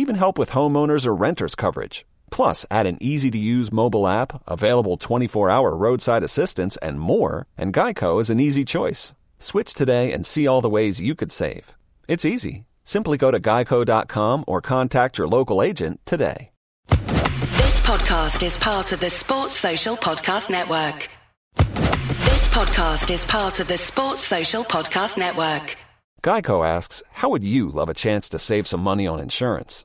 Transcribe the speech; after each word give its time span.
Even 0.00 0.16
help 0.16 0.38
with 0.38 0.52
homeowners 0.52 1.04
or 1.04 1.14
renters 1.14 1.54
coverage. 1.54 2.06
Plus, 2.30 2.64
add 2.70 2.86
an 2.86 2.96
easy 3.02 3.30
to 3.32 3.36
use 3.36 3.70
mobile 3.70 4.08
app, 4.08 4.42
available 4.46 4.96
24 4.96 5.50
hour 5.50 5.76
roadside 5.76 6.22
assistance, 6.22 6.78
and 6.78 6.98
more, 6.98 7.46
and 7.58 7.74
Geico 7.74 8.18
is 8.18 8.30
an 8.30 8.40
easy 8.40 8.64
choice. 8.64 9.12
Switch 9.38 9.74
today 9.74 10.10
and 10.14 10.24
see 10.24 10.46
all 10.46 10.62
the 10.62 10.70
ways 10.70 11.02
you 11.02 11.14
could 11.14 11.30
save. 11.30 11.74
It's 12.08 12.24
easy. 12.24 12.64
Simply 12.82 13.18
go 13.18 13.30
to 13.30 13.38
geico.com 13.38 14.44
or 14.46 14.62
contact 14.62 15.18
your 15.18 15.28
local 15.28 15.62
agent 15.62 16.00
today. 16.06 16.50
This 16.88 17.76
podcast 17.80 18.42
is 18.42 18.56
part 18.56 18.92
of 18.92 19.00
the 19.00 19.10
Sports 19.10 19.54
Social 19.54 19.96
Podcast 19.98 20.48
Network. 20.48 21.10
This 21.58 22.48
podcast 22.48 23.12
is 23.12 23.22
part 23.26 23.60
of 23.60 23.68
the 23.68 23.76
Sports 23.76 24.22
Social 24.22 24.64
Podcast 24.64 25.18
Network. 25.18 25.76
Geico 26.22 26.66
asks, 26.66 27.02
How 27.20 27.28
would 27.28 27.44
you 27.44 27.68
love 27.70 27.90
a 27.90 28.00
chance 28.04 28.30
to 28.30 28.38
save 28.38 28.66
some 28.66 28.80
money 28.80 29.06
on 29.06 29.20
insurance? 29.20 29.84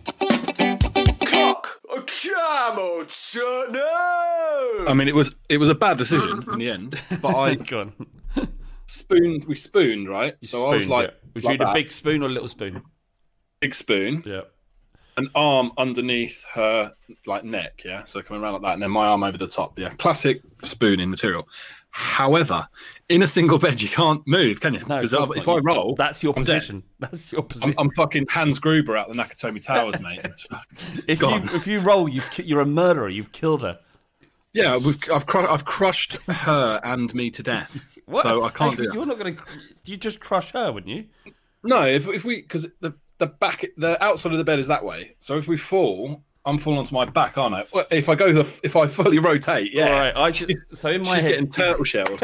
Clock. 2.21 3.09
I 4.87 4.93
mean, 4.95 5.07
it 5.07 5.15
was 5.15 5.35
it 5.49 5.57
was 5.57 5.69
a 5.69 5.75
bad 5.75 5.97
decision 5.97 6.43
in 6.51 6.59
the 6.59 6.69
end, 6.69 6.99
but 7.21 7.35
I 7.35 7.55
Go 7.69 7.81
on. 7.81 7.93
spooned. 8.87 9.45
We 9.45 9.55
spooned, 9.55 10.09
right? 10.09 10.35
so 10.43 10.67
I 10.69 10.75
was 10.75 10.83
Spoon, 10.85 10.97
like, 10.97 11.09
yeah. 11.09 11.15
was 11.35 11.43
like 11.43 11.51
you 11.53 11.57
the 11.59 11.65
that, 11.65 11.73
big 11.73 11.91
spoon 11.91 12.23
or 12.23 12.27
a 12.27 12.29
little 12.29 12.47
spoon? 12.47 12.81
big 13.59 13.75
spoon, 13.75 14.23
Yeah. 14.25 14.41
an 15.17 15.29
arm 15.35 15.71
underneath 15.77 16.43
her 16.53 16.93
like 17.25 17.43
neck, 17.43 17.81
yeah. 17.85 18.03
So 18.05 18.21
coming 18.21 18.41
around 18.43 18.53
like 18.53 18.61
that, 18.63 18.73
and 18.73 18.81
then 18.81 18.91
my 18.91 19.07
arm 19.07 19.23
over 19.23 19.37
the 19.37 19.47
top, 19.47 19.77
yeah. 19.77 19.89
Classic 19.89 20.41
spooning 20.63 21.09
material. 21.09 21.47
However, 21.91 22.67
in 23.09 23.21
a 23.21 23.27
single 23.27 23.59
bed, 23.59 23.81
you 23.81 23.89
can't 23.89 24.25
move, 24.25 24.61
can 24.61 24.73
you? 24.73 24.83
No, 24.87 25.01
if 25.01 25.11
not. 25.11 25.47
I 25.47 25.57
roll, 25.57 25.95
that's 25.95 26.23
your 26.23 26.33
I'm 26.37 26.43
dead. 26.43 26.53
position. 26.55 26.83
That's 26.99 27.31
your 27.31 27.43
position. 27.43 27.75
I'm, 27.77 27.87
I'm 27.87 27.91
fucking 27.91 28.27
Hans 28.29 28.59
Gruber 28.59 28.95
out 28.97 29.09
the 29.09 29.13
Nakatomi 29.15 29.61
Towers, 29.63 29.99
mate. 29.99 30.21
If 31.07 31.21
you 31.21 31.29
if 31.53 31.67
you 31.67 31.79
roll, 31.79 32.07
you've, 32.07 32.39
you're 32.39 32.61
a 32.61 32.65
murderer. 32.65 33.09
You've 33.09 33.31
killed 33.33 33.61
her. 33.63 33.77
Yeah, 34.53 34.77
we've, 34.77 34.97
I've 35.13 35.25
cru- 35.25 35.47
I've 35.47 35.65
crushed 35.65 36.13
her 36.27 36.79
and 36.83 37.13
me 37.13 37.29
to 37.31 37.43
death. 37.43 37.81
So 38.21 38.43
I 38.43 38.49
can't 38.49 38.71
Hey, 38.71 38.77
do 38.77 38.83
You're 38.93 39.05
that. 39.05 39.07
not 39.07 39.19
going 39.19 39.37
to. 39.37 39.43
You 39.85 39.95
just 39.95 40.19
crush 40.19 40.51
her, 40.51 40.69
wouldn't 40.73 40.93
you? 40.93 41.05
No, 41.63 41.83
if 41.83 42.07
if 42.09 42.25
we 42.25 42.41
because 42.41 42.67
the 42.81 42.93
the 43.19 43.27
back 43.27 43.63
the 43.77 44.03
outside 44.03 44.33
of 44.33 44.37
the 44.37 44.43
bed 44.43 44.59
is 44.59 44.67
that 44.67 44.83
way. 44.83 45.15
So 45.19 45.37
if 45.37 45.47
we 45.47 45.55
fall, 45.55 46.21
I'm 46.45 46.57
falling 46.57 46.79
onto 46.79 46.95
my 46.95 47.05
back, 47.05 47.37
aren't 47.37 47.53
I? 47.55 47.65
Well, 47.71 47.85
If 47.91 48.09
I 48.09 48.15
go 48.15 48.33
the 48.33 48.47
if 48.63 48.75
I 48.75 48.87
fully 48.87 49.19
rotate, 49.19 49.71
yeah. 49.73 49.85
All 49.85 49.91
right. 49.91 50.15
I 50.15 50.31
just, 50.31 50.75
so 50.75 50.89
in 50.89 51.03
my 51.03 51.15
She's 51.15 51.23
head, 51.25 51.29
getting 51.31 51.49
turtle 51.49 51.83
shelled. 51.83 52.23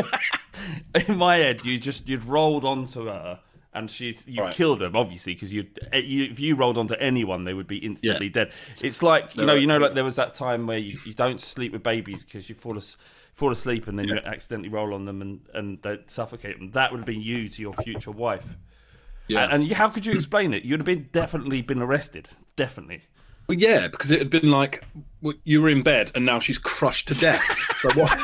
in 1.07 1.17
my 1.17 1.37
head, 1.37 1.63
you 1.63 1.77
just 1.79 2.07
you'd 2.07 2.23
rolled 2.23 2.65
onto 2.65 3.05
her, 3.05 3.39
and 3.75 3.91
she's 3.91 4.27
you 4.27 4.41
Right. 4.41 4.53
killed 4.53 4.81
her 4.81 4.89
obviously 4.95 5.35
because 5.35 5.53
you, 5.53 5.67
eh, 5.93 5.99
you 5.99 6.25
if 6.31 6.39
you 6.39 6.55
rolled 6.55 6.77
onto 6.79 6.95
anyone, 6.95 7.43
they 7.43 7.53
would 7.53 7.67
be 7.67 7.77
instantly 7.77 8.27
Yeah. 8.27 8.31
dead. 8.45 8.51
It's 8.83 9.03
like 9.03 9.35
you 9.35 9.39
They're 9.39 9.45
know, 9.47 9.53
you 9.53 9.67
know, 9.67 9.77
like 9.77 9.93
there 9.93 10.03
was 10.03 10.15
that 10.15 10.33
time 10.33 10.65
where 10.65 10.79
you, 10.79 10.97
you 11.05 11.13
don't 11.13 11.39
sleep 11.39 11.71
with 11.71 11.83
babies 11.83 12.23
because 12.23 12.49
you 12.49 12.55
fall 12.55 12.75
as, 12.77 12.97
fall 13.35 13.51
asleep 13.51 13.87
and 13.87 13.99
then 13.99 14.07
you 14.07 14.15
accidentally 14.17 14.69
roll 14.69 14.95
on 14.95 15.05
them 15.05 15.21
and 15.21 15.41
and 15.53 15.79
they 15.83 15.99
suffocate 16.07 16.57
them. 16.57 16.71
That 16.71 16.91
would 16.91 16.97
have 17.01 17.05
been 17.05 17.21
you 17.21 17.49
to 17.49 17.61
your 17.61 17.73
future 17.73 18.09
wife. 18.11 18.57
Yeah. 19.27 19.43
And, 19.43 19.61
and 19.61 19.71
how 19.73 19.89
could 19.89 20.07
you 20.07 20.13
explain 20.13 20.55
it? 20.55 20.63
You'd 20.63 20.79
have 20.79 20.85
been 20.87 21.09
definitely 21.11 21.61
been 21.61 21.83
arrested. 21.83 22.29
Definitely. 22.55 23.03
Well, 23.47 23.57
yeah, 23.57 23.87
because 23.87 24.11
it 24.11 24.19
had 24.19 24.29
been 24.29 24.51
like 24.51 24.83
well, 25.21 25.33
you 25.45 25.61
were 25.61 25.69
in 25.69 25.81
bed 25.81 26.11
and 26.15 26.25
now 26.25 26.39
she's 26.39 26.57
crushed 26.57 27.07
to 27.07 27.13
death. 27.15 27.43
so 27.79 27.89
what? 27.93 28.19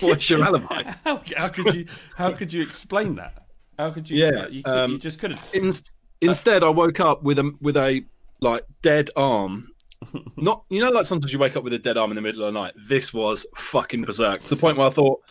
What's 0.00 0.28
your 0.28 0.44
alibi? 0.44 0.82
How, 1.04 1.22
how 1.36 1.48
could 1.48 1.74
you? 1.74 1.86
How 2.16 2.32
could 2.32 2.52
you 2.52 2.62
explain 2.62 3.14
that? 3.16 3.46
How 3.78 3.90
could 3.90 4.08
you? 4.10 4.18
Yeah, 4.24 4.46
you, 4.48 4.62
could- 4.62 4.74
you 4.74 4.80
um, 4.80 5.00
just 5.00 5.18
couldn't. 5.18 5.40
In, 5.54 5.72
instead, 6.20 6.62
I 6.62 6.68
woke 6.68 7.00
up 7.00 7.22
with 7.22 7.38
a 7.38 7.52
with 7.60 7.76
a 7.76 8.04
like 8.40 8.64
dead 8.82 9.10
arm. 9.16 9.70
Not 10.36 10.64
you 10.68 10.80
know, 10.80 10.90
like 10.90 11.06
sometimes 11.06 11.32
you 11.32 11.38
wake 11.38 11.56
up 11.56 11.64
with 11.64 11.72
a 11.72 11.78
dead 11.78 11.96
arm 11.96 12.10
in 12.10 12.16
the 12.16 12.22
middle 12.22 12.44
of 12.44 12.52
the 12.52 12.60
night. 12.60 12.74
This 12.76 13.12
was 13.14 13.46
fucking 13.56 14.02
berserk 14.04 14.42
to 14.42 14.48
the 14.50 14.56
point 14.56 14.76
where 14.76 14.86
I 14.86 14.90
thought, 14.90 15.22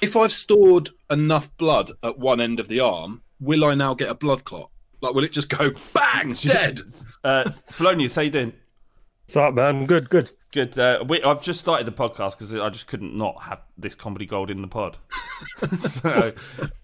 if 0.00 0.16
I've 0.16 0.32
stored 0.32 0.90
enough 1.10 1.54
blood 1.56 1.92
at 2.02 2.18
one 2.18 2.40
end 2.40 2.58
of 2.58 2.68
the 2.68 2.80
arm, 2.80 3.22
will 3.38 3.64
I 3.64 3.74
now 3.74 3.94
get 3.94 4.08
a 4.08 4.14
blood 4.14 4.44
clot? 4.44 4.70
Like, 5.00 5.14
will 5.14 5.22
it 5.24 5.32
just 5.32 5.48
go 5.48 5.70
bang 5.94 6.32
dead? 6.32 6.80
Uh, 7.22 7.50
Polonius, 7.76 8.16
how 8.16 8.22
you 8.22 8.30
doing? 8.30 8.52
What's 9.28 9.36
up, 9.36 9.52
man? 9.52 9.84
Good, 9.84 10.08
good. 10.08 10.30
Good. 10.52 10.78
Uh, 10.78 11.04
we, 11.06 11.22
I've 11.22 11.42
just 11.42 11.60
started 11.60 11.86
the 11.86 11.92
podcast 11.92 12.30
because 12.30 12.54
I 12.54 12.70
just 12.70 12.86
couldn't 12.86 13.14
not 13.14 13.42
have 13.42 13.60
this 13.76 13.94
comedy 13.94 14.24
gold 14.24 14.50
in 14.50 14.62
the 14.62 14.68
pod. 14.68 14.96
so, 15.78 16.32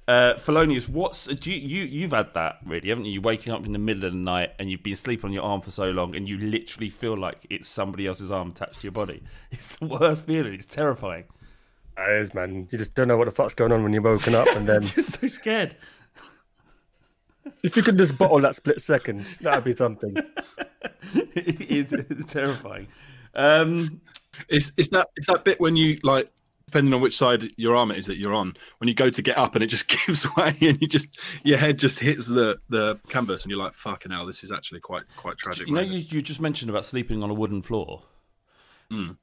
uh, 0.07 0.35
Polonius, 0.45 0.87
what's 0.87 1.25
do 1.25 1.51
you, 1.51 1.57
you 1.57 1.85
you've 1.85 2.11
had 2.11 2.35
that 2.35 2.59
really, 2.67 2.91
haven't 2.91 3.07
you? 3.07 3.13
You're 3.13 3.23
waking 3.23 3.55
up 3.55 3.65
in 3.65 3.73
the 3.73 3.79
middle 3.79 4.05
of 4.05 4.13
the 4.13 4.19
night 4.19 4.51
and 4.59 4.71
you've 4.71 4.83
been 4.83 4.95
sleeping 4.95 5.29
on 5.29 5.33
your 5.33 5.43
arm 5.43 5.63
for 5.63 5.71
so 5.71 5.89
long, 5.89 6.15
and 6.15 6.29
you 6.29 6.37
literally 6.37 6.91
feel 6.91 7.17
like 7.17 7.47
it's 7.49 7.67
somebody 7.67 8.07
else's 8.07 8.31
arm 8.31 8.51
attached 8.51 8.81
to 8.81 8.83
your 8.83 8.93
body. 8.93 9.23
It's 9.51 9.77
the 9.77 9.87
worst 9.87 10.25
feeling. 10.25 10.53
It's 10.53 10.67
terrifying. 10.67 11.25
It 11.97 12.21
is, 12.21 12.35
man. 12.35 12.69
You 12.71 12.77
just 12.77 12.95
don't 12.95 13.09
know 13.09 13.17
what 13.17 13.25
the 13.25 13.31
fuck's 13.31 13.55
going 13.55 13.73
on 13.73 13.83
when 13.83 13.95
you're 13.95 14.03
woken 14.03 14.35
up, 14.35 14.49
and 14.49 14.69
then 14.69 14.83
You're 14.95 15.03
so 15.03 15.29
scared. 15.29 15.77
If 17.63 17.77
you 17.77 17.83
could 17.83 17.99
just 17.99 18.17
bottle 18.19 18.41
that 18.41 18.55
split 18.55 18.81
second, 18.81 19.27
that'd 19.41 19.65
be 19.65 19.75
something. 19.75 20.17
it 21.15 21.61
is 21.71 22.25
terrifying. 22.27 22.89
Um, 23.35 24.01
It's 24.49 24.73
it's 24.77 24.89
that 24.89 25.09
it's 25.17 25.27
that 25.27 25.45
bit 25.45 25.61
when 25.61 25.77
you 25.77 25.99
like 26.03 26.31
depending 26.67 26.93
on 26.95 27.01
which 27.01 27.17
side 27.17 27.51
your 27.57 27.77
arm 27.77 27.91
it 27.91 27.99
is 27.99 28.07
that 28.07 28.17
you're 28.17 28.35
on 28.35 28.53
when 28.79 28.89
you 28.89 28.95
go 28.95 29.09
to 29.09 29.23
get 29.23 29.39
up 29.39 29.55
and 29.55 29.63
it 29.63 29.69
just 29.69 29.87
gives 30.07 30.27
way 30.37 30.57
and 30.61 30.81
you 30.81 30.89
just 30.89 31.19
your 31.45 31.59
head 31.59 31.79
just 31.79 31.99
hits 32.01 32.27
the 32.27 32.59
the 32.69 32.99
canvas 33.09 33.45
and 33.45 33.51
you're 33.51 33.61
like 33.61 33.73
fucking 33.73 34.11
hell 34.11 34.27
this 34.27 34.43
is 34.43 34.51
actually 34.51 34.81
quite 34.81 35.03
quite 35.17 35.37
tragic. 35.39 35.69
you 35.69 35.75
know, 35.75 35.83
moment." 35.83 36.11
you, 36.11 36.17
you 36.17 36.23
just 36.23 36.41
mentioned 36.41 36.71
about 36.71 36.85
sleeping 36.85 37.23
on 37.23 37.31
a 37.31 37.35
wooden 37.35 37.63
floor. 37.63 38.03
Mm. 38.91 39.17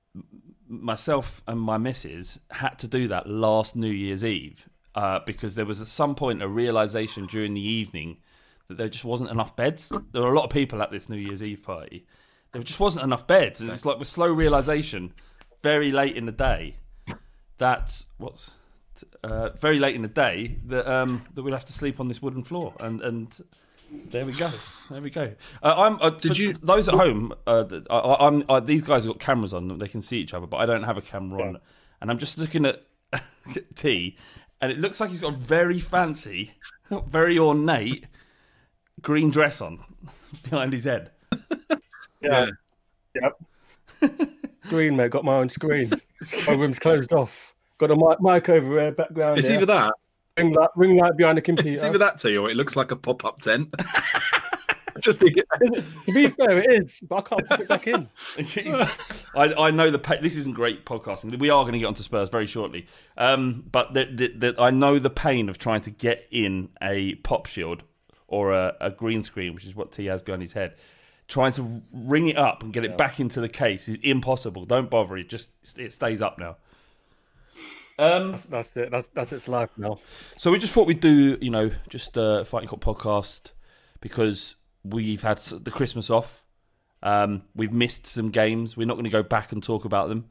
Myself 0.68 1.42
and 1.48 1.60
my 1.60 1.78
missus 1.78 2.40
had 2.50 2.80
to 2.80 2.88
do 2.88 3.10
that 3.10 3.28
last 3.28 3.76
New 3.76 3.92
Year's 3.92 4.24
Eve 4.24 4.70
uh, 4.96 5.20
because 5.26 5.56
there 5.56 5.66
was 5.66 5.82
at 5.82 5.88
some 5.88 6.16
point 6.16 6.42
a 6.42 6.48
realization 6.48 7.26
during 7.26 7.54
the 7.54 7.62
evening 7.66 8.18
that 8.68 8.78
there 8.78 8.90
just 8.90 9.06
wasn't 9.06 9.30
enough 9.30 9.56
beds. 9.56 9.92
There 10.12 10.22
were 10.22 10.32
a 10.32 10.36
lot 10.36 10.44
of 10.46 10.50
people 10.50 10.82
at 10.82 10.92
this 10.92 11.10
New 11.10 11.18
Year's 11.18 11.42
Eve 11.44 11.64
party. 11.64 12.06
There 12.54 12.64
just 12.64 12.80
wasn't 12.80 13.06
enough 13.06 13.28
beds, 13.28 13.62
and 13.62 13.70
it's 13.72 13.86
like 13.86 13.98
with 14.00 14.08
slow 14.10 14.28
realization, 14.28 15.14
very 15.64 15.92
late 15.92 16.18
in 16.18 16.26
the 16.26 16.32
day, 16.34 16.76
that 17.58 18.06
what's 18.18 18.50
uh, 19.24 19.50
very 19.52 19.80
late 19.80 19.96
in 19.96 20.02
the 20.02 20.08
day 20.08 20.58
that 20.66 20.88
um, 20.88 21.26
that 21.34 21.44
we'd 21.44 21.54
have 21.54 21.66
to 21.66 21.74
sleep 21.74 22.00
on 22.00 22.08
this 22.08 22.22
wooden 22.22 22.44
floor, 22.44 22.74
and 22.80 23.02
and 23.02 23.40
there 24.10 24.26
we 24.26 24.34
go, 24.34 24.52
there 24.90 25.02
we 25.02 25.10
go. 25.10 25.34
Uh, 25.64 25.74
I'm 25.78 25.98
uh, 26.02 26.10
Did 26.12 26.38
you- 26.38 26.54
those 26.54 26.88
at 26.90 26.96
home? 26.96 27.34
Uh, 27.48 27.64
I, 27.90 27.96
I- 27.96 28.28
I'm 28.28 28.44
uh, 28.50 28.60
these 28.60 28.82
guys 28.82 29.06
have 29.06 29.14
got 29.14 29.20
cameras 29.22 29.54
on 29.54 29.68
them; 29.68 29.80
they 29.80 29.88
can 29.88 30.02
see 30.02 30.18
each 30.18 30.34
other, 30.34 30.48
but 30.48 30.58
I 30.58 30.66
don't 30.66 30.84
have 30.84 30.98
a 30.98 31.02
camera 31.02 31.42
on, 31.48 31.58
and 32.02 32.12
I'm 32.12 32.18
just 32.18 32.38
looking 32.38 32.66
at 32.66 32.84
T, 33.76 34.18
and 34.62 34.72
it 34.72 34.80
looks 34.80 35.00
like 35.00 35.10
he's 35.10 35.20
got 35.20 35.34
a 35.34 35.38
very 35.38 35.80
fancy, 35.80 36.54
very 37.08 37.38
ornate 37.38 38.06
green 39.02 39.30
dress 39.32 39.62
on 39.62 39.80
behind 40.44 40.74
his 40.74 40.86
head. 40.86 41.12
Yeah. 42.22 42.50
Yep. 43.16 43.38
screen, 44.66 44.96
mate. 44.96 45.12
Got 45.12 45.26
my 45.26 45.36
own 45.36 45.50
screen. 45.50 45.92
My 46.48 46.54
room's 46.54 46.80
closed 46.80 47.14
off. 47.14 47.56
Got 47.80 47.92
a 47.92 47.96
mic, 47.96 48.22
mic 48.22 48.48
over 48.48 48.76
there, 48.76 48.92
background. 48.92 49.40
it's 49.40 49.48
there. 49.48 49.58
either 49.58 49.66
that 49.66 49.94
ring 50.38 50.54
light, 50.54 50.70
ring 50.76 50.98
light 50.98 51.18
behind 51.18 51.38
the 51.38 51.42
computer. 51.42 51.72
it's 51.72 51.82
computer. 51.82 52.04
either 52.04 52.12
that 52.12 52.20
to 52.20 52.32
you 52.32 52.46
or 52.46 52.50
it 52.52 52.56
looks 52.56 52.76
like 52.76 52.92
a 52.92 52.96
pop 52.96 53.26
up 53.26 53.42
tent. 53.42 53.74
just 55.00 55.20
think 55.20 55.36
to 56.06 56.14
be 56.14 56.28
fair, 56.28 56.60
it 56.60 56.84
is, 56.84 57.02
but 57.08 57.18
I 57.18 57.22
can't 57.22 57.50
put 57.50 57.60
it 57.62 57.68
back 57.68 57.88
in. 57.88 58.10
I, 59.36 59.54
I 59.68 59.72
know 59.72 59.90
the 59.92 60.00
pa- 60.00 60.22
this 60.22 60.36
isn't 60.36 60.56
great 60.56 60.86
podcasting. 60.86 61.38
We 61.40 61.50
are 61.50 61.64
going 61.64 61.74
to 61.74 61.80
get 61.80 61.86
onto 61.86 62.04
Spurs 62.04 62.30
very 62.30 62.48
shortly, 62.48 62.88
um, 63.18 63.64
but 63.72 63.94
the, 63.94 64.06
the, 64.06 64.28
the, 64.28 64.62
I 64.62 64.72
know 64.72 65.00
the 65.00 65.10
pain 65.10 65.50
of 65.50 65.58
trying 65.58 65.82
to 65.82 65.92
get 65.92 66.28
in 66.32 66.70
a 66.82 67.16
pop 67.16 67.46
shield 67.46 67.84
or 68.28 68.54
a, 68.54 68.76
a 68.80 68.90
green 68.90 69.22
screen, 69.24 69.54
which 69.54 69.66
is 69.66 69.76
what 69.76 69.92
T 69.92 70.06
has 70.06 70.22
behind 70.22 70.42
his 70.42 70.54
head. 70.54 70.76
Trying 71.28 71.54
to 71.54 71.82
ring 71.94 72.28
it 72.28 72.38
up 72.38 72.62
and 72.62 72.74
get 72.74 72.84
it 72.84 72.98
back 72.98 73.22
into 73.22 73.40
the 73.40 73.48
case 73.48 73.88
is 73.88 73.98
impossible. 74.04 74.66
Don't 74.66 74.90
bother. 74.90 75.16
It 75.16 75.30
just 75.30 75.50
it 75.78 75.94
stays 75.94 76.22
up 76.22 76.38
now. 76.38 76.58
Um, 77.98 78.38
That's 78.50 78.76
it. 78.78 78.90
That's 78.90 79.08
that's 79.14 79.32
its 79.32 79.48
life 79.48 79.70
now. 79.78 80.00
so 80.36 80.52
we 80.52 80.58
just 80.58 80.74
thought 80.74 80.88
we'd 80.88 81.00
do, 81.00 81.38
you 81.40 81.52
know, 81.52 81.72
just 81.88 82.18
a 82.18 82.44
Fighting 82.46 82.68
Cock 82.68 82.80
podcast 82.80 83.52
because 84.00 84.56
we've 84.84 85.22
had 85.22 85.40
the 85.40 85.72
Christmas 85.72 86.10
off. 86.10 86.44
Um, 87.04 87.44
we've 87.56 87.74
missed 87.74 88.08
some 88.08 88.30
games. 88.30 88.78
We're 88.78 88.88
not 88.88 88.94
going 88.94 89.06
to 89.06 89.12
go 89.12 89.24
back 89.24 89.52
and 89.52 89.62
talk 89.62 89.86
about 89.86 90.10
them 90.10 90.30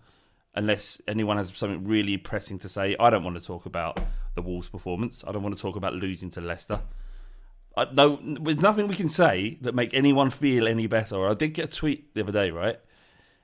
unless 0.54 1.00
anyone 1.06 1.36
has 1.36 1.54
something 1.54 1.84
really 1.84 2.16
pressing 2.16 2.58
to 2.60 2.68
say. 2.68 2.96
I 2.98 3.10
don't 3.10 3.24
want 3.24 3.40
to 3.40 3.46
talk 3.46 3.66
about 3.66 4.00
the 4.34 4.42
Wolves' 4.42 4.68
performance. 4.68 5.24
I 5.26 5.32
don't 5.32 5.42
want 5.42 5.56
to 5.56 5.62
talk 5.62 5.76
about 5.76 5.94
losing 5.94 6.30
to 6.30 6.40
Leicester. 6.40 6.80
I, 7.76 7.86
no, 7.92 8.18
there's 8.22 8.60
nothing 8.60 8.88
we 8.88 8.96
can 8.96 9.08
say 9.08 9.58
that 9.62 9.74
make 9.74 9.94
anyone 9.94 10.30
feel 10.30 10.66
any 10.66 10.86
better. 10.86 11.28
I 11.28 11.34
did 11.34 11.54
get 11.54 11.66
a 11.66 11.68
tweet 11.68 12.14
the 12.14 12.22
other 12.22 12.32
day, 12.32 12.50
right? 12.50 12.80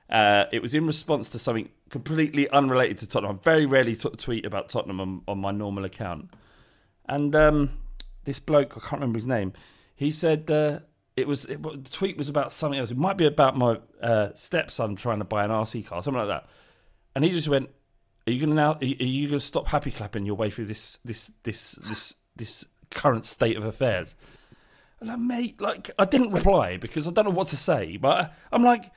Uh, 0.09 0.45
it 0.51 0.61
was 0.61 0.73
in 0.73 0.85
response 0.85 1.29
to 1.29 1.39
something 1.39 1.69
completely 1.89 2.49
unrelated 2.49 2.97
to 2.99 3.07
Tottenham. 3.07 3.37
I 3.37 3.43
very 3.43 3.65
rarely 3.65 3.95
t- 3.95 4.09
tweet 4.09 4.45
about 4.45 4.69
Tottenham 4.69 4.99
on, 4.99 5.21
on 5.27 5.39
my 5.39 5.51
normal 5.51 5.85
account. 5.85 6.29
And 7.07 7.35
um, 7.35 7.71
this 8.25 8.39
bloke, 8.39 8.77
I 8.77 8.79
can't 8.81 9.01
remember 9.01 9.17
his 9.17 9.27
name, 9.27 9.53
he 9.95 10.11
said 10.11 10.49
uh, 10.51 10.79
it 11.17 11.27
was 11.27 11.45
it, 11.45 11.61
the 11.61 11.89
tweet 11.89 12.15
was 12.15 12.29
about 12.29 12.51
something 12.51 12.79
else. 12.79 12.91
It 12.91 12.97
might 12.97 13.17
be 13.17 13.25
about 13.25 13.57
my 13.57 13.79
uh, 14.01 14.29
stepson 14.35 14.95
trying 14.95 15.17
to 15.17 15.25
buy 15.25 15.43
an 15.43 15.49
RC 15.49 15.87
car, 15.87 16.01
something 16.03 16.19
like 16.19 16.29
that. 16.29 16.47
And 17.15 17.25
he 17.25 17.31
just 17.31 17.49
went, 17.49 17.69
"Are 18.27 18.31
you 18.31 18.39
going 18.39 18.51
to 18.51 18.55
now? 18.55 18.73
Are 18.73 18.85
you, 18.85 19.27
going 19.27 19.39
to 19.39 19.45
stop 19.45 19.67
happy 19.67 19.89
clapping 19.89 20.25
your 20.25 20.35
way 20.35 20.51
through 20.51 20.65
this 20.65 20.99
this 21.03 21.31
this 21.41 21.71
this 21.83 22.13
this 22.35 22.65
current 22.91 23.25
state 23.25 23.57
of 23.57 23.65
affairs?" 23.65 24.15
And 24.99 25.11
I'm 25.11 25.27
mate, 25.27 25.59
like 25.59 25.89
I 25.97 26.05
didn't 26.05 26.31
reply 26.31 26.77
because 26.77 27.07
I 27.07 27.11
don't 27.11 27.25
know 27.25 27.31
what 27.31 27.47
to 27.47 27.57
say, 27.57 27.97
but 27.97 28.33
I'm 28.51 28.63
like, 28.63 28.91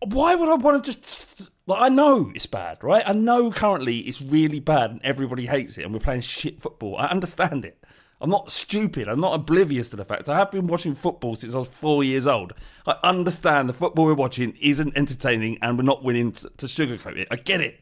why 0.00 0.34
would 0.34 0.48
I 0.48 0.54
want 0.54 0.84
to 0.84 0.92
just 0.92 1.50
like 1.66 1.82
I 1.82 1.90
know 1.90 2.32
it's 2.34 2.46
bad, 2.46 2.82
right? 2.82 3.02
I 3.06 3.12
know 3.12 3.50
currently 3.50 3.98
it's 3.98 4.22
really 4.22 4.60
bad 4.60 4.90
and 4.90 5.02
everybody 5.02 5.44
hates 5.44 5.76
it 5.76 5.84
and 5.84 5.92
we're 5.92 6.00
playing 6.00 6.22
shit 6.22 6.62
football. 6.62 6.96
I 6.96 7.08
understand 7.08 7.66
it. 7.66 7.84
I'm 8.20 8.30
not 8.30 8.50
stupid. 8.50 9.06
I'm 9.08 9.20
not 9.20 9.34
oblivious 9.34 9.90
to 9.90 9.96
the 9.96 10.04
fact. 10.04 10.28
I 10.28 10.36
have 10.36 10.50
been 10.50 10.66
watching 10.66 10.94
football 10.94 11.36
since 11.36 11.54
I 11.54 11.58
was 11.58 11.68
four 11.68 12.02
years 12.02 12.26
old. 12.26 12.52
I 12.86 12.96
understand 13.04 13.68
the 13.68 13.72
football 13.72 14.06
we're 14.06 14.14
watching 14.14 14.56
isn't 14.60 14.96
entertaining 14.96 15.58
and 15.62 15.78
we're 15.78 15.84
not 15.84 16.02
willing 16.02 16.32
to, 16.32 16.50
to 16.56 16.66
sugarcoat 16.66 17.16
it. 17.16 17.28
I 17.30 17.36
get 17.36 17.60
it. 17.60 17.78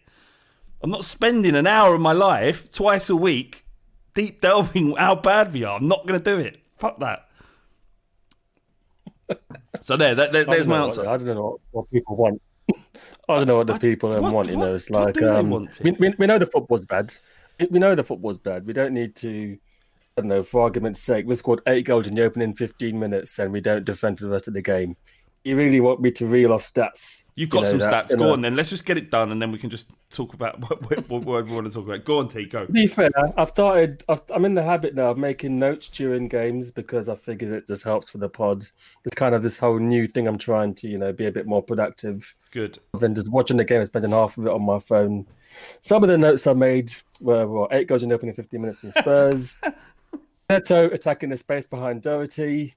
I'm 0.82 0.90
not 0.90 1.04
spending 1.06 1.56
an 1.56 1.66
hour 1.66 1.94
of 1.94 2.02
my 2.02 2.12
life 2.12 2.70
twice 2.70 3.08
a 3.08 3.16
week 3.16 3.64
deep 4.14 4.40
delving 4.42 4.94
how 4.96 5.14
bad 5.14 5.52
we 5.54 5.64
are. 5.64 5.78
I'm 5.78 5.88
not 5.88 6.06
going 6.06 6.18
to 6.20 6.24
do 6.24 6.38
it. 6.38 6.58
Fuck 6.76 6.98
that. 7.00 7.28
So 9.80 9.96
there, 9.96 10.14
that, 10.14 10.32
there 10.32 10.44
there's 10.44 10.66
my 10.66 10.82
answer. 10.84 11.02
What, 11.04 11.08
I 11.14 11.16
don't 11.16 11.26
know 11.34 11.42
what, 11.42 11.60
what 11.70 11.90
people 11.90 12.16
want. 12.16 12.42
I 13.28 13.36
don't 13.38 13.46
know 13.46 13.56
what 13.56 13.66
the 13.66 13.72
What- 13.74 13.82
people 13.82 14.12
um, 14.14 14.22
what- 14.22 14.34
want. 14.34 14.48
You 14.50 14.56
know, 14.56 14.74
it's 14.74 14.90
like 14.90 15.20
um, 15.22 15.50
we, 15.82 15.90
we, 15.92 16.14
we 16.18 16.26
know 16.26 16.38
the 16.38 16.46
football's 16.46 16.84
bad. 16.84 17.14
We 17.70 17.78
know 17.78 17.94
the 17.94 18.04
football's 18.04 18.38
bad. 18.38 18.66
We 18.66 18.72
don't 18.72 18.92
need 18.92 19.16
to. 19.16 19.58
I 20.16 20.22
don't 20.22 20.28
know. 20.28 20.42
For 20.42 20.62
argument's 20.62 21.00
sake, 21.00 21.26
we 21.26 21.36
scored 21.36 21.60
eight 21.66 21.84
goals 21.84 22.06
in 22.06 22.14
the 22.14 22.24
opening 22.24 22.54
15 22.54 22.98
minutes, 22.98 23.38
and 23.38 23.52
we 23.52 23.60
don't 23.60 23.84
defend 23.84 24.18
for 24.18 24.24
the 24.24 24.30
rest 24.30 24.48
of 24.48 24.54
the 24.54 24.62
game. 24.62 24.96
You 25.44 25.56
really 25.56 25.78
want 25.78 26.00
me 26.00 26.10
to 26.12 26.26
reel 26.26 26.54
off 26.54 26.72
stats? 26.72 27.24
You've 27.34 27.48
you 27.48 27.50
got 27.50 27.64
know, 27.64 27.78
some 27.78 27.80
stats. 27.80 28.16
Go 28.18 28.32
on 28.32 28.40
then. 28.40 28.56
Let's 28.56 28.70
just 28.70 28.86
get 28.86 28.96
it 28.96 29.10
done, 29.10 29.30
and 29.30 29.42
then 29.42 29.52
we 29.52 29.58
can 29.58 29.68
just 29.68 29.90
talk 30.08 30.32
about 30.32 30.58
what, 30.70 31.08
what, 31.10 31.22
what, 31.24 31.44
we 31.44 31.52
want 31.52 31.66
to 31.66 31.72
talk 31.72 31.84
about. 31.84 32.06
Go 32.06 32.18
on, 32.18 32.28
T. 32.28 32.46
Go. 32.46 32.64
To 32.64 32.72
be 32.72 32.86
fair, 32.86 33.10
I've 33.36 33.50
started. 33.50 34.04
I've, 34.08 34.22
I'm 34.30 34.46
in 34.46 34.54
the 34.54 34.62
habit 34.62 34.94
now 34.94 35.10
of 35.10 35.18
making 35.18 35.58
notes 35.58 35.90
during 35.90 36.28
games 36.28 36.70
because 36.70 37.10
I 37.10 37.14
figure 37.14 37.54
it 37.54 37.66
just 37.66 37.84
helps 37.84 38.08
for 38.08 38.16
the 38.16 38.30
pod. 38.30 38.64
It's 39.04 39.14
kind 39.14 39.34
of 39.34 39.42
this 39.42 39.58
whole 39.58 39.78
new 39.78 40.06
thing 40.06 40.26
I'm 40.26 40.38
trying 40.38 40.74
to, 40.76 40.88
you 40.88 40.96
know, 40.96 41.12
be 41.12 41.26
a 41.26 41.30
bit 41.30 41.46
more 41.46 41.62
productive 41.62 42.34
Good. 42.52 42.78
than 42.98 43.14
just 43.14 43.30
watching 43.30 43.58
the 43.58 43.64
game 43.64 43.80
and 43.80 43.86
spending 43.86 44.12
half 44.12 44.38
of 44.38 44.46
it 44.46 44.52
on 44.52 44.62
my 44.62 44.78
phone. 44.78 45.26
Some 45.82 46.02
of 46.02 46.08
the 46.08 46.16
notes 46.16 46.46
I 46.46 46.54
made 46.54 46.94
were 47.20 47.46
well, 47.46 47.68
eight 47.70 47.86
goals 47.86 48.02
in 48.02 48.08
the 48.08 48.14
opening 48.14 48.34
15 48.34 48.60
minutes 48.60 48.80
from 48.80 48.92
Spurs. 48.98 49.58
Neto 50.48 50.88
attacking 50.90 51.30
the 51.30 51.36
space 51.36 51.66
behind 51.66 52.02
Doherty. 52.02 52.74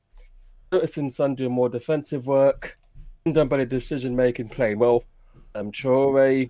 Noticing 0.72 1.10
Sun 1.12 1.36
doing 1.36 1.52
more 1.52 1.70
defensive 1.70 2.26
work. 2.26 2.78
Ndombele 3.26 3.70
decision 3.70 4.16
making 4.16 4.50
playing 4.50 4.80
well. 4.80 5.04
Um, 5.56 5.72
Traore, 5.72 6.50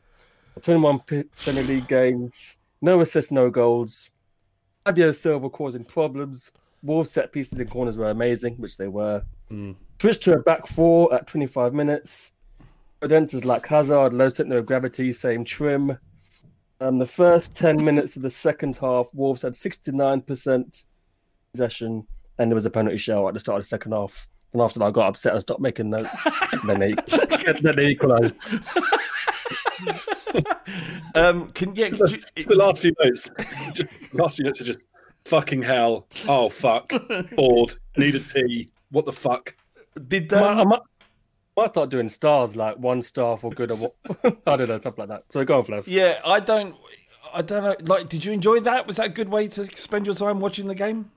21 0.62 1.00
P- 1.02 1.24
Premier 1.44 1.64
League 1.64 1.88
games, 1.88 2.58
no 2.82 3.02
assists, 3.02 3.32
no 3.32 3.50
goals. 3.50 4.10
Fabio 4.86 5.12
Silva 5.12 5.50
causing 5.50 5.84
problems. 5.84 6.52
Wolves 6.84 7.12
set 7.12 7.32
pieces 7.34 7.60
and 7.60 7.70
corners 7.70 7.98
were 7.98 8.10
amazing, 8.10 8.56
which 8.56 8.78
they 8.78 8.88
were. 8.88 9.24
Mm. 9.52 9.76
Switched 10.00 10.24
to 10.24 10.34
a 10.34 10.40
back 10.40 10.68
four 10.68 11.14
at 11.14 11.28
25 11.28 11.74
minutes. 11.74 12.32
Credentials 13.02 13.46
like 13.46 13.66
Hazard, 13.68 14.14
low 14.14 14.30
center 14.30 14.58
of 14.58 14.66
gravity, 14.66 15.12
same 15.12 15.44
trim. 15.44 15.98
Um, 16.82 16.98
the 16.98 17.06
first 17.06 17.56
10 17.56 17.84
minutes 17.84 18.16
of 18.16 18.22
the 18.22 18.30
second 18.30 18.78
half, 18.78 19.10
Wolves 19.14 19.42
had 19.42 19.54
69% 19.54 20.86
possession, 21.54 22.06
and 22.38 22.52
there 22.52 22.56
was 22.56 22.66
a 22.66 22.70
penalty 22.70 22.98
shout 22.98 23.28
at 23.28 23.34
the 23.34 23.40
start 23.40 23.60
of 23.60 23.66
the 23.66 23.68
second 23.68 23.92
half. 23.92 24.28
And 24.54 24.62
after 24.62 24.80
that, 24.80 24.86
I 24.86 24.92
got 24.92 25.10
upset 25.10 25.34
and 25.34 25.42
stopped 25.42 25.62
making 25.62 25.90
notes. 25.92 26.28
then 26.66 26.80
they, 26.80 26.94
then 27.62 27.76
they 27.76 27.88
equalised. 27.88 28.36
Um, 31.16 31.52
can 31.52 31.76
yeah, 31.76 31.90
could 31.90 32.12
you, 32.12 32.46
the 32.46 32.56
last 32.56 32.82
few 32.82 32.94
notes, 33.04 33.30
last 34.14 34.36
few 34.36 34.46
notes 34.46 34.62
are 34.62 34.66
just 34.66 34.84
fucking 35.26 35.64
hell. 35.64 36.08
Oh 36.28 36.50
fuck, 36.50 36.92
bored, 37.36 37.76
need 37.98 38.16
a 38.16 38.20
tea. 38.20 38.70
What 38.92 39.06
the 39.06 39.14
fuck? 39.14 39.56
did 40.08 40.32
I, 40.34 40.42
might, 40.42 40.48
I, 40.48 40.62
um, 40.62 40.70
might, 40.70 40.80
I 40.80 41.62
might 41.62 41.70
start 41.72 41.90
doing 41.90 42.10
stars, 42.10 42.56
like 42.56 42.78
one 42.78 43.02
star 43.02 43.38
for 43.38 43.52
good 43.52 43.72
or 43.72 43.76
what. 43.76 43.96
I 44.48 44.56
don't 44.56 44.70
know, 44.70 44.80
stuff 44.80 44.98
like 44.98 45.10
that. 45.10 45.24
So 45.30 45.44
go 45.44 45.60
on, 45.60 45.66
Flav. 45.66 45.84
yeah, 45.88 46.20
I 46.26 46.40
don't, 46.40 46.76
I 47.34 47.42
don't 47.42 47.64
know. 47.64 47.76
Like, 47.94 48.10
did 48.10 48.24
you 48.24 48.32
enjoy 48.32 48.60
that? 48.62 48.88
Was 48.88 48.98
that 48.98 49.08
a 49.08 49.10
good 49.10 49.30
way 49.30 49.48
to 49.50 49.66
spend 49.78 50.06
your 50.06 50.16
time 50.16 50.40
watching 50.40 50.68
the 50.68 50.76
game? 50.76 51.12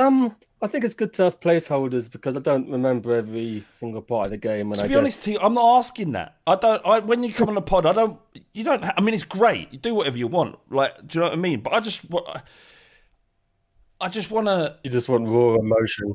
Um, 0.00 0.36
I 0.62 0.66
think 0.66 0.84
it's 0.84 0.94
good 0.94 1.12
to 1.14 1.24
have 1.24 1.40
placeholders 1.40 2.10
because 2.10 2.36
I 2.36 2.40
don't 2.40 2.70
remember 2.70 3.14
every 3.16 3.64
single 3.70 4.02
part 4.02 4.26
of 4.26 4.30
the 4.32 4.36
game. 4.36 4.68
And 4.72 4.76
To 4.76 4.80
I 4.80 4.84
be 4.84 4.88
guess, 4.94 4.98
honest, 4.98 5.24
T, 5.24 5.38
I'm 5.40 5.54
not 5.54 5.78
asking 5.78 6.12
that. 6.12 6.36
I 6.46 6.54
don't. 6.56 6.84
I, 6.86 6.98
when 6.98 7.22
you 7.22 7.32
come 7.32 7.48
on 7.48 7.54
the 7.54 7.62
pod, 7.62 7.86
I 7.86 7.92
don't. 7.92 8.18
You 8.52 8.64
don't. 8.64 8.84
ha- 8.84 8.94
I 8.96 9.00
mean, 9.00 9.14
it's 9.14 9.24
great. 9.24 9.72
You 9.72 9.78
do 9.78 9.94
whatever 9.94 10.18
you 10.18 10.26
want. 10.26 10.58
Like, 10.70 10.94
do 11.06 11.18
you 11.18 11.20
know 11.20 11.28
what 11.28 11.38
I 11.38 11.40
mean? 11.40 11.60
But 11.60 11.72
I 11.74 11.80
just. 11.80 12.08
wa- 12.10 12.40
I 14.00 14.08
just 14.08 14.30
want 14.30 14.46
to. 14.46 14.76
you 14.84 14.90
just 14.90 15.08
want 15.08 15.28
raw 15.28 15.54
emotion. 15.56 16.14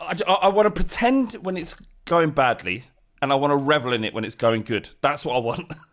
I, 0.00 0.16
I 0.42 0.48
want 0.48 0.66
to 0.66 0.70
pretend 0.70 1.32
when 1.34 1.56
it's 1.56 1.76
going 2.06 2.30
badly, 2.30 2.84
and 3.20 3.32
I 3.32 3.36
want 3.36 3.50
to 3.52 3.56
revel 3.56 3.92
in 3.92 4.02
it 4.04 4.14
when 4.14 4.24
it's 4.24 4.34
going 4.34 4.62
good. 4.62 4.88
That's 5.00 5.24
what 5.24 5.36
I 5.36 5.38
want. 5.40 5.72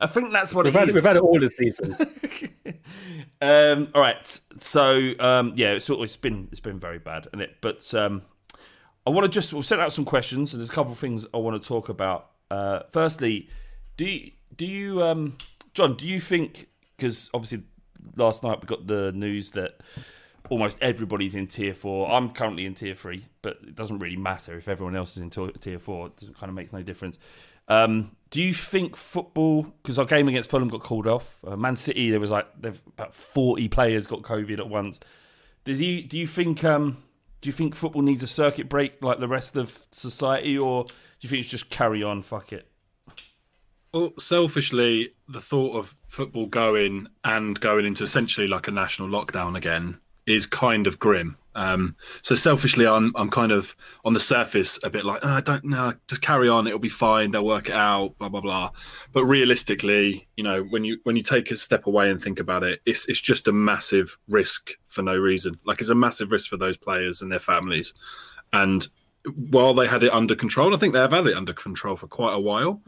I 0.00 0.06
think 0.06 0.32
that's 0.32 0.52
what 0.52 0.64
We've 0.64 0.74
it 0.74 0.78
had, 0.78 0.88
is. 0.88 0.94
we've 0.94 1.04
had 1.04 1.16
it 1.16 1.22
all 1.22 1.38
this 1.40 1.56
season. 1.56 1.96
Um, 3.42 3.88
all 3.94 4.00
right, 4.00 4.40
so 4.60 5.12
um, 5.20 5.52
yeah, 5.56 5.72
it's 5.72 5.84
sort 5.84 6.00
of, 6.00 6.04
it's 6.04 6.16
been 6.16 6.48
it's 6.50 6.60
been 6.60 6.80
very 6.80 6.98
bad, 6.98 7.28
and 7.32 7.42
it. 7.42 7.56
But 7.60 7.92
um, 7.92 8.22
I 9.06 9.10
want 9.10 9.24
to 9.24 9.28
just 9.28 9.52
we've 9.52 9.66
sent 9.66 9.80
out 9.80 9.92
some 9.92 10.06
questions, 10.06 10.54
and 10.54 10.60
there's 10.60 10.70
a 10.70 10.72
couple 10.72 10.92
of 10.92 10.98
things 10.98 11.26
I 11.34 11.36
want 11.36 11.62
to 11.62 11.68
talk 11.68 11.90
about. 11.90 12.30
Uh, 12.50 12.80
firstly, 12.92 13.50
do 13.98 14.06
you, 14.06 14.30
do 14.56 14.64
you, 14.64 15.02
um, 15.02 15.36
John? 15.74 15.96
Do 15.96 16.08
you 16.08 16.18
think 16.18 16.68
because 16.96 17.30
obviously 17.34 17.62
last 18.16 18.42
night 18.42 18.60
we 18.60 18.66
got 18.66 18.86
the 18.86 19.12
news 19.12 19.50
that 19.50 19.80
almost 20.48 20.78
everybody's 20.80 21.34
in 21.34 21.46
tier 21.46 21.74
four. 21.74 22.10
I'm 22.10 22.30
currently 22.30 22.66
in 22.66 22.74
tier 22.74 22.94
three, 22.94 23.26
but 23.42 23.58
it 23.62 23.74
doesn't 23.74 23.98
really 23.98 24.16
matter 24.16 24.56
if 24.56 24.68
everyone 24.68 24.96
else 24.96 25.16
is 25.16 25.22
in 25.22 25.30
tier 25.30 25.78
four. 25.78 26.06
It 26.06 26.34
kind 26.38 26.48
of 26.48 26.54
makes 26.54 26.72
no 26.72 26.82
difference. 26.82 27.18
Um, 27.68 28.16
do 28.30 28.42
you 28.42 28.54
think 28.54 28.96
football? 28.96 29.62
Because 29.62 29.98
our 29.98 30.04
game 30.04 30.28
against 30.28 30.50
Fulham 30.50 30.68
got 30.68 30.82
called 30.82 31.06
off. 31.06 31.38
Uh, 31.46 31.56
Man 31.56 31.76
City, 31.76 32.10
there 32.10 32.20
was 32.20 32.30
like 32.30 32.46
about 32.62 33.14
40 33.14 33.68
players 33.68 34.06
got 34.06 34.22
COVID 34.22 34.58
at 34.58 34.68
once. 34.68 35.00
Does 35.64 35.80
you? 35.80 36.02
Do 36.02 36.18
you 36.18 36.26
think? 36.26 36.62
Um, 36.64 37.02
do 37.40 37.48
you 37.48 37.52
think 37.52 37.74
football 37.74 38.02
needs 38.02 38.22
a 38.22 38.26
circuit 38.26 38.68
break 38.68 39.02
like 39.02 39.20
the 39.20 39.28
rest 39.28 39.56
of 39.56 39.78
society, 39.90 40.58
or 40.58 40.84
do 40.84 40.92
you 41.20 41.28
think 41.28 41.40
it's 41.40 41.50
just 41.50 41.70
carry 41.70 42.02
on? 42.02 42.22
Fuck 42.22 42.52
it. 42.52 42.68
Well, 43.92 44.12
selfishly, 44.18 45.14
the 45.28 45.40
thought 45.40 45.76
of 45.76 45.96
football 46.06 46.46
going 46.46 47.08
and 47.24 47.58
going 47.58 47.86
into 47.86 48.04
essentially 48.04 48.48
like 48.48 48.68
a 48.68 48.70
national 48.70 49.08
lockdown 49.08 49.56
again 49.56 50.00
is 50.26 50.46
kind 50.46 50.86
of 50.86 50.98
grim. 50.98 51.36
Um, 51.54 51.96
so 52.20 52.34
selfishly, 52.34 52.86
I'm 52.86 53.12
I'm 53.16 53.30
kind 53.30 53.50
of 53.50 53.74
on 54.04 54.12
the 54.12 54.20
surface 54.20 54.78
a 54.84 54.90
bit 54.90 55.06
like 55.06 55.20
"Oh, 55.22 55.28
I 55.28 55.40
don't 55.40 55.64
know, 55.64 55.94
just 56.06 56.20
carry 56.20 56.50
on, 56.50 56.66
it'll 56.66 56.78
be 56.78 56.90
fine, 56.90 57.30
they'll 57.30 57.46
work 57.46 57.70
it 57.70 57.74
out, 57.74 58.16
blah 58.18 58.28
blah 58.28 58.42
blah. 58.42 58.70
But 59.12 59.24
realistically, 59.24 60.28
you 60.36 60.44
know, 60.44 60.62
when 60.64 60.84
you 60.84 60.98
when 61.04 61.16
you 61.16 61.22
take 61.22 61.50
a 61.50 61.56
step 61.56 61.86
away 61.86 62.10
and 62.10 62.20
think 62.22 62.40
about 62.40 62.62
it, 62.62 62.80
it's 62.84 63.06
it's 63.06 63.22
just 63.22 63.48
a 63.48 63.52
massive 63.52 64.18
risk 64.28 64.72
for 64.84 65.00
no 65.00 65.16
reason. 65.16 65.58
Like 65.64 65.80
it's 65.80 65.88
a 65.88 65.94
massive 65.94 66.30
risk 66.30 66.50
for 66.50 66.58
those 66.58 66.76
players 66.76 67.22
and 67.22 67.32
their 67.32 67.38
families, 67.38 67.94
and 68.52 68.86
while 69.50 69.74
they 69.74 69.86
had 69.86 70.02
it 70.02 70.12
under 70.12 70.34
control, 70.34 70.68
and 70.68 70.76
I 70.76 70.78
think 70.78 70.92
they 70.92 71.00
have 71.00 71.12
had 71.12 71.26
it 71.26 71.36
under 71.36 71.52
control 71.52 71.96
for 71.96 72.06
quite 72.06 72.34
a 72.34 72.40
while, 72.40 72.80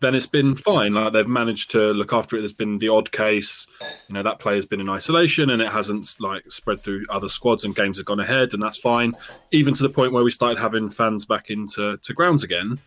then 0.00 0.14
it's 0.14 0.26
been 0.26 0.56
fine. 0.56 0.94
Like 0.94 1.12
they've 1.12 1.26
managed 1.26 1.70
to 1.72 1.92
look 1.92 2.12
after 2.12 2.36
it. 2.36 2.40
There's 2.40 2.52
been 2.52 2.78
the 2.78 2.88
odd 2.88 3.12
case, 3.12 3.66
you 4.08 4.14
know, 4.14 4.22
that 4.22 4.38
player's 4.38 4.66
been 4.66 4.80
in 4.80 4.88
isolation 4.88 5.50
and 5.50 5.62
it 5.62 5.70
hasn't 5.70 6.14
like 6.18 6.50
spread 6.50 6.80
through 6.80 7.06
other 7.10 7.28
squads 7.28 7.64
and 7.64 7.74
games 7.74 7.96
have 7.96 8.06
gone 8.06 8.20
ahead, 8.20 8.54
and 8.54 8.62
that's 8.62 8.78
fine. 8.78 9.14
Even 9.52 9.74
to 9.74 9.82
the 9.82 9.88
point 9.88 10.12
where 10.12 10.24
we 10.24 10.30
started 10.30 10.58
having 10.58 10.90
fans 10.90 11.24
back 11.24 11.50
into 11.50 11.96
to 11.98 12.12
grounds 12.12 12.42
again. 12.42 12.80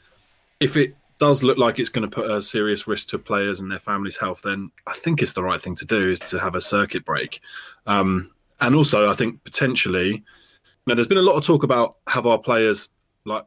If 0.59 0.75
it 0.75 0.95
does 1.19 1.43
look 1.43 1.57
like 1.57 1.79
it's 1.79 1.89
going 1.89 2.07
to 2.07 2.13
put 2.13 2.29
a 2.29 2.41
serious 2.41 2.87
risk 2.87 3.09
to 3.09 3.19
players 3.19 3.59
and 3.59 3.71
their 3.71 3.79
families' 3.79 4.17
health, 4.17 4.41
then 4.43 4.71
I 4.85 4.93
think 4.93 5.21
it's 5.21 5.33
the 5.33 5.43
right 5.43 5.61
thing 5.61 5.75
to 5.75 5.85
do 5.85 6.09
is 6.09 6.19
to 6.21 6.39
have 6.39 6.55
a 6.55 6.61
circuit 6.61 7.05
break. 7.05 7.41
Um, 7.85 8.31
and 8.59 8.75
also, 8.75 9.09
I 9.09 9.13
think 9.13 9.43
potentially, 9.43 10.23
now 10.85 10.95
there's 10.95 11.07
been 11.07 11.17
a 11.17 11.23
lot 11.23 11.35
of 11.35 11.45
talk 11.45 11.63
about 11.63 11.97
have 12.07 12.25
our 12.25 12.37
players 12.37 12.89
like 13.27 13.45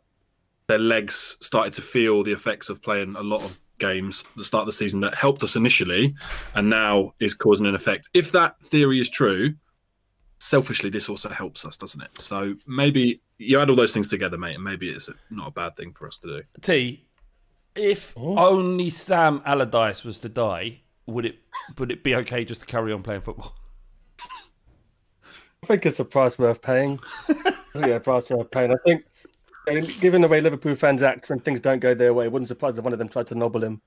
their 0.68 0.78
legs 0.78 1.36
started 1.40 1.72
to 1.74 1.82
feel 1.82 2.22
the 2.22 2.32
effects 2.32 2.68
of 2.68 2.80
playing 2.82 3.16
a 3.16 3.22
lot 3.22 3.42
of 3.42 3.58
games 3.78 4.22
at 4.30 4.36
the 4.36 4.44
start 4.44 4.62
of 4.62 4.66
the 4.66 4.72
season 4.72 5.00
that 5.00 5.14
helped 5.14 5.42
us 5.42 5.56
initially 5.56 6.14
and 6.54 6.70
now 6.70 7.12
is 7.18 7.34
causing 7.34 7.66
an 7.66 7.74
effect. 7.74 8.08
If 8.14 8.30
that 8.32 8.60
theory 8.62 9.00
is 9.00 9.10
true, 9.10 9.54
selfishly, 10.38 10.90
this 10.90 11.08
also 11.08 11.28
helps 11.28 11.64
us, 11.64 11.76
doesn't 11.76 12.00
it? 12.00 12.20
So 12.20 12.54
maybe 12.66 13.20
you 13.38 13.58
add 13.58 13.70
all 13.70 13.76
those 13.76 13.92
things 13.92 14.08
together, 14.08 14.38
mate, 14.38 14.54
and 14.54 14.64
maybe 14.64 14.90
it's 14.90 15.08
not 15.30 15.48
a 15.48 15.50
bad 15.50 15.76
thing 15.76 15.92
for 15.92 16.06
us 16.06 16.18
to 16.18 16.26
do. 16.28 16.42
T, 16.60 17.04
if 17.74 18.14
oh. 18.16 18.36
only 18.36 18.90
Sam 18.90 19.42
Allardyce 19.44 20.04
was 20.04 20.18
to 20.18 20.28
die, 20.28 20.80
would 21.06 21.26
it 21.26 21.38
would 21.78 21.90
it 21.90 22.04
be 22.04 22.14
okay 22.16 22.44
just 22.44 22.60
to 22.60 22.66
carry 22.66 22.92
on 22.92 23.02
playing 23.02 23.22
football? 23.22 23.54
I 25.62 25.66
think 25.66 25.86
it's 25.86 26.00
a 26.00 26.04
price 26.04 26.38
worth 26.38 26.62
paying. 26.62 26.98
yeah, 27.74 27.86
a 27.86 28.00
price 28.00 28.30
worth 28.30 28.50
paying. 28.50 28.72
I 28.72 28.76
think, 28.84 29.04
given 30.00 30.22
the 30.22 30.28
way 30.28 30.40
Liverpool 30.40 30.74
fans 30.74 31.02
act 31.02 31.28
when 31.28 31.40
things 31.40 31.60
don't 31.60 31.80
go 31.80 31.94
their 31.94 32.14
way, 32.14 32.26
it 32.26 32.32
wouldn't 32.32 32.48
surprise 32.48 32.78
if 32.78 32.84
one 32.84 32.92
of 32.92 32.98
them 32.98 33.08
tried 33.08 33.26
to 33.28 33.34
nobble 33.34 33.62
him. 33.62 33.80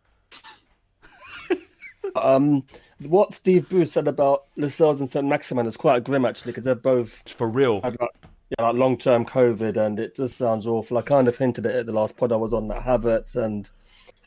um, 2.16 2.63
what 3.00 3.34
Steve 3.34 3.68
Bruce 3.70 3.92
said 3.92 4.08
about 4.08 4.46
Lascelles 4.56 5.00
and 5.00 5.10
St. 5.10 5.25
Maximin 5.25 5.66
is 5.66 5.78
quite 5.78 6.04
grim, 6.04 6.25
actually, 6.25 6.52
because 6.52 6.63
they're 6.63 6.75
both 6.75 7.28
For 7.30 7.50
real. 7.50 7.82
like, 7.82 7.98
yeah, 8.00 8.66
like 8.66 8.75
long-term 8.75 9.25
COVID, 9.25 9.78
and 9.78 10.00
it 10.00 10.16
just 10.16 10.38
sounds 10.38 10.68
awful. 10.68 10.98
I 10.98 11.02
kind 11.02 11.28
of 11.28 11.38
hinted 11.38 11.66
at 11.66 11.75
it 11.75 11.80
at 11.80 11.86
the 11.86 11.92
last 11.92 12.18
pod 12.18 12.32
I 12.32 12.36
was 12.36 12.54
on 12.54 12.68
that 12.70 12.84
Havertz 12.84 13.36
and 13.36 13.70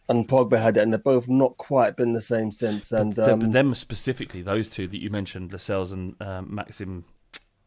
and 0.08 0.28
Pogba 0.28 0.60
had 0.60 0.76
it, 0.76 0.80
and 0.80 0.92
they've 0.92 1.02
both 1.02 1.28
not 1.28 1.56
quite 1.56 1.96
been 1.96 2.12
the 2.12 2.20
same 2.20 2.50
since. 2.50 2.92
And 2.92 3.18
um, 3.18 3.40
them 3.50 3.74
specifically, 3.74 4.42
those 4.42 4.68
two 4.68 4.86
that 4.86 5.00
you 5.00 5.10
mentioned, 5.10 5.52
Lascelles 5.52 5.92
and 5.92 6.20
um, 6.22 6.54
Maxim, 6.54 7.04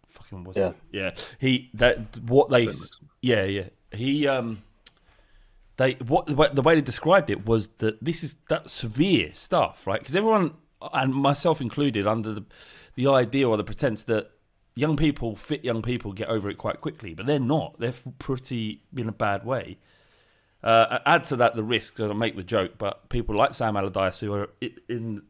fucking 0.07 0.43
was 0.43 0.55
Yeah. 0.55 0.71
yeah. 0.91 1.11
He 1.39 1.69
that 1.75 2.17
what 2.23 2.49
they 2.49 2.69
yeah 3.21 3.43
yeah 3.43 3.67
he 3.93 4.27
um 4.27 4.63
they 5.77 5.93
what 5.93 6.25
the 6.27 6.35
way- 6.35 6.49
the 6.53 6.61
way 6.61 6.75
they 6.75 6.81
described 6.81 7.29
it 7.29 7.45
was 7.45 7.67
that 7.79 8.03
this 8.03 8.23
is 8.23 8.35
that 8.49 8.69
severe 8.69 9.31
stuff, 9.33 9.87
right? 9.87 9.99
Because 9.99 10.15
everyone 10.15 10.53
and 10.93 11.13
myself 11.13 11.61
included 11.61 12.07
under 12.07 12.33
the 12.33 12.45
the 12.95 13.07
idea 13.07 13.47
or 13.47 13.55
the 13.57 13.63
pretense 13.63 14.03
that 14.03 14.31
young 14.75 14.97
people, 14.97 15.35
fit 15.35 15.63
young 15.63 15.81
people, 15.81 16.11
get 16.13 16.27
over 16.29 16.49
it 16.49 16.57
quite 16.57 16.81
quickly, 16.81 17.13
but 17.13 17.25
they're 17.25 17.39
not. 17.39 17.79
They're 17.79 17.93
pretty 18.17 18.81
in 18.95 19.07
a 19.09 19.11
bad 19.13 19.45
way. 19.45 19.77
Uh, 20.61 20.99
add 21.05 21.23
to 21.25 21.37
that 21.37 21.55
the 21.55 21.63
risk. 21.63 21.99
I 22.01 22.07
don't 22.07 22.17
make 22.17 22.35
the 22.35 22.43
joke, 22.43 22.73
but 22.77 23.07
people 23.09 23.35
like 23.35 23.53
Sam 23.53 23.77
Allardyce 23.77 24.19
who 24.19 24.33
are 24.33 24.49
in, 24.89 25.21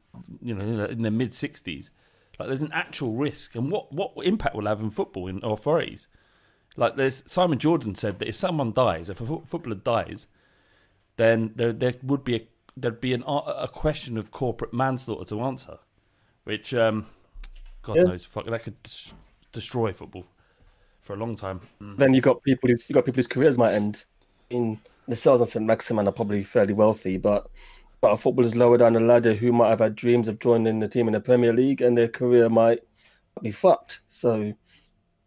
you 0.42 0.56
know, 0.56 0.63
in, 0.63 0.75
the- 0.78 0.89
in 0.89 1.01
their 1.04 1.12
mid 1.12 1.34
sixties, 1.34 1.92
like 2.39 2.48
there's 2.48 2.63
an 2.63 2.72
actual 2.74 3.13
risk, 3.13 3.56
and 3.56 3.72
what 3.72 3.92
what 3.94 4.12
impact 4.24 4.56
will 4.56 4.66
have 4.66 4.80
in 4.82 4.89
football 4.89 5.28
in 5.28 5.39
authorities? 5.44 6.08
Like 6.79 6.95
there's 6.95 7.24
Simon 7.29 7.59
Jordan 7.59 7.93
said 7.93 8.19
that 8.19 8.29
if 8.29 8.36
someone 8.36 8.71
dies, 8.71 9.09
if 9.09 9.19
a 9.21 9.25
fo- 9.25 9.43
footballer 9.45 9.75
dies, 9.75 10.27
then 11.17 11.51
there 11.55 11.74
there 11.74 11.93
would 12.03 12.24
be 12.24 12.36
a 12.38 12.48
there'd 12.77 13.01
be 13.01 13.13
an, 13.13 13.24
a 13.27 13.67
question 13.67 14.17
of 14.17 14.31
corporate 14.31 14.74
manslaughter 14.74 15.25
to 15.25 15.41
answer, 15.41 15.77
which 16.45 16.74
um, 16.74 17.05
God 17.81 17.98
Yeah. 17.98 18.03
knows, 18.03 18.24
fuck, 18.24 18.45
that 18.45 18.63
could 18.63 18.81
des- 18.83 19.12
destroy 19.51 19.91
football 19.91 20.25
for 21.01 21.13
a 21.13 21.17
long 21.17 21.36
time. 21.36 21.59
then 21.98 22.13
you've 22.13 22.24
got 22.24 22.41
people 22.43 22.69
who's, 22.69 22.88
you've 22.89 22.93
got 22.93 23.03
people 23.03 23.17
whose 23.17 23.27
careers 23.27 23.57
might 23.57 23.74
end. 23.74 24.05
In 24.50 24.79
the 25.09 25.15
sales 25.17 25.41
on 25.41 25.48
St. 25.48 25.65
Maximin 25.65 26.07
are 26.07 26.13
probably 26.13 26.41
fairly 26.43 26.74
wealthy, 26.74 27.17
but 27.17 27.50
but 28.00 28.12
a 28.13 28.17
footballers 28.17 28.55
lower 28.55 28.77
down 28.77 28.93
the 28.93 29.01
ladder 29.01 29.33
who 29.33 29.51
might 29.51 29.69
have 29.71 29.79
had 29.79 29.95
dreams 29.95 30.29
of 30.29 30.39
joining 30.39 30.79
the 30.79 30.88
team 30.88 31.07
in 31.09 31.13
the 31.13 31.19
Premier 31.19 31.51
League 31.51 31.81
and 31.81 31.98
their 31.98 32.07
career 32.07 32.48
might 32.48 32.79
be 33.41 33.51
fucked. 33.51 34.01
So, 34.07 34.36
you 34.38 34.55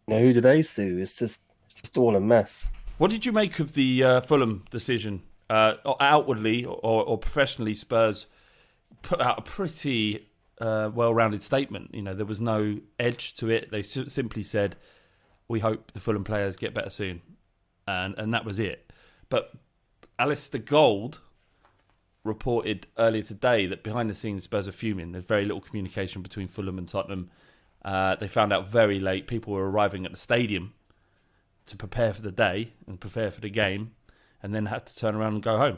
know, 0.07 0.19
who 0.19 0.33
do 0.33 0.41
they 0.41 0.63
sue? 0.63 0.97
It's 0.97 1.15
just 1.15 1.42
it's 1.73 1.81
just 1.81 1.97
all 1.97 2.15
a 2.15 2.19
mess. 2.19 2.71
What 2.99 3.09
did 3.09 3.25
you 3.25 3.31
make 3.31 3.59
of 3.59 3.73
the 3.73 4.03
uh, 4.03 4.21
Fulham 4.21 4.63
decision? 4.69 5.23
Uh, 5.49 5.73
outwardly 5.99 6.65
or, 6.65 7.03
or 7.03 7.17
professionally, 7.17 7.73
Spurs 7.73 8.27
put 9.01 9.19
out 9.19 9.39
a 9.39 9.41
pretty 9.41 10.27
uh, 10.61 10.89
well-rounded 10.93 11.41
statement. 11.41 11.93
You 11.93 12.03
know, 12.03 12.13
there 12.13 12.25
was 12.25 12.39
no 12.39 12.79
edge 12.99 13.35
to 13.35 13.49
it. 13.49 13.71
They 13.71 13.81
simply 13.81 14.43
said, 14.43 14.75
"We 15.47 15.59
hope 15.59 15.91
the 15.91 15.99
Fulham 15.99 16.23
players 16.23 16.55
get 16.55 16.73
better 16.73 16.89
soon," 16.89 17.21
and 17.87 18.15
and 18.17 18.33
that 18.33 18.45
was 18.45 18.59
it. 18.59 18.93
But 19.29 19.51
Alasdair 20.19 20.63
Gold 20.63 21.19
reported 22.23 22.87
earlier 22.97 23.23
today 23.23 23.65
that 23.65 23.83
behind 23.83 24.09
the 24.09 24.13
scenes 24.13 24.43
Spurs 24.43 24.67
are 24.67 24.71
fuming. 24.71 25.11
There's 25.11 25.25
very 25.25 25.43
little 25.43 25.61
communication 25.61 26.21
between 26.21 26.47
Fulham 26.47 26.77
and 26.77 26.87
Tottenham. 26.87 27.29
Uh, 27.83 28.15
they 28.15 28.27
found 28.29 28.53
out 28.53 28.69
very 28.69 28.99
late. 28.99 29.27
People 29.27 29.53
were 29.53 29.69
arriving 29.69 30.05
at 30.05 30.11
the 30.11 30.17
stadium 30.17 30.73
to 31.65 31.77
prepare 31.77 32.13
for 32.13 32.21
the 32.21 32.31
day 32.31 32.73
and 32.87 32.99
prepare 32.99 33.31
for 33.31 33.41
the 33.41 33.49
game, 33.49 33.91
and 34.41 34.53
then 34.53 34.65
had 34.65 34.85
to 34.85 34.95
turn 34.95 35.15
around 35.15 35.33
and 35.33 35.43
go 35.43 35.57
home. 35.57 35.77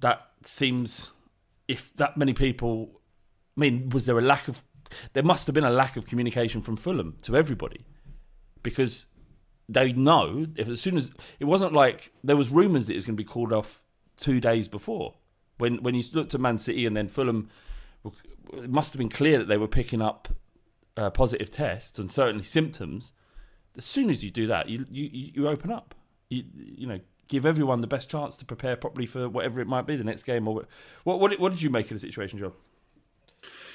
That 0.00 0.28
seems, 0.42 1.10
if 1.66 1.94
that 1.94 2.16
many 2.16 2.32
people, 2.34 3.00
I 3.56 3.60
mean, 3.60 3.90
was 3.90 4.06
there 4.06 4.18
a 4.18 4.22
lack 4.22 4.48
of? 4.48 4.62
There 5.12 5.22
must 5.22 5.46
have 5.46 5.54
been 5.54 5.64
a 5.64 5.70
lack 5.70 5.96
of 5.96 6.06
communication 6.06 6.62
from 6.62 6.76
Fulham 6.76 7.16
to 7.22 7.36
everybody, 7.36 7.84
because 8.62 9.06
they 9.68 9.92
know 9.92 10.46
if 10.56 10.68
as 10.68 10.80
soon 10.80 10.96
as 10.96 11.10
it 11.38 11.44
wasn't 11.44 11.72
like 11.72 12.12
there 12.24 12.36
was 12.36 12.48
rumours 12.48 12.86
that 12.86 12.94
it 12.94 12.96
was 12.96 13.04
going 13.04 13.16
to 13.16 13.22
be 13.22 13.28
called 13.28 13.52
off 13.52 13.82
two 14.16 14.40
days 14.40 14.66
before. 14.66 15.14
When 15.58 15.82
when 15.82 15.94
you 15.94 16.02
looked 16.12 16.34
at 16.34 16.40
Man 16.40 16.58
City 16.58 16.86
and 16.86 16.96
then 16.96 17.08
Fulham, 17.08 17.50
it 18.54 18.70
must 18.70 18.92
have 18.92 18.98
been 18.98 19.08
clear 19.10 19.38
that 19.38 19.48
they 19.48 19.58
were 19.58 19.68
picking 19.68 20.00
up 20.00 20.28
uh, 20.96 21.10
positive 21.10 21.50
tests 21.50 21.98
and 21.98 22.10
certainly 22.10 22.44
symptoms. 22.44 23.12
As 23.78 23.84
soon 23.84 24.10
as 24.10 24.22
you 24.22 24.30
do 24.30 24.48
that, 24.48 24.68
you 24.68 24.84
you, 24.90 25.30
you 25.34 25.48
open 25.48 25.70
up. 25.70 25.94
You 26.28 26.44
you 26.54 26.86
know 26.86 27.00
give 27.28 27.46
everyone 27.46 27.80
the 27.80 27.86
best 27.86 28.10
chance 28.10 28.36
to 28.38 28.44
prepare 28.44 28.76
properly 28.76 29.06
for 29.06 29.28
whatever 29.28 29.60
it 29.60 29.66
might 29.66 29.86
be 29.86 29.96
the 29.96 30.04
next 30.04 30.24
game 30.24 30.48
or 30.48 30.66
what 31.04 31.20
what, 31.20 31.38
what 31.38 31.52
did 31.52 31.62
you 31.62 31.70
make 31.70 31.86
of 31.86 31.90
the 31.90 31.98
situation, 31.98 32.38
John? 32.38 32.52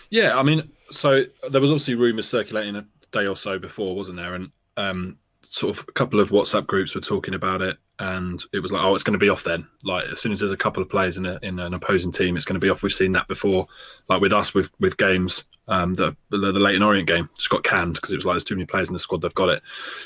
Yeah, 0.10 0.38
I 0.38 0.44
mean, 0.44 0.70
so 0.92 1.24
there 1.50 1.62
was 1.62 1.72
obviously 1.72 1.96
rumours 1.96 2.28
circulating 2.28 2.76
a 2.76 2.86
day 3.12 3.26
or 3.26 3.36
so 3.36 3.58
before, 3.58 3.96
wasn't 3.96 4.18
there? 4.18 4.36
And 4.36 4.52
um, 4.78 5.18
sort 5.42 5.78
of 5.78 5.86
a 5.88 5.92
couple 5.94 6.20
of 6.20 6.30
WhatsApp 6.30 6.68
groups 6.68 6.94
were 6.94 7.02
talking 7.02 7.34
about 7.34 7.62
it, 7.62 7.78
and 8.00 8.44
it 8.54 8.60
was 8.60 8.72
like, 8.72 8.84
oh, 8.84 8.94
it's 8.94 9.04
going 9.04 9.18
to 9.18 9.24
be 9.24 9.30
off 9.30 9.44
then. 9.44 9.68
Like 9.84 10.06
as 10.06 10.20
soon 10.20 10.32
as 10.32 10.40
there's 10.40 10.52
a 10.52 10.58
couple 10.58 10.84
of 10.84 10.90
players 10.90 11.18
in, 11.18 11.26
a, 11.26 11.40
in 11.42 11.60
an 11.60 11.74
opposing 11.74 12.12
team, 12.12 12.36
it's 12.36 12.46
going 12.46 12.60
to 12.60 12.64
be 12.64 12.70
off. 12.70 12.84
We've 12.84 12.92
seen 12.92 13.14
that 13.14 13.28
before, 13.28 13.68
like 14.10 14.22
with 14.22 14.34
us 14.34 14.54
with 14.54 14.70
with 14.80 14.98
games. 14.98 15.44
Um, 15.67 15.93
the 15.93 16.15
the, 16.29 16.38
the 16.38 16.60
Leyton 16.60 16.84
Orient 16.84 17.08
game 17.08 17.29
just 17.36 17.50
got 17.50 17.63
canned 17.63 17.96
because 17.96 18.12
it 18.12 18.17
was 18.17 18.25
like 18.25 18.34
there's 18.34 18.43
too 18.43 18.55
many 18.55 18.65
players 18.65 18.89
in 18.89 18.93
the 18.93 19.00
squad. 19.00 19.22
They've 19.22 19.34
got 19.34 19.50
it. 19.50 19.62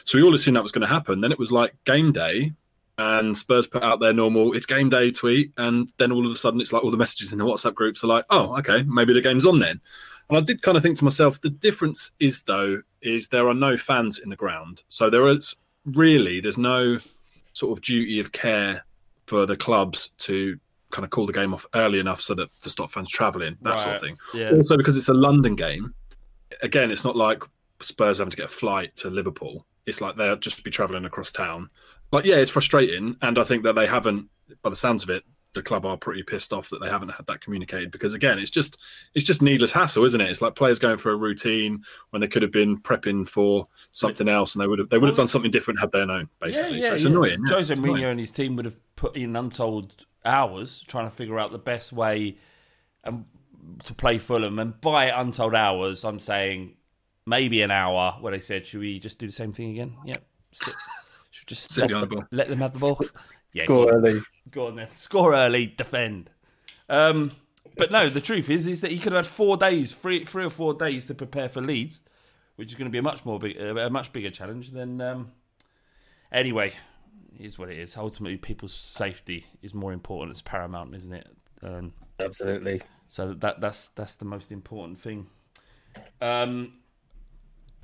So 0.05 0.17
we 0.17 0.23
all 0.23 0.35
assumed 0.35 0.55
that 0.55 0.63
was 0.63 0.71
going 0.71 0.87
to 0.87 0.93
happen. 0.93 1.21
Then 1.21 1.31
it 1.31 1.39
was 1.39 1.51
like 1.51 1.75
game 1.83 2.11
day, 2.11 2.53
and 2.97 3.35
Spurs 3.35 3.67
put 3.67 3.83
out 3.83 3.99
their 3.99 4.13
normal 4.13 4.53
"it's 4.53 4.65
game 4.65 4.89
day" 4.89 5.09
tweet, 5.11 5.51
and 5.57 5.91
then 5.97 6.11
all 6.11 6.25
of 6.25 6.31
a 6.31 6.35
sudden 6.35 6.61
it's 6.61 6.71
like 6.71 6.83
all 6.83 6.91
the 6.91 6.97
messages 6.97 7.31
in 7.31 7.39
the 7.39 7.45
WhatsApp 7.45 7.73
groups 7.73 8.03
are 8.03 8.07
like, 8.07 8.25
"Oh, 8.29 8.57
okay, 8.59 8.83
maybe 8.83 9.13
the 9.13 9.21
game's 9.21 9.45
on 9.45 9.59
then." 9.59 9.81
And 10.29 10.37
I 10.37 10.41
did 10.41 10.61
kind 10.61 10.77
of 10.77 10.83
think 10.83 10.97
to 10.97 11.03
myself, 11.05 11.41
the 11.41 11.49
difference 11.49 12.11
is 12.19 12.43
though 12.43 12.81
is 13.01 13.29
there 13.29 13.47
are 13.47 13.53
no 13.53 13.77
fans 13.77 14.19
in 14.19 14.29
the 14.29 14.35
ground, 14.35 14.83
so 14.89 15.09
there 15.09 15.27
is 15.27 15.55
really 15.85 16.39
there's 16.39 16.57
no 16.57 16.97
sort 17.53 17.75
of 17.75 17.81
duty 17.81 18.19
of 18.19 18.31
care 18.31 18.83
for 19.25 19.45
the 19.45 19.57
clubs 19.57 20.11
to 20.19 20.59
kind 20.91 21.03
of 21.03 21.09
call 21.09 21.25
the 21.25 21.33
game 21.33 21.53
off 21.53 21.65
early 21.75 21.99
enough 21.99 22.21
so 22.21 22.33
that 22.33 22.49
to 22.61 22.69
stop 22.69 22.91
fans 22.91 23.09
travelling, 23.09 23.57
that 23.61 23.79
sort 23.79 23.95
of 23.95 24.01
thing. 24.01 24.17
yeah. 24.33 24.51
Also, 24.51 24.77
because 24.77 24.95
it's 24.95 25.09
a 25.09 25.13
London 25.13 25.55
game, 25.55 25.93
again, 26.61 26.91
it's 26.91 27.03
not 27.03 27.15
like 27.15 27.43
Spurs 27.81 28.19
having 28.19 28.31
to 28.31 28.37
get 28.37 28.45
a 28.45 28.49
flight 28.49 28.95
to 28.97 29.09
Liverpool. 29.09 29.65
It's 29.85 30.01
like 30.01 30.15
they'll 30.15 30.37
just 30.37 30.63
be 30.63 30.71
travelling 30.71 31.05
across 31.05 31.31
town. 31.31 31.69
Like, 32.11 32.25
yeah, 32.25 32.35
it's 32.35 32.49
frustrating, 32.49 33.15
and 33.21 33.37
I 33.37 33.43
think 33.43 33.63
that 33.63 33.73
they 33.73 33.85
haven't, 33.87 34.29
by 34.61 34.69
the 34.69 34.75
sounds 34.75 35.03
of 35.03 35.09
it, 35.09 35.23
the 35.53 35.63
club 35.63 35.85
are 35.85 35.97
pretty 35.97 36.23
pissed 36.23 36.53
off 36.53 36.69
that 36.69 36.79
they 36.79 36.89
haven't 36.89 37.09
had 37.09 37.25
that 37.25 37.41
communicated 37.41 37.89
because 37.89 38.13
again, 38.13 38.37
it's 38.37 38.51
just 38.51 38.77
it's 39.15 39.25
just 39.25 39.41
needless 39.41 39.71
hassle, 39.71 40.05
isn't 40.05 40.21
it? 40.21 40.29
It's 40.29 40.41
like 40.41 40.55
players 40.55 40.77
going 40.77 40.97
for 40.97 41.11
a 41.11 41.17
routine 41.17 41.83
when 42.11 42.21
they 42.21 42.27
could 42.27 42.43
have 42.43 42.51
been 42.51 42.79
prepping 42.79 43.27
for 43.27 43.65
something 43.91 44.29
else, 44.29 44.53
and 44.53 44.61
they 44.61 44.67
would 44.67 44.79
have 44.79 44.89
they 44.89 44.97
would 44.99 45.07
have 45.07 45.17
done 45.17 45.27
something 45.27 45.51
different 45.51 45.79
had 45.79 45.91
they 45.91 46.05
known. 46.05 46.29
Basically, 46.39 46.81
so 46.81 46.93
it's 46.93 47.03
annoying. 47.05 47.43
yeah, 47.47 47.55
Jose 47.55 47.73
it's 47.73 47.81
annoying. 47.81 48.03
Mourinho 48.03 48.11
and 48.11 48.19
his 48.19 48.31
team 48.31 48.55
would 48.55 48.65
have 48.65 48.77
put 48.95 49.15
in 49.17 49.35
untold 49.35 50.05
hours 50.27 50.83
trying 50.87 51.09
to 51.09 51.15
figure 51.15 51.39
out 51.39 51.51
the 51.51 51.57
best 51.57 51.93
way 51.93 52.37
um, 53.03 53.25
to 53.85 53.93
play 53.93 54.17
Fulham. 54.17 54.59
And 54.59 54.79
by 54.81 55.05
untold 55.05 55.55
hours, 55.55 56.03
I'm 56.03 56.19
saying 56.19 56.75
maybe 57.25 57.61
an 57.61 57.71
hour 57.71 58.17
where 58.21 58.31
they 58.31 58.39
said, 58.39 58.65
should 58.65 58.79
we 58.79 58.99
just 58.99 59.19
do 59.19 59.27
the 59.27 59.33
same 59.33 59.53
thing 59.53 59.71
again? 59.71 59.95
Yep. 60.05 60.23
Sit. 60.51 60.75
Should 61.31 61.49
we 61.51 61.55
just 61.55 61.71
Sit 61.71 61.91
let, 61.91 61.99
the 62.01 62.07
ball. 62.07 62.23
let 62.31 62.47
them 62.47 62.59
have 62.59 62.73
the 62.73 62.79
ball? 62.79 62.99
Yeah, 63.53 63.63
Score 63.63 63.85
go 63.85 63.91
early. 63.91 64.21
Go 64.51 64.67
on 64.67 64.75
then. 64.75 64.91
Score 64.91 65.33
early, 65.33 65.67
defend. 65.67 66.29
Um, 66.89 67.31
but 67.77 67.91
no, 67.91 68.09
the 68.09 68.19
truth 68.19 68.49
is, 68.49 68.67
is 68.67 68.81
that 68.81 68.91
he 68.91 68.99
could 68.99 69.13
have 69.13 69.25
had 69.25 69.31
four 69.33 69.55
days, 69.55 69.93
three, 69.93 70.25
three 70.25 70.43
or 70.43 70.49
four 70.49 70.73
days 70.73 71.05
to 71.05 71.15
prepare 71.15 71.47
for 71.47 71.61
Leeds, 71.61 72.01
which 72.57 72.69
is 72.69 72.75
going 72.75 72.87
to 72.87 72.91
be 72.91 72.97
a 72.97 73.01
much 73.01 73.23
more 73.23 73.39
big, 73.39 73.57
a 73.57 73.89
much 73.89 74.11
bigger 74.11 74.29
challenge 74.29 74.71
than. 74.71 74.99
Um, 74.99 75.31
anyway, 76.31 76.69
it 76.69 76.75
is 77.39 77.57
what 77.59 77.69
it 77.69 77.77
is. 77.77 77.95
Ultimately, 77.97 78.37
people's 78.37 78.73
safety 78.73 79.45
is 79.61 79.73
more 79.73 79.93
important. 79.93 80.31
It's 80.31 80.41
paramount, 80.41 80.95
isn't 80.95 81.13
it? 81.13 81.27
Um, 81.63 81.93
Absolutely. 82.23 82.81
so 83.07 83.33
that 83.33 83.61
that's 83.61 83.89
that's 83.89 84.15
the 84.15 84.25
most 84.25 84.51
important 84.51 84.99
thing. 84.99 85.27
Um, 86.21 86.73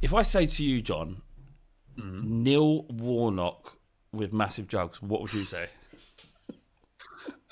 if 0.01 0.13
I 0.13 0.21
say 0.21 0.45
to 0.45 0.63
you, 0.63 0.81
John, 0.81 1.21
Neil 1.97 2.83
Warnock 2.83 3.77
with 4.11 4.33
massive 4.33 4.67
jugs, 4.67 5.01
what 5.01 5.21
would 5.21 5.33
you 5.33 5.45
say? 5.45 5.67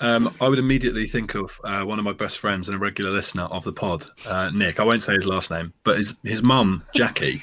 Um, 0.00 0.34
I 0.40 0.48
would 0.48 0.58
immediately 0.58 1.06
think 1.06 1.36
of 1.36 1.58
uh, 1.62 1.82
one 1.82 2.00
of 2.00 2.04
my 2.04 2.12
best 2.12 2.38
friends 2.38 2.68
and 2.68 2.74
a 2.74 2.78
regular 2.78 3.10
listener 3.12 3.44
of 3.44 3.62
the 3.62 3.72
pod, 3.72 4.04
uh, 4.26 4.50
Nick. 4.50 4.80
I 4.80 4.84
won't 4.84 5.02
say 5.02 5.14
his 5.14 5.26
last 5.26 5.50
name, 5.50 5.72
but 5.84 5.96
his 5.96 6.14
his 6.24 6.42
mum, 6.42 6.82
Jackie, 6.92 7.42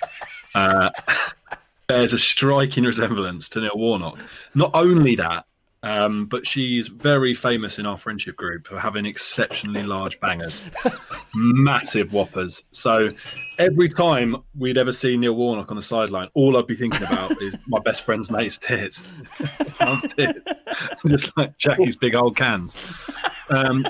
uh, 0.56 0.89
bears 1.89 2.13
a 2.13 2.17
striking 2.17 2.86
resemblance 2.86 3.49
to 3.49 3.60
Neil 3.60 3.71
Warnock. 3.75 4.19
Not 4.54 4.71
only 4.75 5.15
that, 5.15 5.45
um, 5.82 6.28
but 6.28 6.45
she's 6.45 6.88
very 6.88 7.34
famous 7.34 7.80
in 7.80 7.86
our 7.86 7.97
friendship 7.97 8.36
group 8.36 8.67
for 8.67 8.80
having 8.80 9.06
exceptionally 9.06 9.82
large 9.84 10.19
bangers, 10.19 10.62
massive 11.36 12.13
whoppers. 12.13 12.63
So 12.71 13.10
every 13.58 13.89
time 13.89 14.36
we'd 14.56 14.78
ever 14.78 14.91
see 14.91 15.17
Neil 15.17 15.34
Warnock 15.34 15.71
on 15.71 15.78
the 15.78 15.82
sideline, 15.82 16.30
all 16.36 16.58
I'd 16.58 16.67
be 16.67 16.75
thinking 16.75 17.04
about 17.04 17.41
is 17.41 17.56
my 17.67 17.80
best 17.80 18.04
friend's 18.04 18.30
mate's 18.30 18.60
tits, 18.60 19.08
tits, 20.15 20.39
just 21.08 21.36
like 21.38 21.58
Jackie's 21.58 21.95
big 21.95 22.13
old 22.13 22.36
cans. 22.38 22.91
Um, 23.49 23.88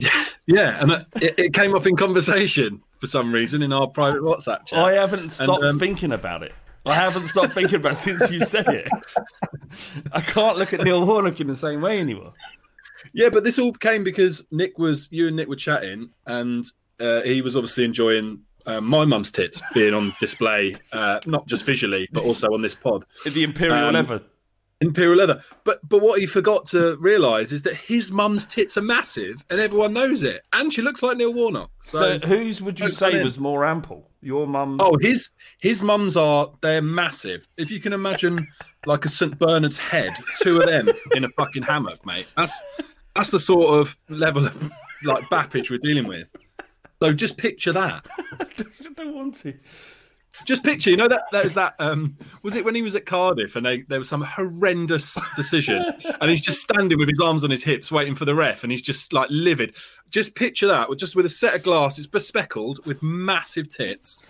yeah, 0.46 0.80
and 0.80 1.06
it, 1.20 1.34
it 1.38 1.54
came 1.54 1.74
up 1.74 1.86
in 1.86 1.94
conversation 1.96 2.80
for 2.96 3.06
some 3.06 3.34
reason 3.34 3.62
in 3.62 3.72
our 3.72 3.86
private 3.86 4.22
WhatsApp 4.22 4.66
chat. 4.66 4.78
I 4.78 4.92
haven't 4.92 5.30
stopped 5.30 5.64
um, 5.64 5.78
thinking 5.78 6.12
about 6.12 6.42
it. 6.42 6.52
I 6.86 6.94
haven't 6.94 7.28
stopped 7.28 7.54
thinking 7.54 7.76
about 7.76 7.92
it 7.92 7.96
since 7.96 8.30
you 8.30 8.44
said 8.44 8.68
it. 8.68 8.88
I 10.12 10.20
can't 10.20 10.58
look 10.58 10.72
at 10.72 10.80
Neil 10.82 11.04
Warnock 11.06 11.40
in 11.40 11.46
the 11.46 11.56
same 11.56 11.80
way 11.80 11.98
anymore. 11.98 12.32
Yeah, 13.12 13.28
but 13.30 13.44
this 13.44 13.58
all 13.58 13.72
came 13.72 14.04
because 14.04 14.44
Nick 14.50 14.78
was 14.78 15.08
you 15.10 15.26
and 15.28 15.36
Nick 15.36 15.48
were 15.48 15.56
chatting, 15.56 16.10
and 16.26 16.64
uh, 17.00 17.22
he 17.22 17.40
was 17.42 17.54
obviously 17.56 17.84
enjoying 17.84 18.40
uh, 18.66 18.80
my 18.80 19.04
mum's 19.04 19.30
tits 19.30 19.60
being 19.74 19.94
on 19.94 20.14
display, 20.20 20.74
uh, 20.92 21.20
not 21.26 21.46
just 21.46 21.64
visually 21.64 22.08
but 22.12 22.24
also 22.24 22.48
on 22.48 22.62
this 22.62 22.74
pod. 22.74 23.04
The 23.26 23.42
Imperial 23.44 23.76
Um, 23.88 23.94
leather. 23.94 24.20
Imperial 24.80 25.16
leather. 25.16 25.42
But 25.64 25.86
but 25.88 26.02
what 26.02 26.20
he 26.20 26.26
forgot 26.26 26.66
to 26.66 26.96
realise 26.98 27.52
is 27.52 27.62
that 27.62 27.74
his 27.74 28.10
mum's 28.10 28.46
tits 28.46 28.76
are 28.76 28.82
massive, 28.82 29.44
and 29.50 29.60
everyone 29.60 29.92
knows 29.92 30.22
it, 30.22 30.42
and 30.52 30.72
she 30.72 30.82
looks 30.82 31.02
like 31.02 31.16
Neil 31.16 31.32
Warnock. 31.32 31.70
So, 31.82 32.18
whose 32.18 32.60
would 32.60 32.78
you 32.80 32.90
say 32.90 33.22
was 33.22 33.38
more 33.38 33.64
ample? 33.64 34.10
Your 34.20 34.46
mum? 34.46 34.78
Oh, 34.80 34.96
his 35.00 35.30
his 35.60 35.82
mums 35.82 36.16
are 36.16 36.50
they're 36.60 36.82
massive. 36.82 37.46
If 37.56 37.70
you 37.70 37.80
can 37.80 37.92
imagine 37.92 38.46
like 38.86 39.04
a 39.04 39.08
St 39.08 39.38
Bernard's 39.38 39.78
head, 39.78 40.14
two 40.40 40.60
of 40.60 40.66
them 40.66 40.88
in 41.12 41.24
a 41.24 41.28
fucking 41.30 41.62
hammock, 41.62 42.04
mate. 42.04 42.26
That's 42.36 42.58
that's 43.14 43.30
the 43.30 43.40
sort 43.40 43.80
of 43.80 43.96
level 44.08 44.46
of 44.46 44.72
like 45.04 45.24
bappage 45.30 45.70
we're 45.70 45.78
dealing 45.78 46.06
with. 46.06 46.32
So 47.00 47.12
just 47.12 47.36
picture 47.36 47.72
that. 47.72 48.06
I 48.40 48.46
don't 48.96 49.14
want 49.14 49.34
to. 49.40 49.54
Just 50.44 50.64
picture, 50.64 50.90
you 50.90 50.96
know 50.96 51.08
that 51.08 51.22
that 51.32 51.44
was 51.44 51.54
that 51.54 51.74
um 51.78 52.16
was 52.42 52.56
it 52.56 52.64
when 52.64 52.74
he 52.74 52.82
was 52.82 52.96
at 52.96 53.06
Cardiff 53.06 53.54
and 53.56 53.64
they, 53.64 53.82
there 53.82 53.98
was 53.98 54.08
some 54.08 54.22
horrendous 54.22 55.16
decision 55.36 55.82
and 56.20 56.30
he's 56.30 56.40
just 56.40 56.60
standing 56.60 56.98
with 56.98 57.08
his 57.08 57.20
arms 57.20 57.44
on 57.44 57.50
his 57.50 57.62
hips 57.62 57.92
waiting 57.92 58.14
for 58.14 58.24
the 58.24 58.34
ref 58.34 58.62
and 58.64 58.72
he's 58.72 58.82
just 58.82 59.12
like 59.12 59.28
livid. 59.30 59.74
Just 60.10 60.34
picture 60.34 60.66
that 60.66 60.88
with 60.90 60.98
just 60.98 61.14
with 61.16 61.24
a 61.26 61.30
set 61.30 61.54
of 61.54 61.62
glasses 61.62 62.06
bespeckled 62.06 62.84
with 62.86 63.02
massive 63.02 63.68
tits. 63.68 64.22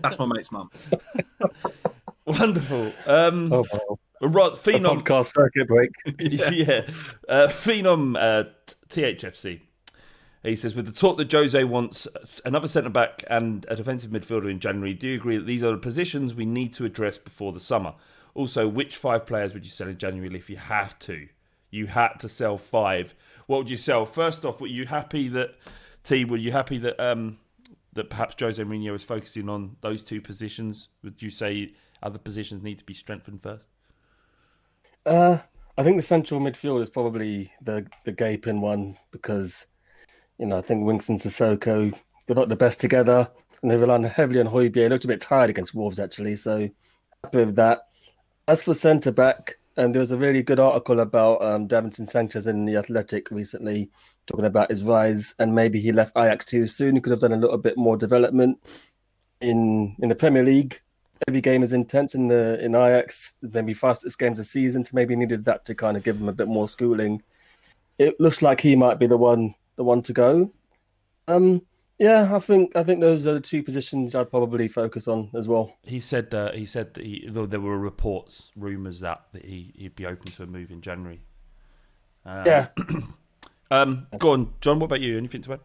That's 0.00 0.18
my 0.18 0.26
mate's 0.26 0.50
mum. 0.50 0.70
Wonderful. 2.26 2.92
Um, 3.06 3.52
Oh, 3.52 3.64
wow. 3.72 3.98
Rod, 4.28 4.52
A 4.54 4.56
Phenom. 4.56 5.02
podcast 5.02 5.32
circuit 5.34 5.66
break. 5.66 5.90
yeah. 6.20 6.82
Uh, 7.28 7.48
Phenom 7.48 8.16
uh, 8.16 8.48
THFC. 8.88 9.60
He 10.42 10.56
says, 10.56 10.74
with 10.74 10.86
the 10.86 10.92
talk 10.92 11.18
that 11.18 11.30
Jose 11.30 11.62
wants 11.64 12.08
another 12.44 12.66
centre 12.66 12.90
back 12.90 13.22
and 13.30 13.64
a 13.68 13.76
defensive 13.76 14.10
midfielder 14.10 14.50
in 14.50 14.58
January, 14.58 14.92
do 14.92 15.06
you 15.06 15.14
agree 15.14 15.36
that 15.36 15.46
these 15.46 15.62
are 15.62 15.70
the 15.70 15.78
positions 15.78 16.34
we 16.34 16.46
need 16.46 16.72
to 16.74 16.84
address 16.84 17.16
before 17.16 17.52
the 17.52 17.60
summer? 17.60 17.94
Also, 18.34 18.66
which 18.66 18.96
five 18.96 19.24
players 19.24 19.54
would 19.54 19.64
you 19.64 19.70
sell 19.70 19.88
in 19.88 19.98
January 19.98 20.34
if 20.34 20.50
you 20.50 20.56
have 20.56 20.98
to? 21.00 21.28
You 21.70 21.86
had 21.86 22.14
to 22.20 22.28
sell 22.28 22.58
five. 22.58 23.14
What 23.46 23.58
would 23.58 23.70
you 23.70 23.76
sell? 23.76 24.04
First 24.04 24.44
off, 24.44 24.60
were 24.60 24.66
you 24.66 24.84
happy 24.84 25.28
that 25.28 25.54
T? 26.02 26.24
Were 26.24 26.36
you 26.36 26.50
happy 26.50 26.78
that 26.78 26.98
um, 26.98 27.38
that 27.92 28.10
perhaps 28.10 28.34
Jose 28.38 28.62
Mourinho 28.62 28.94
is 28.94 29.04
focusing 29.04 29.48
on 29.48 29.76
those 29.80 30.02
two 30.02 30.20
positions? 30.20 30.88
Would 31.04 31.22
you 31.22 31.30
say 31.30 31.74
other 32.02 32.18
positions 32.18 32.62
need 32.62 32.78
to 32.78 32.84
be 32.84 32.94
strengthened 32.94 33.42
first? 33.42 33.68
Uh, 35.06 35.38
I 35.78 35.82
think 35.82 35.96
the 35.96 36.02
central 36.02 36.40
midfield 36.40 36.82
is 36.82 36.90
probably 36.90 37.52
the 37.62 37.86
the 38.04 38.12
gaping 38.12 38.60
one 38.60 38.98
because 39.10 39.68
you 40.42 40.48
know 40.48 40.58
I 40.58 40.60
think 40.60 40.84
Winks 40.84 41.08
and 41.08 41.20
Sissoko 41.20 41.94
they're 42.26 42.36
not 42.36 42.48
the 42.48 42.56
best 42.56 42.80
together 42.80 43.30
and 43.62 43.70
they 43.70 43.76
rely 43.76 44.04
heavily 44.08 44.40
on 44.40 44.48
Højbjerg. 44.48 44.90
Looked 44.90 45.04
a 45.04 45.08
bit 45.08 45.20
tired 45.20 45.50
against 45.50 45.72
Wolves 45.72 46.00
actually, 46.00 46.34
so 46.34 46.68
happy 47.22 47.38
with 47.38 47.54
that. 47.54 47.86
As 48.48 48.60
for 48.60 48.74
centre 48.74 49.12
back, 49.12 49.58
um, 49.76 49.92
there 49.92 50.00
was 50.00 50.10
a 50.10 50.16
really 50.16 50.42
good 50.42 50.58
article 50.58 50.98
about 50.98 51.40
um, 51.42 51.68
Davinson 51.68 52.08
Sanchez 52.08 52.48
in 52.48 52.64
the 52.64 52.76
Athletic 52.76 53.30
recently, 53.30 53.88
talking 54.26 54.44
about 54.44 54.70
his 54.70 54.82
rise 54.82 55.36
and 55.38 55.54
maybe 55.54 55.80
he 55.80 55.92
left 55.92 56.16
Ajax 56.16 56.44
too 56.44 56.66
soon. 56.66 56.96
He 56.96 57.00
could 57.00 57.12
have 57.12 57.20
done 57.20 57.32
a 57.32 57.36
little 57.36 57.58
bit 57.58 57.76
more 57.76 57.96
development 57.96 58.58
in 59.40 59.94
in 60.00 60.08
the 60.08 60.16
Premier 60.16 60.42
League. 60.44 60.80
Every 61.28 61.40
game 61.40 61.62
is 61.62 61.72
intense 61.72 62.16
in 62.16 62.26
the 62.26 62.58
in 62.64 62.74
Ajax. 62.74 63.34
Maybe 63.42 63.74
five 63.74 63.98
six 63.98 64.16
games 64.16 64.40
a 64.40 64.44
season, 64.44 64.82
to 64.82 64.94
maybe 64.96 65.14
needed 65.14 65.44
that 65.44 65.64
to 65.66 65.74
kind 65.76 65.96
of 65.96 66.02
give 66.02 66.20
him 66.20 66.28
a 66.28 66.32
bit 66.32 66.48
more 66.48 66.68
schooling. 66.68 67.22
It 67.98 68.18
looks 68.18 68.42
like 68.42 68.60
he 68.60 68.74
might 68.74 68.98
be 68.98 69.06
the 69.06 69.16
one 69.16 69.54
the 69.76 69.84
one 69.84 70.02
to 70.02 70.12
go. 70.12 70.52
Um, 71.28 71.62
yeah, 71.98 72.34
I 72.34 72.38
think 72.40 72.74
I 72.74 72.82
think 72.82 73.00
those 73.00 73.26
are 73.26 73.34
the 73.34 73.40
two 73.40 73.62
positions 73.62 74.14
I'd 74.14 74.30
probably 74.30 74.66
focus 74.66 75.06
on 75.06 75.30
as 75.34 75.46
well. 75.46 75.76
He 75.84 76.00
said 76.00 76.30
that 76.32 76.56
he 76.56 76.66
said 76.66 76.94
that 76.94 77.04
he, 77.04 77.28
though 77.28 77.46
there 77.46 77.60
were 77.60 77.78
reports, 77.78 78.50
rumours 78.56 79.00
that, 79.00 79.22
that 79.32 79.44
he, 79.44 79.72
he'd 79.76 79.94
be 79.94 80.06
open 80.06 80.32
to 80.32 80.42
a 80.42 80.46
move 80.46 80.70
in 80.70 80.80
January. 80.80 81.20
Uh, 82.26 82.42
yeah. 82.46 82.66
um, 83.70 84.06
go 84.18 84.32
on, 84.32 84.52
John. 84.60 84.80
What 84.80 84.86
about 84.86 85.00
you? 85.00 85.16
Anything 85.16 85.42
to 85.42 85.54
add? 85.54 85.60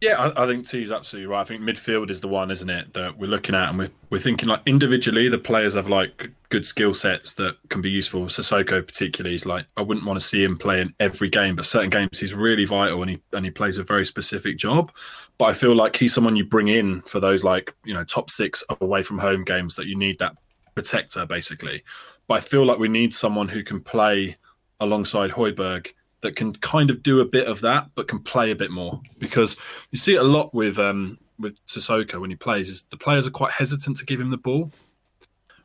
Yeah, 0.00 0.20
I, 0.20 0.44
I 0.44 0.46
think 0.46 0.72
is 0.74 0.92
absolutely 0.92 1.28
right. 1.28 1.40
I 1.40 1.44
think 1.44 1.62
midfield 1.62 2.10
is 2.10 2.20
the 2.20 2.28
one, 2.28 2.50
isn't 2.50 2.68
it, 2.68 2.92
that 2.92 3.16
we're 3.16 3.30
looking 3.30 3.54
at, 3.54 3.70
and 3.70 3.78
we're 3.78 3.90
we're 4.10 4.18
thinking 4.18 4.48
like 4.48 4.60
individually, 4.66 5.28
the 5.28 5.38
players 5.38 5.74
have 5.74 5.88
like 5.88 6.30
good 6.50 6.66
skill 6.66 6.92
sets 6.92 7.34
that 7.34 7.56
can 7.70 7.80
be 7.80 7.90
useful. 7.90 8.26
Sissoko, 8.26 8.86
particularly, 8.86 9.34
is 9.34 9.46
like 9.46 9.66
I 9.76 9.82
wouldn't 9.82 10.04
want 10.04 10.20
to 10.20 10.26
see 10.26 10.44
him 10.44 10.58
play 10.58 10.80
in 10.82 10.94
every 11.00 11.30
game, 11.30 11.56
but 11.56 11.64
certain 11.64 11.90
games 11.90 12.18
he's 12.18 12.34
really 12.34 12.66
vital, 12.66 13.00
and 13.02 13.12
he 13.12 13.20
and 13.32 13.44
he 13.46 13.50
plays 13.50 13.78
a 13.78 13.84
very 13.84 14.04
specific 14.04 14.58
job. 14.58 14.92
But 15.38 15.46
I 15.46 15.52
feel 15.54 15.74
like 15.74 15.96
he's 15.96 16.12
someone 16.12 16.36
you 16.36 16.44
bring 16.44 16.68
in 16.68 17.00
for 17.02 17.18
those 17.18 17.42
like 17.42 17.74
you 17.84 17.94
know 17.94 18.04
top 18.04 18.30
six 18.30 18.62
away 18.80 19.02
from 19.02 19.18
home 19.18 19.42
games 19.42 19.74
that 19.76 19.86
you 19.86 19.96
need 19.96 20.18
that 20.18 20.36
protector 20.74 21.24
basically. 21.24 21.82
But 22.28 22.34
I 22.34 22.40
feel 22.40 22.66
like 22.66 22.78
we 22.78 22.88
need 22.88 23.14
someone 23.14 23.48
who 23.48 23.62
can 23.62 23.80
play 23.80 24.36
alongside 24.80 25.30
Højbjerg 25.30 25.92
that 26.24 26.36
can 26.36 26.54
kind 26.54 26.90
of 26.90 27.02
do 27.02 27.20
a 27.20 27.24
bit 27.24 27.46
of 27.46 27.60
that, 27.60 27.90
but 27.94 28.08
can 28.08 28.18
play 28.18 28.50
a 28.50 28.56
bit 28.56 28.70
more. 28.70 29.00
Because 29.18 29.56
you 29.92 29.98
see 29.98 30.14
it 30.14 30.20
a 30.20 30.24
lot 30.24 30.52
with 30.54 30.78
um, 30.78 31.18
with 31.38 31.64
Sissoko 31.66 32.20
when 32.20 32.30
he 32.30 32.36
plays, 32.36 32.68
is 32.68 32.82
the 32.84 32.96
players 32.96 33.26
are 33.26 33.30
quite 33.30 33.52
hesitant 33.52 33.98
to 33.98 34.04
give 34.04 34.20
him 34.20 34.30
the 34.30 34.38
ball. 34.38 34.72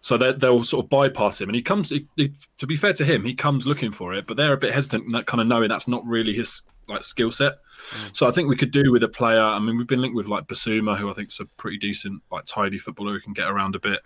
So 0.01 0.17
they'll 0.17 0.63
sort 0.63 0.85
of 0.85 0.89
bypass 0.89 1.41
him, 1.41 1.49
and 1.49 1.55
he 1.55 1.61
comes. 1.61 1.89
He, 1.89 2.07
he, 2.15 2.33
to 2.57 2.67
be 2.67 2.75
fair 2.75 2.93
to 2.93 3.05
him, 3.05 3.25
he 3.25 3.33
comes 3.33 3.65
looking 3.65 3.91
for 3.91 4.13
it, 4.13 4.27
but 4.27 4.37
they're 4.37 4.53
a 4.53 4.57
bit 4.57 4.73
hesitant, 4.73 5.11
that 5.13 5.25
kind 5.25 5.41
of 5.41 5.47
knowing 5.47 5.69
that's 5.69 5.87
not 5.87 6.05
really 6.05 6.33
his 6.33 6.61
like 6.87 7.03
skill 7.03 7.31
set. 7.31 7.53
Mm. 7.91 8.15
So 8.15 8.27
I 8.27 8.31
think 8.31 8.49
we 8.49 8.55
could 8.55 8.71
do 8.71 8.91
with 8.91 9.03
a 9.03 9.07
player. 9.07 9.41
I 9.41 9.59
mean, 9.59 9.77
we've 9.77 9.87
been 9.87 10.01
linked 10.01 10.15
with 10.15 10.27
like 10.27 10.47
Bissouma, 10.47 10.97
who 10.97 11.09
I 11.09 11.13
think 11.13 11.29
is 11.29 11.39
a 11.39 11.45
pretty 11.45 11.77
decent, 11.77 12.21
like 12.31 12.45
tidy 12.45 12.77
footballer 12.77 13.13
who 13.13 13.21
can 13.21 13.33
get 13.33 13.49
around 13.49 13.75
a 13.75 13.79
bit. 13.79 14.01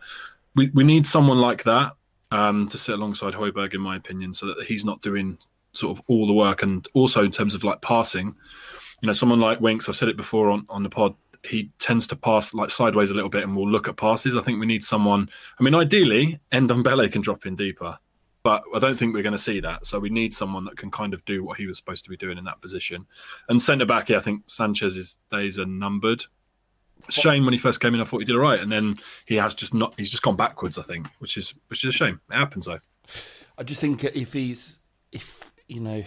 We 0.56 0.70
we 0.74 0.84
need 0.84 1.08
someone 1.08 1.40
like 1.40 1.64
that 1.64 1.94
um, 2.32 2.68
to 2.70 2.78
sit 2.78 2.96
alongside 2.96 3.34
Højbjerg, 3.34 3.74
in 3.74 3.82
my 3.82 3.96
opinion, 3.96 4.34
so 4.34 4.48
that 4.48 4.66
he's 4.66 4.86
not 4.86 5.02
doing 5.02 5.38
sort 5.74 5.98
of 5.98 6.04
all 6.08 6.28
the 6.28 6.34
work. 6.34 6.64
And 6.64 6.88
also 6.94 7.24
in 7.24 7.32
terms 7.32 7.54
of 7.54 7.64
like 7.64 7.82
passing, 7.82 8.36
you 9.02 9.08
know, 9.08 9.14
someone 9.14 9.40
like 9.40 9.60
Winks, 9.60 9.90
I've 9.90 9.96
said 9.96 10.10
it 10.10 10.18
before 10.18 10.50
on, 10.50 10.66
on 10.70 10.84
the 10.84 10.90
pod, 10.90 11.16
he 11.44 11.72
tends 11.80 12.08
to 12.08 12.16
pass 12.16 12.54
like 12.54 12.70
sideways 12.70 13.12
a 13.12 13.14
little 13.14 13.30
bit 13.30 13.44
and 13.44 13.56
we'll 13.56 13.70
look 13.70 13.88
at 13.88 13.98
passes. 13.98 14.38
I 14.38 14.42
think 14.42 14.60
we 14.60 14.66
need 14.66 14.84
someone. 14.84 15.30
I 15.60 15.64
mean, 15.64 15.76
ideally, 15.76 16.40
Ndombele 16.52 17.12
can 17.12 17.22
drop 17.22 17.46
in 17.46 17.56
deeper, 17.56 17.98
but 18.44 18.64
I 18.74 18.80
don't 18.80 18.96
think 18.96 19.14
we're 19.14 19.24
going 19.24 19.34
to 19.34 19.40
see 19.40 19.60
that. 19.60 19.86
So 19.86 20.00
we 20.00 20.10
need 20.10 20.34
someone 20.34 20.64
that 20.66 20.78
can 20.78 20.90
kind 20.90 21.14
of 21.14 21.26
do 21.26 21.44
what 21.44 21.58
he 21.58 21.68
was 21.68 21.78
supposed 21.78 22.06
to 22.06 22.10
be 22.10 22.18
doing 22.18 22.38
in 22.38 22.46
that 22.46 22.62
position. 22.62 23.06
And 23.50 23.62
centre 23.62 23.86
back, 23.86 24.10
yeah, 24.10 24.18
I 24.18 24.22
think 24.22 24.44
Sanchez's 24.48 25.18
days 25.32 25.60
are 25.60 25.66
numbered. 25.66 26.24
Shame 27.10 27.44
when 27.44 27.54
he 27.54 27.60
first 27.60 27.82
came 27.82 27.94
in, 27.94 28.00
I 28.00 28.06
thought 28.06 28.20
he 28.20 28.26
did 28.26 28.36
all 28.36 28.42
right, 28.42 28.62
and 28.62 28.72
then 28.72 28.96
he 29.26 29.36
has 29.36 29.54
just 29.56 29.74
not. 29.74 29.94
He's 29.98 30.12
just 30.12 30.24
gone 30.24 30.38
backwards. 30.38 30.78
I 30.78 30.84
think, 30.84 31.08
which 31.20 31.36
is 31.36 31.54
which 31.68 31.84
is 31.84 31.94
a 31.94 31.98
shame. 31.98 32.22
It 32.32 32.36
happens 32.36 32.66
though. 32.66 32.80
I 33.58 33.64
just 33.64 33.82
think 33.82 34.06
if 34.06 34.32
he's 34.32 34.80
if 35.12 35.52
you 35.68 35.80
know, 35.80 36.04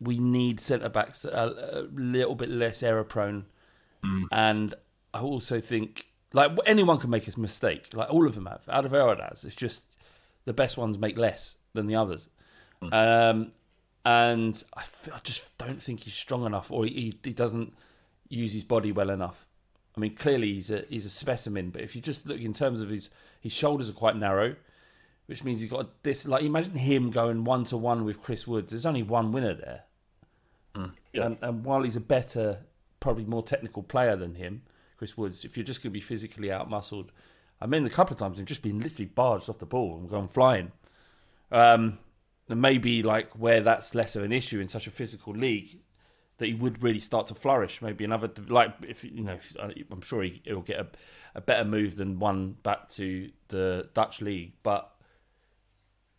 we 0.00 0.18
need 0.18 0.60
centre 0.60 0.88
backs 0.88 1.24
a, 1.24 1.28
a, 1.30 1.82
little 1.94 2.34
bit 2.34 2.48
less 2.48 2.82
error 2.82 3.04
prone, 3.04 3.46
mm. 4.04 4.24
and 4.32 4.74
I 5.14 5.20
also 5.20 5.60
think 5.60 6.08
like 6.32 6.52
anyone 6.66 6.98
can 6.98 7.10
make 7.10 7.28
a 7.28 7.40
mistake. 7.40 7.88
Like 7.94 8.10
all 8.10 8.26
of 8.26 8.34
them 8.34 8.46
have. 8.46 8.62
Out 8.68 8.84
of 8.84 8.92
has. 8.92 9.44
It's 9.44 9.56
just 9.56 9.96
the 10.44 10.52
best 10.52 10.76
ones 10.76 10.98
make 10.98 11.16
less 11.16 11.56
than 11.74 11.86
the 11.86 11.96
others. 11.96 12.28
Mm. 12.82 12.92
Um, 12.92 13.50
and 14.04 14.62
I, 14.76 14.82
I, 15.14 15.18
just 15.22 15.56
don't 15.58 15.80
think 15.80 16.00
he's 16.00 16.14
strong 16.14 16.44
enough, 16.44 16.72
or 16.72 16.84
he, 16.84 17.14
he 17.22 17.32
doesn't 17.32 17.72
use 18.28 18.52
his 18.52 18.64
body 18.64 18.90
well 18.90 19.10
enough. 19.10 19.46
I 19.96 20.00
mean, 20.00 20.16
clearly 20.16 20.54
he's 20.54 20.70
a 20.70 20.84
he's 20.88 21.06
a 21.06 21.10
specimen, 21.10 21.70
but 21.70 21.82
if 21.82 21.94
you 21.94 22.02
just 22.02 22.26
look 22.26 22.40
in 22.40 22.52
terms 22.52 22.80
of 22.80 22.90
his 22.90 23.10
his 23.40 23.52
shoulders 23.52 23.88
are 23.90 23.94
quite 23.94 24.16
narrow 24.16 24.56
which 25.32 25.44
means 25.44 25.62
you've 25.62 25.70
got 25.70 26.02
this. 26.02 26.26
Like, 26.28 26.42
imagine 26.42 26.74
him 26.74 27.08
going 27.08 27.44
one 27.44 27.64
to 27.64 27.78
one 27.78 28.04
with 28.04 28.22
Chris 28.22 28.46
Woods. 28.46 28.70
There's 28.70 28.84
only 28.84 29.02
one 29.02 29.32
winner 29.32 29.54
there, 29.54 29.84
mm, 30.74 30.92
yeah. 31.14 31.24
and, 31.24 31.38
and 31.40 31.64
while 31.64 31.82
he's 31.82 31.96
a 31.96 32.00
better, 32.00 32.58
probably 33.00 33.24
more 33.24 33.42
technical 33.42 33.82
player 33.82 34.14
than 34.14 34.34
him, 34.34 34.60
Chris 34.98 35.16
Woods, 35.16 35.46
if 35.46 35.56
you're 35.56 35.64
just 35.64 35.82
going 35.82 35.90
to 35.90 35.94
be 35.94 36.00
physically 36.00 36.48
outmuscled, 36.48 37.08
I 37.62 37.66
mean, 37.66 37.86
a 37.86 37.90
couple 37.90 38.12
of 38.12 38.18
times 38.18 38.36
he's 38.36 38.46
just 38.46 38.60
been 38.60 38.78
literally 38.80 39.06
barged 39.06 39.48
off 39.48 39.56
the 39.56 39.64
ball 39.64 39.96
and 39.96 40.10
gone 40.10 40.28
flying. 40.28 40.70
Um, 41.50 41.98
and 42.50 42.60
maybe 42.60 43.02
like 43.02 43.32
where 43.32 43.62
that's 43.62 43.94
less 43.94 44.14
of 44.16 44.24
an 44.24 44.32
issue 44.32 44.60
in 44.60 44.68
such 44.68 44.86
a 44.86 44.90
physical 44.90 45.32
league, 45.32 45.78
that 46.36 46.46
he 46.46 46.52
would 46.54 46.82
really 46.82 46.98
start 46.98 47.28
to 47.28 47.34
flourish. 47.34 47.80
Maybe 47.80 48.04
another 48.04 48.30
like 48.48 48.74
if 48.86 49.02
you 49.02 49.22
know, 49.22 49.38
I'm 49.90 50.02
sure 50.02 50.24
he, 50.24 50.42
will 50.46 50.60
get 50.60 50.78
a, 50.78 50.86
a 51.36 51.40
better 51.40 51.64
move 51.64 51.96
than 51.96 52.18
one 52.18 52.56
back 52.62 52.90
to 52.90 53.30
the 53.48 53.88
Dutch 53.94 54.20
league, 54.20 54.52
but 54.62 54.91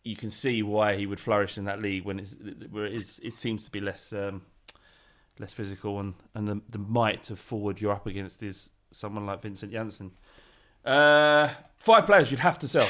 you 0.04 0.14
can 0.14 0.30
see 0.30 0.62
why 0.62 0.96
he 0.96 1.06
would 1.06 1.18
flourish 1.18 1.58
in 1.58 1.64
that 1.64 1.80
league 1.80 2.04
when 2.04 2.18
it's 2.18 2.36
where 2.70 2.84
it, 2.84 2.94
is, 2.94 3.20
it 3.22 3.32
seems 3.32 3.64
to 3.64 3.70
be 3.70 3.80
less 3.80 4.12
um, 4.12 4.42
less 5.38 5.52
physical 5.52 5.98
and, 5.98 6.14
and 6.34 6.46
the, 6.46 6.60
the 6.68 6.78
might 6.78 7.30
of 7.30 7.40
forward 7.40 7.80
you're 7.80 7.92
up 7.92 8.06
against 8.06 8.42
is 8.42 8.70
someone 8.92 9.26
like 9.26 9.42
Vincent 9.42 9.72
Janssen. 9.72 10.12
Uh, 10.84 11.48
five 11.78 12.06
players 12.06 12.30
you'd 12.30 12.40
have 12.40 12.58
to 12.58 12.68
sell. 12.68 12.88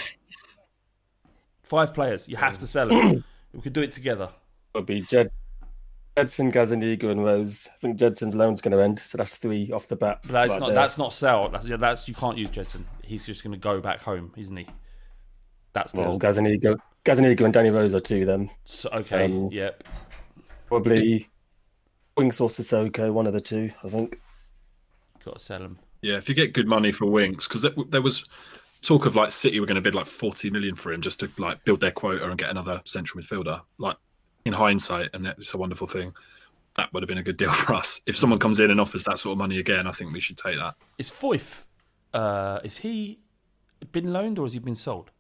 Five 1.63 1.95
players 1.95 2.29
you 2.29 2.37
have 2.37 2.59
to 2.59 2.67
sell 2.67 2.89
them. 2.89 3.25
we 3.53 3.61
could 3.61 3.73
do 3.73 3.83
it 3.83 3.93
together. 3.93 4.29
Would 4.75 4.87
be 4.87 5.01
Jed, 5.01 5.31
Gedson, 6.17 6.53
Gazzaniga, 6.53 7.11
and 7.11 7.25
Rose. 7.25 7.69
I 7.73 7.77
think 7.79 7.99
Gedson's 7.99 8.35
loan's 8.35 8.61
going 8.61 8.73
to 8.73 8.83
end, 8.83 8.99
so 8.99 9.17
that's 9.17 9.37
three 9.37 9.71
off 9.73 9.87
the 9.87 9.97
bat. 9.97 10.19
But 10.23 10.33
that's 10.33 10.51
right 10.51 10.61
not 10.61 10.67
there. 10.67 10.75
that's 10.75 10.99
not 10.99 11.13
sell. 11.13 11.49
That's, 11.49 11.67
that's 11.67 12.09
you 12.09 12.15
can't 12.15 12.37
use 12.37 12.51
Gedson. 12.51 12.83
He's 13.03 13.25
just 13.25 13.45
going 13.45 13.53
to 13.53 13.59
go 13.59 13.81
back 13.81 14.03
home, 14.03 14.33
isn't 14.37 14.57
he? 14.57 14.67
That's 15.73 15.95
well, 15.95 16.19
Gazzaniga. 16.19 16.79
Gazzaniga 17.05 17.45
and 17.45 17.53
Danny 17.53 17.71
Rose 17.71 17.95
are 17.95 18.01
two 18.01 18.23
of 18.23 18.27
them. 18.27 18.51
So, 18.65 18.89
okay, 18.93 19.27
um, 19.27 19.51
yep. 19.53 19.85
Probably 20.69 21.29
Winks 22.17 22.41
or 22.41 22.49
Sissoko, 22.49 23.13
one 23.13 23.27
of 23.27 23.33
the 23.33 23.41
two, 23.41 23.71
I 23.83 23.89
think. 23.89 24.21
Got 25.25 25.35
to 25.35 25.41
sell 25.41 25.61
them. 25.61 25.79
Yeah, 26.01 26.17
if 26.17 26.29
you 26.29 26.35
get 26.35 26.53
good 26.53 26.67
money 26.67 26.93
for 26.93 27.07
Winks, 27.07 27.47
because 27.47 27.63
there, 27.63 27.73
there, 27.89 28.03
was 28.03 28.25
talk 28.83 29.07
of 29.07 29.17
like 29.17 29.33
City 29.33 29.61
were 29.61 29.67
going 29.67 29.77
to 29.77 29.81
bid 29.81 29.95
like 29.95 30.07
40 30.07 30.51
million 30.51 30.75
for 30.75 30.93
him 30.93 31.01
just 31.01 31.21
to 31.21 31.31
like 31.39 31.65
build 31.65 31.81
their 31.81 31.91
quota 31.91 32.29
and 32.29 32.39
get 32.39 32.51
another 32.51 32.81
central 32.85 33.23
midfielder. 33.23 33.61
Like 33.79 33.97
in 34.45 34.53
hindsight, 34.53 35.11
and 35.15 35.27
it's 35.27 35.55
a 35.55 35.59
wonderful 35.59 35.87
thing. 35.87 36.13
That 36.77 36.93
would 36.93 37.03
have 37.03 37.09
been 37.09 37.19
a 37.19 37.23
good 37.23 37.37
deal 37.37 37.53
for 37.53 37.75
us. 37.75 38.01
If 38.07 38.17
someone 38.17 38.39
comes 38.39 38.61
in 38.61 38.71
and 38.71 38.81
offers 38.81 39.05
that 39.05 39.19
sort 39.19 39.33
of 39.33 39.39
money 39.39 39.59
again, 39.59 39.87
I 39.87 39.93
think 39.93 40.13
we 40.13 40.21
should 40.21 40.39
take 40.39 40.57
that. 40.57 40.75
Is 40.99 41.11
Foyth, 41.11 41.65
uh, 42.13 42.61
is 42.65 42.79
he 42.79 43.21
been 43.93 44.13
loaned 44.13 44.39
or 44.39 44.45
has 44.47 44.55
he 44.55 44.59
been 44.59 44.75
sold? 44.75 45.11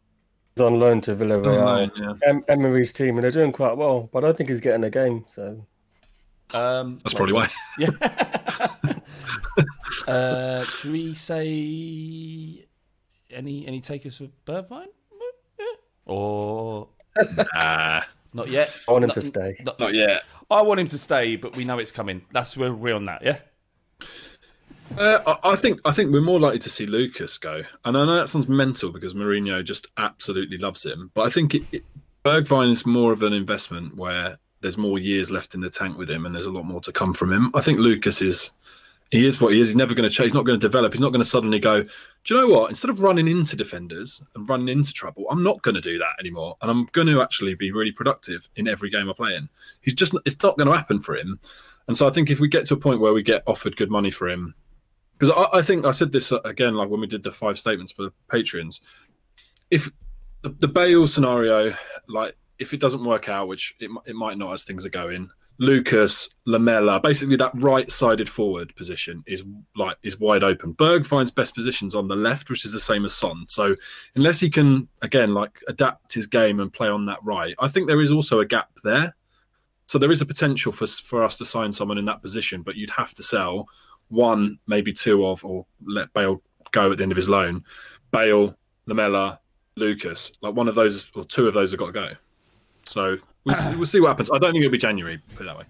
On 0.60 0.78
loan 0.78 1.00
to 1.02 1.14
Villarreal, 1.14 1.90
yeah. 1.96 2.28
em- 2.28 2.44
Emery's 2.48 2.92
team, 2.92 3.16
and 3.16 3.24
they're 3.24 3.30
doing 3.30 3.52
quite 3.52 3.76
well. 3.76 4.08
But 4.12 4.24
I 4.24 4.28
don't 4.28 4.36
think 4.36 4.50
he's 4.50 4.60
getting 4.60 4.84
a 4.84 4.90
game. 4.90 5.24
So 5.28 5.66
um, 6.52 6.98
that's 7.02 7.14
probably 7.14 7.32
why. 7.32 7.50
Yeah. 7.78 7.90
uh, 10.06 10.64
should 10.64 10.92
we 10.92 11.14
say 11.14 12.66
any 13.30 13.66
any 13.66 13.80
takers 13.80 14.16
for 14.18 14.28
Bergwijn? 14.46 14.86
Or 16.06 16.88
nah. 17.54 18.02
not 18.32 18.48
yet? 18.50 18.70
I 18.88 18.92
want 18.92 19.04
him 19.04 19.08
not, 19.08 19.14
to 19.14 19.22
stay. 19.22 19.56
Not, 19.64 19.80
not 19.80 19.94
yet. 19.94 20.24
I 20.50 20.62
want 20.62 20.80
him 20.80 20.88
to 20.88 20.98
stay, 20.98 21.36
but 21.36 21.56
we 21.56 21.64
know 21.64 21.78
it's 21.78 21.92
coming. 21.92 22.22
That's 22.32 22.56
where 22.56 22.72
we're 22.72 22.94
on 22.94 23.06
that. 23.06 23.22
Yeah. 23.22 23.38
Uh, 24.96 25.36
I 25.42 25.56
think 25.56 25.80
I 25.84 25.92
think 25.92 26.12
we're 26.12 26.20
more 26.20 26.38
likely 26.38 26.60
to 26.60 26.70
see 26.70 26.86
Lucas 26.86 27.36
go, 27.38 27.62
and 27.84 27.96
I 27.96 28.04
know 28.04 28.16
that 28.16 28.28
sounds 28.28 28.48
mental 28.48 28.92
because 28.92 29.14
Mourinho 29.14 29.64
just 29.64 29.88
absolutely 29.96 30.58
loves 30.58 30.84
him. 30.84 31.10
But 31.14 31.26
I 31.26 31.30
think 31.30 31.54
it, 31.54 31.62
it, 31.72 31.84
Bergwijn 32.24 32.70
is 32.70 32.86
more 32.86 33.12
of 33.12 33.22
an 33.22 33.32
investment 33.32 33.96
where 33.96 34.38
there's 34.60 34.78
more 34.78 34.98
years 34.98 35.30
left 35.30 35.54
in 35.54 35.60
the 35.60 35.70
tank 35.70 35.98
with 35.98 36.08
him, 36.08 36.26
and 36.26 36.34
there's 36.34 36.46
a 36.46 36.50
lot 36.50 36.64
more 36.64 36.80
to 36.82 36.92
come 36.92 37.12
from 37.12 37.32
him. 37.32 37.50
I 37.54 37.60
think 37.60 37.80
Lucas 37.80 38.22
is 38.22 38.50
He 39.10 39.26
is 39.26 39.40
what 39.40 39.52
he 39.52 39.60
is. 39.60 39.68
He's 39.68 39.76
never 39.76 39.94
going 39.94 40.08
to 40.08 40.14
change. 40.14 40.28
He's 40.28 40.34
not 40.34 40.44
going 40.44 40.58
to 40.58 40.66
develop. 40.66 40.92
He's 40.92 41.00
not 41.00 41.10
going 41.10 41.22
to 41.22 41.28
suddenly 41.28 41.58
go, 41.58 41.82
do 41.82 42.34
you 42.34 42.40
know 42.40 42.46
what? 42.46 42.70
Instead 42.70 42.90
of 42.90 43.00
running 43.00 43.28
into 43.28 43.56
defenders 43.56 44.22
and 44.34 44.48
running 44.48 44.68
into 44.68 44.92
trouble, 44.92 45.26
I'm 45.30 45.42
not 45.42 45.62
going 45.62 45.74
to 45.74 45.80
do 45.80 45.98
that 45.98 46.16
anymore. 46.18 46.56
And 46.62 46.70
I'm 46.70 46.86
going 46.92 47.06
to 47.08 47.20
actually 47.22 47.54
be 47.54 47.70
really 47.70 47.92
productive 47.92 48.48
in 48.56 48.66
every 48.66 48.90
game 48.90 49.10
I 49.10 49.12
play 49.12 49.34
in. 49.36 49.48
He's 49.82 49.94
just, 49.94 50.14
it's 50.24 50.42
not 50.42 50.56
going 50.56 50.68
to 50.68 50.76
happen 50.76 51.00
for 51.00 51.16
him. 51.16 51.38
And 51.86 51.96
so 51.96 52.08
I 52.08 52.10
think 52.10 52.30
if 52.30 52.40
we 52.40 52.48
get 52.48 52.66
to 52.66 52.74
a 52.74 52.78
point 52.78 53.00
where 53.00 53.12
we 53.12 53.22
get 53.22 53.42
offered 53.46 53.76
good 53.76 53.90
money 53.90 54.10
for 54.10 54.28
him, 54.28 54.54
because 55.18 55.34
I, 55.36 55.58
I 55.58 55.62
think 55.62 55.86
I 55.86 55.92
said 55.92 56.12
this 56.12 56.32
uh, 56.32 56.40
again, 56.44 56.74
like 56.74 56.88
when 56.88 57.00
we 57.00 57.06
did 57.06 57.22
the 57.22 57.32
five 57.32 57.58
statements 57.58 57.92
for 57.92 58.02
the 58.02 58.12
Patreons, 58.28 58.80
if 59.70 59.90
the, 60.42 60.50
the 60.50 60.68
Bale 60.68 61.06
scenario, 61.06 61.74
like 62.08 62.36
if 62.58 62.72
it 62.72 62.80
doesn't 62.80 63.04
work 63.04 63.28
out, 63.28 63.48
which 63.48 63.74
it, 63.80 63.90
it 64.06 64.14
might 64.14 64.38
not 64.38 64.52
as 64.52 64.64
things 64.64 64.84
are 64.84 64.90
going, 64.90 65.30
Lucas, 65.58 66.28
Lamela, 66.46 66.98
basically 66.98 67.36
that 67.36 67.52
right-sided 67.54 68.28
forward 68.28 68.74
position 68.74 69.22
is 69.26 69.44
like 69.76 69.96
is 70.02 70.18
wide 70.18 70.42
open. 70.42 70.72
Berg 70.72 71.06
finds 71.06 71.30
best 71.30 71.54
positions 71.54 71.94
on 71.94 72.08
the 72.08 72.16
left, 72.16 72.50
which 72.50 72.64
is 72.64 72.72
the 72.72 72.80
same 72.80 73.04
as 73.04 73.14
Son. 73.14 73.44
So 73.48 73.76
unless 74.16 74.40
he 74.40 74.50
can 74.50 74.88
again 75.02 75.32
like 75.32 75.60
adapt 75.68 76.12
his 76.12 76.26
game 76.26 76.58
and 76.58 76.72
play 76.72 76.88
on 76.88 77.06
that 77.06 77.20
right, 77.22 77.54
I 77.60 77.68
think 77.68 77.86
there 77.86 78.02
is 78.02 78.10
also 78.10 78.40
a 78.40 78.46
gap 78.46 78.70
there. 78.82 79.14
So 79.86 79.98
there 79.98 80.10
is 80.10 80.20
a 80.20 80.26
potential 80.26 80.72
for 80.72 80.88
for 80.88 81.22
us 81.22 81.38
to 81.38 81.44
sign 81.44 81.72
someone 81.72 81.98
in 81.98 82.04
that 82.06 82.22
position, 82.22 82.62
but 82.62 82.74
you'd 82.74 82.90
have 82.90 83.14
to 83.14 83.22
sell 83.22 83.68
one, 84.08 84.58
maybe 84.66 84.92
two 84.92 85.26
of, 85.26 85.44
or 85.44 85.66
let 85.86 86.12
Bale 86.12 86.42
go 86.72 86.90
at 86.90 86.98
the 86.98 87.02
end 87.02 87.12
of 87.12 87.16
his 87.16 87.28
loan. 87.28 87.64
Bale, 88.10 88.56
Lamela, 88.86 89.40
Lucas, 89.76 90.32
like 90.40 90.54
one 90.54 90.68
of 90.68 90.74
those 90.74 91.10
or 91.14 91.24
two 91.24 91.48
of 91.48 91.54
those 91.54 91.70
have 91.72 91.80
got 91.80 91.86
to 91.86 91.92
go. 91.92 92.10
So 92.84 93.16
we'll 93.44 93.56
see, 93.56 93.74
we'll 93.76 93.86
see 93.86 94.00
what 94.00 94.08
happens. 94.08 94.30
I 94.30 94.38
don't 94.38 94.52
think 94.52 94.64
it'll 94.64 94.72
be 94.72 94.78
January. 94.78 95.20
Put 95.34 95.42
it 95.42 95.46
that 95.46 95.58
way. 95.58 95.64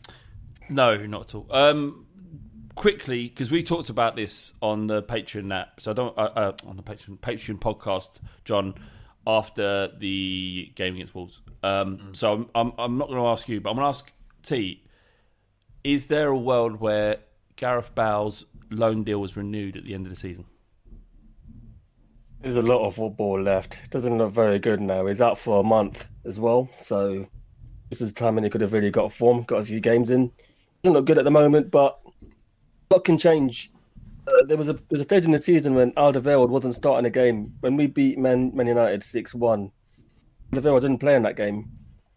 No, 0.68 0.96
not 1.06 1.22
at 1.22 1.34
all. 1.34 1.46
Um, 1.50 2.06
quickly, 2.74 3.28
because 3.28 3.50
we 3.50 3.62
talked 3.62 3.88
about 3.88 4.16
this 4.16 4.52
on 4.60 4.86
the 4.86 5.02
Patreon 5.02 5.54
app, 5.54 5.80
so 5.80 5.90
I 5.90 5.94
don't 5.94 6.18
uh, 6.18 6.30
uh, 6.34 6.52
on 6.66 6.76
the 6.76 6.82
Patreon 6.82 7.18
Patreon 7.20 7.60
podcast, 7.60 8.18
John, 8.44 8.74
after 9.26 9.90
the 9.98 10.72
game 10.74 10.94
against 10.94 11.14
Wolves. 11.14 11.40
Um, 11.62 12.10
So 12.12 12.32
I'm, 12.32 12.48
I'm 12.54 12.72
I'm 12.78 12.98
not 12.98 13.08
going 13.08 13.20
to 13.20 13.26
ask 13.28 13.48
you, 13.48 13.60
but 13.60 13.70
I'm 13.70 13.76
going 13.76 13.84
to 13.84 13.88
ask 13.88 14.12
T. 14.42 14.82
Is 15.82 16.06
there 16.06 16.28
a 16.28 16.38
world 16.38 16.80
where 16.80 17.18
Gareth 17.56 17.94
Bale's 17.94 18.44
loan 18.70 19.04
deal 19.04 19.20
was 19.20 19.36
renewed 19.36 19.76
at 19.76 19.84
the 19.84 19.94
end 19.94 20.06
of 20.06 20.10
the 20.10 20.16
season? 20.16 20.44
There's 22.40 22.56
a 22.56 22.62
lot 22.62 22.86
of 22.86 22.96
football 22.96 23.40
left. 23.40 23.78
Doesn't 23.90 24.18
look 24.18 24.32
very 24.32 24.58
good 24.58 24.80
now. 24.80 25.06
He's 25.06 25.20
out 25.20 25.38
for 25.38 25.60
a 25.60 25.64
month 25.64 26.08
as 26.26 26.38
well, 26.38 26.68
so 26.78 27.26
this 27.88 28.00
is 28.00 28.12
the 28.12 28.20
time 28.20 28.34
when 28.34 28.44
he 28.44 28.50
could 28.50 28.60
have 28.60 28.72
really 28.72 28.90
got 28.90 29.12
form, 29.12 29.44
got 29.44 29.60
a 29.60 29.64
few 29.64 29.80
games 29.80 30.10
in. 30.10 30.30
Doesn't 30.82 30.94
look 30.94 31.06
good 31.06 31.18
at 31.18 31.24
the 31.24 31.30
moment, 31.30 31.70
but 31.70 31.98
a 32.22 32.94
lot 32.94 33.04
can 33.04 33.16
change. 33.16 33.72
Uh, 34.26 34.44
there 34.46 34.56
was 34.56 34.68
a 34.68 34.74
there 34.74 34.82
was 34.90 35.00
a 35.00 35.04
stage 35.04 35.24
in 35.24 35.30
the 35.30 35.38
season 35.38 35.74
when 35.74 35.92
Alderweireld 35.92 36.48
wasn't 36.48 36.74
starting 36.74 37.06
a 37.06 37.10
game 37.10 37.54
when 37.60 37.76
we 37.76 37.86
beat 37.86 38.18
Man, 38.18 38.54
Man 38.54 38.66
United 38.66 39.02
six 39.02 39.34
one. 39.34 39.70
Alderweireld 40.52 40.82
didn't 40.82 41.00
play 41.00 41.14
in 41.14 41.22
that 41.22 41.36
game. 41.36 41.70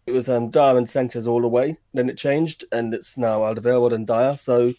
It 0.06 0.12
was 0.12 0.28
um, 0.28 0.50
Dier 0.50 0.76
and 0.76 0.88
Sanchez 0.88 1.26
all 1.26 1.42
the 1.42 1.48
way. 1.48 1.78
Then 1.94 2.08
it 2.08 2.16
changed, 2.16 2.64
and 2.72 2.92
it's 2.92 3.16
now 3.16 3.40
Alderweireld 3.40 3.94
and 3.94 4.06
Dier. 4.06 4.36
So 4.36 4.74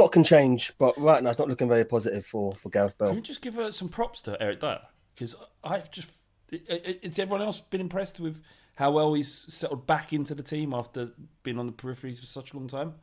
lot 0.00 0.12
can 0.12 0.24
change, 0.24 0.72
but 0.78 0.96
right 0.98 1.22
now 1.22 1.30
it's 1.30 1.38
not 1.38 1.48
looking 1.48 1.68
very 1.68 1.84
positive 1.84 2.24
for 2.24 2.54
for 2.54 2.68
Gareth 2.70 2.96
Bale. 2.98 3.08
Can 3.08 3.16
we 3.16 3.22
just 3.22 3.42
give 3.42 3.58
uh, 3.58 3.70
some 3.70 3.88
props 3.88 4.22
to 4.22 4.40
Eric 4.42 4.60
Dier? 4.60 4.80
Because 5.14 5.36
I've 5.62 5.90
just. 5.90 6.10
It's 6.52 7.20
everyone 7.20 7.42
else 7.42 7.60
been 7.60 7.80
impressed 7.80 8.18
with 8.18 8.42
how 8.74 8.90
well 8.90 9.12
he's 9.14 9.52
settled 9.52 9.86
back 9.86 10.12
into 10.12 10.34
the 10.34 10.42
team 10.42 10.72
after 10.72 11.10
being 11.42 11.58
on 11.58 11.66
the 11.66 11.72
peripheries 11.72 12.18
for 12.18 12.26
such 12.26 12.52
a 12.52 12.56
long 12.56 12.66
time? 12.66 12.94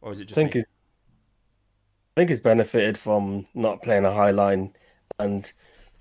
Or 0.00 0.12
is 0.12 0.18
it 0.18 0.24
I 0.24 0.26
just 0.26 0.34
think 0.34 0.54
me? 0.54 0.60
he, 0.60 0.64
I 0.64 2.20
think 2.20 2.30
he's 2.30 2.40
benefited 2.40 2.98
from 2.98 3.46
not 3.54 3.80
playing 3.80 4.04
a 4.04 4.12
high 4.12 4.32
line, 4.32 4.74
and 5.18 5.50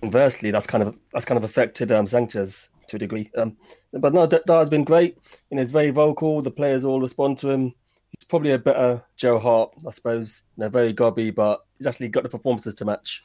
conversely, 0.01 0.51
that's 0.51 0.67
kind 0.67 0.83
of 0.83 0.97
that's 1.13 1.25
kind 1.25 1.37
of 1.37 1.43
affected 1.43 1.91
um, 1.91 2.05
Sanchez 2.05 2.69
to 2.87 2.95
a 2.95 2.99
degree. 2.99 3.29
Um, 3.37 3.57
but 3.93 4.13
no, 4.13 4.25
Dier's 4.25 4.69
been 4.69 4.83
great. 4.83 5.17
You 5.49 5.57
know, 5.57 5.61
he's 5.61 5.71
very 5.71 5.91
vocal. 5.91 6.41
The 6.41 6.51
players 6.51 6.83
all 6.83 6.99
respond 6.99 7.37
to 7.39 7.49
him. 7.49 7.73
He's 8.11 8.25
probably 8.27 8.51
a 8.51 8.57
better 8.57 9.03
Joe 9.15 9.39
Hart, 9.39 9.73
I 9.85 9.91
suppose. 9.91 10.43
You 10.57 10.63
know, 10.63 10.69
very 10.69 10.93
gobby, 10.93 11.31
but 11.31 11.61
he's 11.77 11.87
actually 11.87 12.09
got 12.09 12.23
the 12.23 12.29
performances 12.29 12.75
to 12.75 12.85
match. 12.85 13.23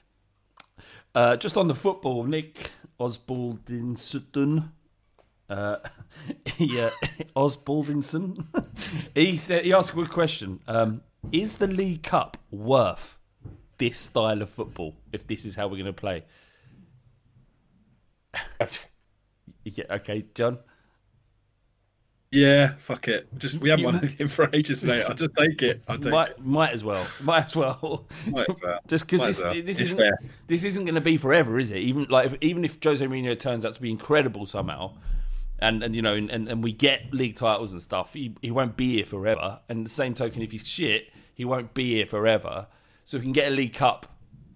Uh, 1.15 1.37
just 1.37 1.57
on 1.57 1.69
the 1.69 1.75
football, 1.75 2.25
Nick 2.25 2.71
Osbaldinson. 2.99 4.71
Uh, 5.49 5.77
he, 6.57 6.81
uh, 6.81 6.91
Osbaldinson. 7.37 8.45
he 9.15 9.37
said 9.37 9.65
he 9.65 9.73
asked 9.73 9.91
a 9.91 9.95
good 9.95 10.11
question. 10.11 10.61
Um, 10.67 11.03
is 11.31 11.57
the 11.57 11.69
League 11.69 12.03
Cup 12.03 12.37
worth 12.51 13.19
this 13.79 13.99
style 13.99 14.43
of 14.43 14.51
football 14.51 14.97
if 15.13 15.27
this 15.27 15.45
is 15.45 15.55
how 15.57 15.67
we're 15.67 15.77
going 15.77 15.87
to 15.87 15.93
play? 15.93 16.25
Yeah, 19.65 19.85
okay, 19.91 20.25
John. 20.35 20.59
Yeah, 22.33 22.73
fuck 22.79 23.09
it. 23.09 23.29
Just 23.37 23.61
we 23.61 23.69
haven't 23.69 23.85
won 23.85 23.97
anything 23.99 24.27
for 24.27 24.49
ages, 24.55 24.83
mate. 24.83 25.05
I'll 25.07 25.15
just 25.15 25.35
take 25.35 25.61
it. 25.61 25.83
I'll 25.87 25.99
take 25.99 26.07
it. 26.07 26.11
Might, 26.11 26.39
might 26.45 26.73
as 26.73 26.83
well. 26.83 27.07
Might 27.21 27.45
as 27.45 27.57
well. 27.57 28.07
Might 28.27 28.49
as 28.49 28.57
well. 28.63 28.81
Just 28.87 29.07
because 29.07 29.27
this, 29.27 29.43
well. 29.43 29.53
this 29.53 29.81
isn't 29.81 29.99
fair. 29.99 30.19
this 30.47 30.65
isn't 30.65 30.87
going 30.87 30.95
to 30.95 31.03
be 31.03 31.19
forever, 31.19 31.59
is 31.59 31.71
it? 31.71 31.79
Even 31.79 32.07
like 32.09 32.33
if, 32.33 32.39
even 32.41 32.65
if 32.65 32.83
Jose 32.83 33.05
Mourinho 33.07 33.39
turns 33.39 33.67
out 33.67 33.75
to 33.75 33.83
be 33.83 33.91
incredible 33.91 34.47
somehow, 34.47 34.95
and 35.59 35.83
and 35.83 35.95
you 35.95 36.01
know 36.01 36.15
and, 36.15 36.31
and 36.31 36.65
we 36.65 36.73
get 36.73 37.13
league 37.13 37.37
titles 37.37 37.73
and 37.73 37.83
stuff, 37.83 38.15
he, 38.15 38.35
he 38.41 38.51
won't 38.51 38.79
be 38.79 38.95
here 38.95 39.05
forever. 39.05 39.61
And 39.69 39.85
the 39.85 39.91
same 39.91 40.15
token, 40.15 40.41
if 40.41 40.53
he's 40.53 40.67
shit, 40.67 41.11
he 41.35 41.45
won't 41.45 41.75
be 41.75 41.97
here 41.97 42.07
forever. 42.07 42.67
So 43.05 43.19
if 43.19 43.23
we 43.23 43.27
can 43.27 43.33
get 43.35 43.53
a 43.53 43.55
League 43.55 43.75
Cup 43.75 44.07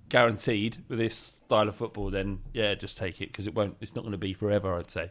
guaranteed 0.08 0.78
with 0.88 0.98
this 0.98 1.14
style 1.14 1.68
of 1.68 1.76
football, 1.76 2.10
then 2.10 2.40
yeah, 2.54 2.74
just 2.74 2.96
take 2.96 3.20
it 3.20 3.32
because 3.32 3.46
it 3.46 3.54
won't. 3.54 3.76
It's 3.82 3.94
not 3.94 4.00
going 4.00 4.12
to 4.12 4.18
be 4.18 4.32
forever. 4.32 4.74
I'd 4.74 4.90
say. 4.90 5.10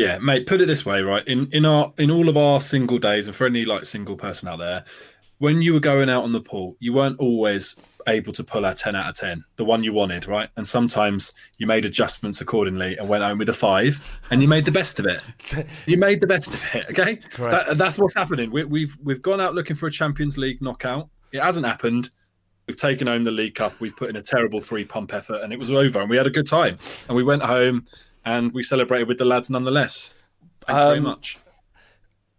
Yeah, 0.00 0.18
mate. 0.18 0.46
Put 0.46 0.60
it 0.60 0.66
this 0.66 0.86
way, 0.86 1.02
right? 1.02 1.26
In 1.28 1.48
in 1.52 1.64
our 1.66 1.92
in 1.98 2.10
all 2.10 2.28
of 2.28 2.36
our 2.36 2.60
single 2.60 2.98
days, 2.98 3.26
and 3.26 3.36
for 3.36 3.46
any 3.46 3.64
like 3.64 3.84
single 3.84 4.16
person 4.16 4.48
out 4.48 4.58
there, 4.58 4.84
when 5.38 5.60
you 5.62 5.72
were 5.74 5.80
going 5.80 6.08
out 6.08 6.22
on 6.24 6.32
the 6.32 6.40
pool, 6.40 6.76
you 6.80 6.92
weren't 6.92 7.18
always 7.18 7.76
able 8.06 8.32
to 8.32 8.42
pull 8.42 8.64
a 8.64 8.74
ten 8.74 8.96
out 8.96 9.10
of 9.10 9.14
ten, 9.14 9.44
the 9.56 9.64
one 9.64 9.84
you 9.84 9.92
wanted, 9.92 10.26
right? 10.26 10.48
And 10.56 10.66
sometimes 10.66 11.32
you 11.58 11.66
made 11.66 11.84
adjustments 11.84 12.40
accordingly 12.40 12.96
and 12.96 13.08
went 13.10 13.22
home 13.22 13.36
with 13.36 13.50
a 13.50 13.52
five, 13.54 14.00
and 14.30 14.40
you 14.40 14.48
made 14.48 14.64
the 14.64 14.72
best 14.72 14.98
of 15.00 15.06
it. 15.06 15.20
You 15.86 15.98
made 15.98 16.20
the 16.20 16.26
best 16.26 16.54
of 16.54 16.62
it. 16.74 16.86
Okay, 16.90 17.16
Correct. 17.16 17.66
That- 17.66 17.76
that's 17.78 17.98
what's 17.98 18.14
happening. 18.14 18.50
We, 18.50 18.64
we've 18.64 18.96
we've 19.02 19.20
gone 19.22 19.40
out 19.40 19.54
looking 19.54 19.76
for 19.76 19.86
a 19.86 19.90
Champions 19.92 20.38
League 20.38 20.62
knockout. 20.62 21.10
It 21.32 21.40
hasn't 21.40 21.66
happened. 21.66 22.08
We've 22.66 22.76
taken 22.76 23.06
home 23.08 23.24
the 23.24 23.32
League 23.32 23.56
Cup. 23.56 23.78
We've 23.80 23.96
put 23.96 24.08
in 24.10 24.16
a 24.16 24.22
terrible 24.22 24.60
three 24.60 24.84
pump 24.84 25.12
effort, 25.12 25.40
and 25.42 25.52
it 25.52 25.58
was 25.58 25.70
over. 25.70 26.00
And 26.00 26.08
we 26.08 26.16
had 26.16 26.26
a 26.26 26.30
good 26.30 26.46
time. 26.46 26.78
And 27.08 27.16
we 27.16 27.22
went 27.24 27.42
home 27.42 27.86
and 28.24 28.52
we 28.52 28.62
celebrated 28.62 29.08
with 29.08 29.18
the 29.18 29.24
lads 29.24 29.50
nonetheless. 29.50 30.10
Thanks 30.66 30.82
very 30.84 30.98
Um, 30.98 31.04
much. 31.04 31.38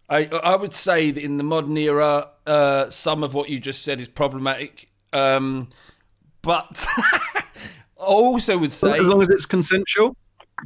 I 0.09 0.25
I 0.27 0.55
would 0.55 0.75
say 0.75 1.11
that 1.11 1.23
in 1.23 1.37
the 1.37 1.43
modern 1.43 1.77
era, 1.77 2.29
uh, 2.45 2.89
some 2.89 3.23
of 3.23 3.33
what 3.33 3.49
you 3.49 3.59
just 3.59 3.81
said 3.83 3.99
is 4.01 4.07
problematic. 4.07 4.89
Um, 5.13 5.69
but 6.41 6.85
I 6.95 7.43
also 7.95 8.57
would 8.57 8.73
say, 8.73 8.99
As 8.99 9.05
long 9.07 9.21
as 9.21 9.29
it's 9.29 9.45
consensual, 9.45 10.15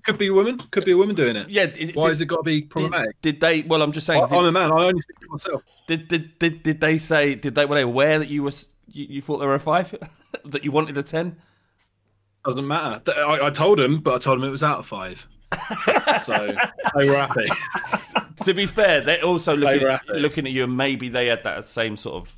could 0.03 0.17
be 0.17 0.27
a 0.27 0.33
woman. 0.33 0.57
Could 0.71 0.85
be 0.85 0.91
a 0.91 0.97
woman 0.97 1.15
doing 1.15 1.35
it. 1.35 1.49
yeah. 1.49 1.67
Did, 1.67 1.95
Why 1.95 2.03
did- 2.05 2.09
has 2.09 2.21
it 2.21 2.25
got 2.25 2.37
to 2.37 2.43
be 2.43 2.61
problematic? 2.61 3.21
Did 3.21 3.39
they? 3.39 3.61
Well, 3.61 3.81
I'm 3.81 3.91
just 3.91 4.05
saying. 4.07 4.23
I, 4.23 4.27
did, 4.27 4.35
I'm 4.37 4.45
a 4.45 4.51
man. 4.51 4.71
I 4.71 4.83
only 4.85 5.01
speak 5.01 5.17
for 5.25 5.31
myself. 5.31 5.61
did, 5.87 6.07
did, 6.07 6.37
did, 6.39 6.63
did 6.63 6.81
they 6.81 6.97
say? 6.97 7.35
Did 7.35 7.55
they? 7.55 7.65
Were 7.65 7.75
they 7.75 7.81
aware 7.83 8.19
that 8.19 8.27
you 8.29 8.43
were? 8.43 8.51
You, 8.87 9.05
you 9.09 9.21
thought 9.21 9.37
they 9.37 9.45
were 9.45 9.55
a 9.55 9.59
five? 9.59 9.93
that 10.45 10.63
you 10.65 10.71
wanted 10.71 10.97
a 10.97 11.03
ten? 11.03 11.37
Doesn't 12.45 12.67
matter. 12.67 13.01
I, 13.11 13.47
I 13.47 13.49
told 13.49 13.79
him, 13.79 13.99
but 13.99 14.13
I 14.13 14.17
told 14.19 14.37
him 14.37 14.43
it 14.43 14.51
was 14.51 14.63
out 14.63 14.79
of 14.79 14.85
five. 14.85 15.27
so 16.21 16.55
they 16.95 17.09
were 17.09 17.15
happy. 17.15 17.47
to 18.43 18.53
be 18.53 18.67
fair, 18.67 19.01
they're 19.01 19.23
also 19.23 19.55
looking 19.55 19.81
were 19.81 19.89
at, 19.89 20.07
looking 20.09 20.45
at 20.45 20.51
you, 20.51 20.63
and 20.63 20.77
maybe 20.77 21.09
they 21.09 21.27
had 21.27 21.43
that 21.43 21.65
same 21.65 21.97
sort 21.97 22.15
of. 22.15 22.35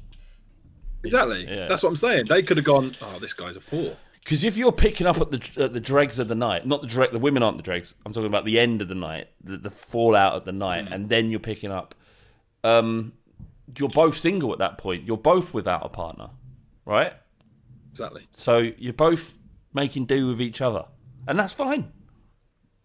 Exactly. 1.04 1.46
Yeah. 1.48 1.68
That's 1.68 1.84
what 1.84 1.90
I'm 1.90 1.96
saying. 1.96 2.26
They 2.28 2.42
could 2.42 2.58
have 2.58 2.66
gone. 2.66 2.96
Oh, 3.02 3.20
this 3.20 3.34
guy's 3.34 3.58
a 3.58 3.60
four. 3.60 3.98
Because 4.24 4.44
if 4.44 4.58
you're 4.58 4.74
picking 4.74 5.08
up 5.08 5.22
at 5.22 5.32
the 5.32 5.64
at 5.64 5.74
the 5.74 5.80
dregs 5.80 6.20
of 6.20 6.28
the 6.28 6.36
night, 6.36 6.66
not 6.66 6.82
the 6.82 6.88
dreg, 6.88 7.12
the 7.12 7.20
women 7.20 7.44
aren't 7.44 7.58
the 7.58 7.64
dregs. 7.64 7.96
I'm 8.06 8.14
talking 8.14 8.28
about 8.28 8.46
the 8.46 8.60
end 8.60 8.82
of 8.82 8.88
the 8.88 8.96
night, 8.96 9.30
the, 9.44 9.58
the 9.58 9.72
fallout 9.72 10.34
of 10.34 10.44
the 10.46 10.52
night, 10.52 10.90
and 10.92 11.08
then 11.10 11.32
you're 11.32 11.40
picking 11.40 11.72
up. 11.72 11.96
Um, 12.64 13.14
you're 13.78 13.90
both 13.90 14.18
single 14.18 14.52
at 14.54 14.60
that 14.60 14.78
point. 14.78 15.06
You're 15.06 15.18
both 15.18 15.54
without 15.54 15.86
a 15.86 15.90
partner, 15.90 16.30
right? 16.86 17.14
Exactly. 17.90 18.28
So 18.36 18.72
you're 18.78 18.94
both 18.94 19.37
making 19.78 20.06
do 20.08 20.28
with 20.28 20.42
each 20.42 20.60
other, 20.62 20.84
and 21.28 21.40
that's 21.40 21.54
fine. 21.54 21.94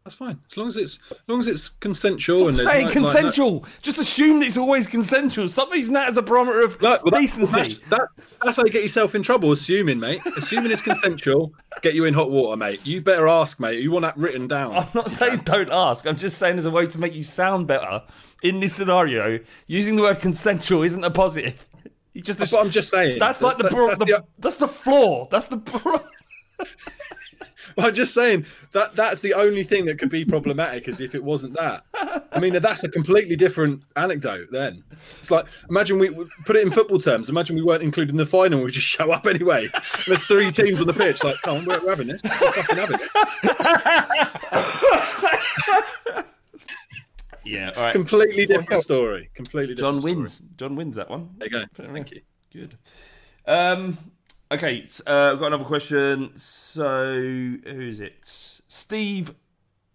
That's 0.04 0.16
fine. 0.16 0.40
As 0.50 0.56
long 0.56 0.66
as 0.66 0.76
it's 0.76 0.98
as 1.12 1.18
long 1.28 1.38
as 1.38 1.46
it's 1.46 1.68
consensual 1.68 2.48
and 2.48 2.58
Stop 2.58 2.72
saying 2.72 2.86
no- 2.86 2.92
like, 2.92 2.96
no- 2.96 3.02
consensual. 3.04 3.64
Just 3.82 3.98
assume 4.00 4.40
that 4.40 4.46
it's 4.46 4.56
always 4.56 4.88
consensual. 4.88 5.48
Stop 5.48 5.72
using 5.76 5.94
that 5.94 6.08
as 6.08 6.16
a 6.16 6.22
barometer 6.22 6.60
of 6.62 6.82
No, 6.82 6.98
well, 7.04 7.20
decency. 7.20 7.54
That's, 7.60 7.76
that, 7.90 8.08
that's 8.42 8.56
how 8.56 8.64
you 8.64 8.72
get 8.72 8.82
yourself 8.82 9.14
in 9.14 9.22
trouble, 9.22 9.52
assuming, 9.52 10.00
mate. 10.00 10.20
Assuming 10.36 10.72
it's 10.72 10.80
consensual, 10.80 11.52
get 11.82 11.94
you 11.94 12.04
in 12.06 12.14
hot 12.14 12.32
water, 12.32 12.56
mate. 12.56 12.80
You 12.84 13.00
better 13.00 13.28
ask, 13.28 13.60
mate. 13.60 13.78
You 13.80 13.92
want 13.92 14.02
that 14.02 14.16
written 14.18 14.48
down. 14.48 14.74
I'm 14.74 14.88
not 14.92 15.08
saying 15.08 15.42
don't 15.44 15.70
ask. 15.70 16.04
I'm 16.04 16.16
just 16.16 16.36
saying 16.36 16.58
as 16.58 16.64
a 16.64 16.70
way 16.72 16.88
to 16.88 16.98
make 16.98 17.14
you 17.14 17.22
sound 17.22 17.68
better 17.68 18.02
in 18.42 18.58
this 18.58 18.74
scenario. 18.74 19.38
Using 19.68 19.94
the 19.94 20.02
word 20.02 20.18
consensual 20.18 20.82
isn't 20.82 21.04
a 21.04 21.10
positive. 21.12 21.64
You 22.14 22.20
just 22.20 22.38
That's 22.40 22.52
what 22.52 22.62
I'm 22.62 22.70
just 22.70 22.90
saying. 22.90 23.18
that's 23.20 23.40
like 23.40 23.56
the, 23.56 23.62
That- 23.62 23.72
bro- 23.72 23.86
that's 23.86 23.98
the, 24.00 24.04
the- 24.04 24.24
that's 24.38 24.56
the 24.56 24.68
floor. 24.68 25.28
That's 25.30 25.46
the 25.46 25.56
bro- 27.76 27.86
I'm 27.86 27.94
just 27.94 28.14
saying 28.14 28.46
that 28.72 28.94
that's 28.94 29.20
the 29.20 29.34
only 29.34 29.62
thing 29.64 29.86
that 29.86 29.98
could 29.98 30.10
be 30.10 30.24
problematic 30.24 30.88
is 30.88 31.00
if 31.00 31.14
it 31.14 31.22
wasn't 31.22 31.54
that. 31.54 31.84
I 32.32 32.40
mean, 32.40 32.54
that's 32.60 32.84
a 32.84 32.88
completely 32.88 33.36
different 33.36 33.82
anecdote. 33.96 34.48
Then 34.50 34.84
it's 35.18 35.30
like 35.30 35.46
imagine 35.68 35.98
we 35.98 36.10
put 36.44 36.56
it 36.56 36.62
in 36.62 36.70
football 36.70 36.98
terms. 36.98 37.28
Imagine 37.28 37.56
we 37.56 37.62
weren't 37.62 37.82
included 37.82 38.10
in 38.10 38.16
the 38.16 38.26
final. 38.26 38.62
We 38.62 38.70
just 38.70 38.86
show 38.86 39.10
up 39.12 39.26
anyway. 39.26 39.68
There's 40.06 40.26
three 40.26 40.50
teams 40.50 40.80
on 40.80 40.86
the 40.86 40.94
pitch. 40.94 41.22
Like, 41.22 41.36
come 41.42 41.58
on, 41.58 41.64
we're, 41.64 41.80
we're 41.82 41.90
having 41.90 42.08
this. 42.08 42.22
We're 42.24 42.52
fucking 42.52 42.76
having 42.76 42.98
it. 43.00 43.10
yeah. 47.44 47.72
All 47.76 47.82
right. 47.82 47.92
Completely 47.92 48.46
different 48.46 48.82
story. 48.82 49.30
Completely. 49.34 49.74
different 49.74 50.02
John 50.02 50.16
wins. 50.16 50.42
John 50.56 50.76
wins 50.76 50.96
that 50.96 51.10
one. 51.10 51.30
There 51.38 51.48
you 51.48 51.66
go. 51.76 51.92
Thank 51.92 52.10
you. 52.12 52.22
Good. 52.52 52.76
Um. 53.46 53.98
Okay. 54.52 54.86
Uh, 55.06 55.32
I've 55.32 55.38
got 55.38 55.46
another 55.46 55.64
question. 55.64 56.32
So 56.36 57.14
who 57.14 57.60
is 57.64 58.00
it? 58.00 58.60
Steve 58.68 59.34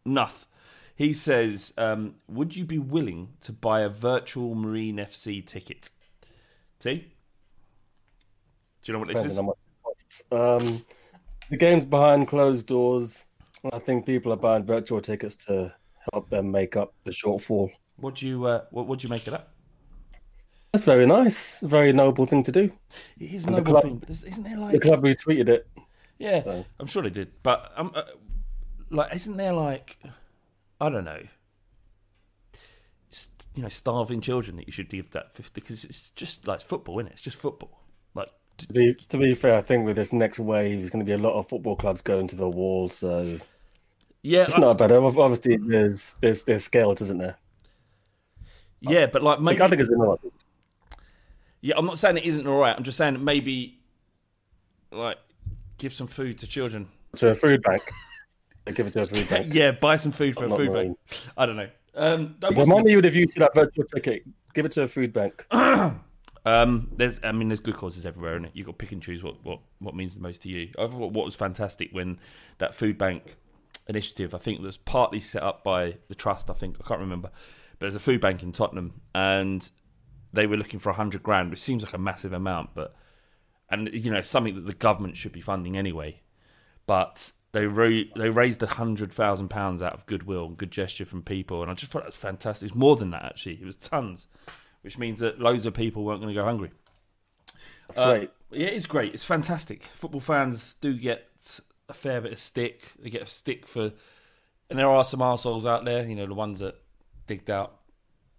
Nuth. 0.04 0.48
He 0.96 1.13
says, 1.13 1.76
um, 1.78 2.15
"Would 2.28 2.56
you 2.56 2.65
be 2.65 2.80
willing 2.80 3.34
to 3.41 3.54
buy 3.54 3.82
a 3.82 3.89
virtual 3.89 4.56
Marine 4.56 4.98
FC 4.98 5.46
ticket?" 5.46 5.91
See? 6.80 7.13
Do 8.82 8.91
you 8.91 8.93
know 8.93 9.00
what 9.00 9.10
this 9.10 9.22
Depending 9.22 9.32
is? 9.32 9.38
on 9.39 9.46
what 9.46 9.58
it 9.58 9.84
costs. 9.84 10.24
Um, 10.32 10.86
the 11.52 11.58
game's 11.58 11.86
behind 11.86 12.28
closed 12.28 12.65
doors. 12.65 13.26
I 13.72 13.78
think 13.78 14.08
people 14.08 14.34
are 14.34 14.38
buying 14.38 14.63
virtual 14.63 15.02
tickets 15.02 15.36
to 15.46 15.72
help 16.12 16.30
them 16.30 16.50
make 16.50 16.76
up 16.76 16.96
the 17.04 17.12
shortfall. 17.12 17.70
What 17.98 18.15
do 18.15 18.28
you 18.28 18.46
uh, 18.46 18.63
what 18.72 18.98
do 18.98 19.08
you 19.08 19.10
make 19.10 19.28
of 19.28 19.34
that? 19.34 19.50
That's 20.72 20.84
very 20.84 21.06
nice. 21.06 21.62
Very 21.62 21.94
noble 21.94 22.26
thing 22.26 22.44
to 22.44 22.52
do. 22.52 22.72
It 23.20 23.34
is 23.34 23.46
a 23.48 23.52
noble 23.52 23.72
club- 23.74 23.84
thing, 23.84 23.98
but 23.98 24.10
isn't 24.10 24.44
there 24.44 24.58
Like 24.58 24.74
The 24.74 24.80
club 24.80 25.02
retweeted 25.02 25.50
it. 25.50 25.68
Yeah, 26.20 26.42
So- 26.42 26.66
I'm 26.80 26.88
sure 26.88 27.02
they 27.04 27.10
did. 27.10 27.32
But 27.44 27.72
um, 27.76 27.92
uh, 27.96 28.04
like, 28.90 29.16
isn't 29.16 29.38
there 29.38 29.54
like, 29.54 29.98
I 30.82 30.90
don't 30.90 31.06
know, 31.06 31.22
just 33.12 33.32
you 33.56 33.64
know, 33.64 33.70
starving 33.70 34.22
children 34.22 34.58
that 34.58 34.68
you 34.68 34.72
should 34.72 34.90
give 34.90 35.10
that 35.12 35.32
fifty 35.34 35.62
because 35.62 35.84
it's 35.86 36.10
just 36.12 36.48
like 36.48 36.56
it's 36.56 36.64
football, 36.64 37.00
isn't 37.00 37.08
it? 37.08 37.14
It's 37.14 37.22
just 37.22 37.38
football. 37.38 37.80
Like, 38.14 38.30
To 38.58 38.68
be, 38.68 38.94
to 38.94 39.18
be 39.18 39.34
fair, 39.34 39.56
I 39.56 39.62
think 39.62 39.86
with 39.86 39.96
this 39.96 40.12
next 40.14 40.40
wave, 40.40 40.80
there's 40.80 40.90
going 40.90 41.06
to 41.06 41.10
be 41.10 41.14
a 41.14 41.18
lot 41.18 41.34
of 41.38 41.48
football 41.48 41.76
clubs 41.76 42.02
going 42.02 42.28
to 42.28 42.36
the 42.36 42.50
wall. 42.50 42.90
So 42.90 43.40
yeah, 44.22 44.44
it's 44.44 44.58
not 44.58 44.78
bad. 44.78 44.92
Obviously, 44.92 45.58
there's 45.58 46.16
there's 46.22 46.44
there's 46.44 46.64
scales, 46.64 47.02
isn't 47.02 47.20
there? 47.20 47.38
yeah, 48.82 49.06
but 49.08 49.24
like 49.24 49.40
I 49.40 49.42
maybe, 49.42 49.58
think, 49.58 49.62
I 49.62 49.70
think 49.70 49.82
it's 49.82 49.90
enough. 49.90 50.20
Yeah, 51.68 51.76
I'm 51.78 51.86
not 51.86 52.00
saying 52.00 52.16
it 52.18 52.24
isn't 52.24 52.48
all 52.48 52.60
right. 52.60 52.74
I'm 52.76 52.84
just 52.84 52.98
saying 52.98 53.22
maybe 53.24 53.80
like 54.90 55.18
give 55.78 55.92
some 55.92 56.08
food 56.08 56.38
to 56.38 56.48
children. 56.48 56.88
To 57.18 57.30
a 57.30 57.36
food 57.36 57.62
bank. 57.62 57.84
They 58.64 58.72
give 58.72 58.88
it 58.88 58.94
to 58.94 59.02
a 59.02 59.06
food 59.06 59.30
bank. 59.30 59.48
Yeah, 59.54 59.72
buy 59.72 59.98
some 59.98 60.14
food 60.14 60.36
for 60.36 60.46
a 60.46 60.50
food 60.50 60.72
Marine. 60.72 60.88
bank. 60.88 60.98
I 61.36 61.46
don't 61.46 61.58
know. 61.58 61.70
Um, 61.94 62.36
that 62.40 62.56
The 62.56 62.66
money 62.66 62.92
you 62.92 62.98
would 62.98 63.04
have 63.06 63.16
used 63.16 63.34
for 63.34 63.40
that 63.42 63.54
virtual 63.54 63.84
ticket, 63.84 64.24
give 64.54 64.66
it 64.66 64.72
to 64.74 64.84
a 64.84 64.88
food 64.88 65.12
bank. 65.14 65.46
Um, 66.46 66.90
there's, 66.96 67.20
I 67.26 67.34
mean, 67.34 67.50
there's 67.50 67.60
good 67.60 67.76
causes 67.76 68.06
everywhere, 68.06 68.38
and 68.38 68.50
you've 68.54 68.68
got 68.68 68.72
to 68.72 68.78
pick 68.78 68.94
and 68.94 69.02
choose 69.02 69.22
what, 69.22 69.36
what, 69.44 69.60
what 69.80 69.96
means 69.96 70.14
the 70.14 70.22
most 70.22 70.44
to 70.44 70.50
you. 70.50 70.70
I 70.80 70.88
thought 70.88 71.12
what 71.12 71.26
was 71.26 71.36
fantastic 71.36 71.90
when 71.92 72.20
that 72.60 72.74
food 72.74 72.98
bank 72.98 73.36
initiative, 73.90 74.34
I 74.34 74.38
think, 74.38 74.62
was 74.62 74.78
partly 74.78 75.20
set 75.20 75.44
up 75.44 75.66
by 75.66 75.98
the 76.08 76.16
trust. 76.16 76.50
I 76.50 76.54
think 76.54 76.78
I 76.82 76.88
can't 76.88 77.02
remember, 77.02 77.32
but 77.34 77.80
there's 77.82 77.98
a 77.98 78.00
food 78.00 78.22
bank 78.22 78.44
in 78.44 78.54
Tottenham, 78.54 78.94
and 79.14 79.70
they 80.38 80.47
were 80.47 80.56
looking 80.56 80.80
for 80.80 80.91
a 80.91 80.93
hundred 80.93 81.23
grand, 81.23 81.50
which 81.50 81.62
seems 81.62 81.84
like 81.84 81.93
a 81.93 81.97
massive 81.97 82.32
amount, 82.32 82.69
but 82.76 82.95
and 83.69 83.89
you 83.91 84.12
know 84.12 84.21
something 84.21 84.56
that 84.56 84.67
the 84.67 84.73
government 84.73 85.17
should 85.17 85.32
be 85.32 85.41
funding 85.41 85.76
anyway. 85.76 86.21
But 86.86 87.32
they 87.52 87.65
ra- 87.65 88.06
they 88.15 88.30
raised 88.30 88.62
a 88.62 88.67
hundred 88.67 89.12
thousand 89.12 89.50
pounds 89.50 89.82
out 89.82 89.93
of 89.93 90.06
goodwill 90.06 90.45
and 90.45 90.56
good 90.58 90.71
gesture 90.71 91.06
from 91.06 91.23
people, 91.23 91.62
and 91.63 91.71
I 91.71 91.73
just 91.73 91.91
thought 91.91 92.04
that 92.04 92.08
was 92.10 92.15
fantastic. 92.17 92.67
It's 92.67 92.78
more 92.78 92.95
than 92.95 93.10
that 93.12 93.26
actually; 93.26 93.56
it 93.56 93.65
was 93.65 93.76
tons, 93.76 94.28
which 94.82 94.97
means 94.97 95.19
that 95.19 95.39
loads 95.39 95.65
of 95.65 95.73
people 95.73 96.04
weren't 96.04 96.21
going 96.21 96.34
to 96.34 96.39
go 96.39 96.45
hungry. 96.45 96.71
That's 97.88 97.97
Uh, 97.97 98.13
great. 98.13 98.32
Yeah, 98.52 98.67
it 98.67 98.73
is 98.73 98.86
great. 98.86 99.13
It's 99.13 99.23
fantastic. 99.23 99.84
Football 99.95 100.21
fans 100.21 100.76
do 100.76 100.93
get 100.93 101.28
a 101.89 101.93
fair 101.93 102.21
bit 102.21 102.32
of 102.34 102.39
stick. 102.39 102.91
They 103.00 103.10
get 103.10 103.23
a 103.23 103.26
stick 103.26 103.65
for, 103.65 103.91
and 104.69 104.78
there 104.78 104.88
are 104.88 105.04
some 105.04 105.19
arseholes 105.21 105.65
out 105.65 105.84
there. 105.84 106.08
You 106.08 106.15
know, 106.15 106.28
the 106.28 106.34
ones 106.36 106.60
that 106.60 106.76
digged 107.26 107.50
out 107.50 107.77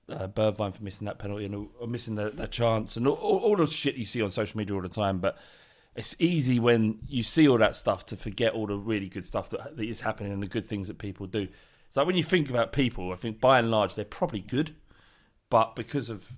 uh, 0.08 0.28
Bergwijn 0.28 0.74
for 0.74 0.82
missing 0.82 1.06
that 1.06 1.18
penalty 1.18 1.44
and 1.44 1.68
or 1.78 1.86
missing 1.86 2.14
the, 2.14 2.48
chance 2.50 2.96
and 2.96 3.06
all, 3.06 3.14
all, 3.14 3.38
all 3.38 3.56
the 3.56 3.66
shit 3.66 3.96
you 3.96 4.04
see 4.04 4.22
on 4.22 4.30
social 4.30 4.58
media 4.58 4.74
all 4.74 4.82
the 4.82 4.88
time. 4.88 5.18
But 5.18 5.38
it's 5.94 6.14
easy 6.18 6.58
when 6.58 6.98
you 7.06 7.22
see 7.22 7.48
all 7.48 7.58
that 7.58 7.76
stuff 7.76 8.06
to 8.06 8.16
forget 8.16 8.52
all 8.52 8.66
the 8.66 8.76
really 8.76 9.08
good 9.08 9.26
stuff 9.26 9.50
that, 9.50 9.76
that 9.76 9.84
is 9.84 10.00
happening 10.00 10.32
and 10.32 10.42
the 10.42 10.46
good 10.46 10.66
things 10.66 10.88
that 10.88 10.98
people 10.98 11.26
do. 11.26 11.48
It's 11.86 11.96
like 11.96 12.06
when 12.06 12.16
you 12.16 12.22
think 12.22 12.50
about 12.50 12.72
people, 12.72 13.12
I 13.12 13.16
think 13.16 13.40
by 13.40 13.58
and 13.58 13.70
large 13.70 13.94
they're 13.94 14.04
probably 14.04 14.40
good, 14.40 14.74
but 15.50 15.74
because 15.74 16.10
of 16.10 16.30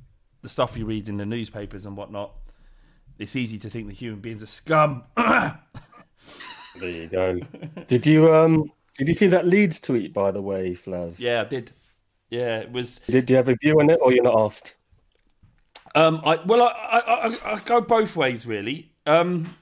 the 0.43 0.49
stuff 0.49 0.77
you 0.77 0.87
read 0.87 1.09
in 1.09 1.17
the 1.17 1.27
newspapers 1.27 1.87
and 1.87 1.97
whatnot, 1.97 2.33
it's 3.19 3.37
easy 3.37 3.59
to 3.59 3.69
think 3.69 3.89
that 3.89 3.97
human 3.97 4.21
beings 4.21 4.43
are 4.43 4.47
scum. 4.47 5.05
There 6.79 6.89
you 6.89 7.09
go. 7.09 7.41
did 7.89 8.07
you 8.07 8.33
um 8.33 8.71
did 8.97 9.09
you 9.09 9.15
see 9.15 9.27
that 9.27 9.47
Leeds 9.47 9.81
tweet 9.81 10.15
by 10.15 10.31
the 10.31 10.41
way, 10.41 10.75
Flav? 10.75 11.15
yeah, 11.19 11.43
I 11.43 11.45
did. 11.45 11.73
Yeah, 12.31 12.61
it 12.61 12.73
was. 12.73 13.01
Did 13.09 13.29
you 13.29 13.37
have 13.37 13.49
a 13.49 13.57
view 13.57 13.81
on 13.81 13.91
it 13.91 13.99
or 14.01 14.13
you're 14.13 14.25
not 14.25 14.39
asked? 14.39 14.77
Um, 15.95 16.23
I 16.25 16.37
well, 16.45 16.63
I, 16.63 16.69
I, 16.69 17.27
I, 17.27 17.55
I 17.55 17.61
go 17.61 17.81
both 17.81 18.15
ways 18.17 18.47
really. 18.47 18.93
Um, 19.07 19.57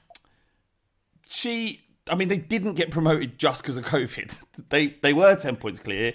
she, 1.27 1.81
I 2.09 2.15
mean, 2.15 2.27
they 2.27 2.37
didn't 2.37 2.75
get 2.75 2.91
promoted 2.91 3.39
just 3.39 3.63
because 3.63 3.77
of 3.77 3.85
COVID. 3.85 4.37
They 4.69 4.87
they 5.01 5.13
were 5.13 5.35
ten 5.35 5.55
points 5.55 5.79
clear. 5.79 6.13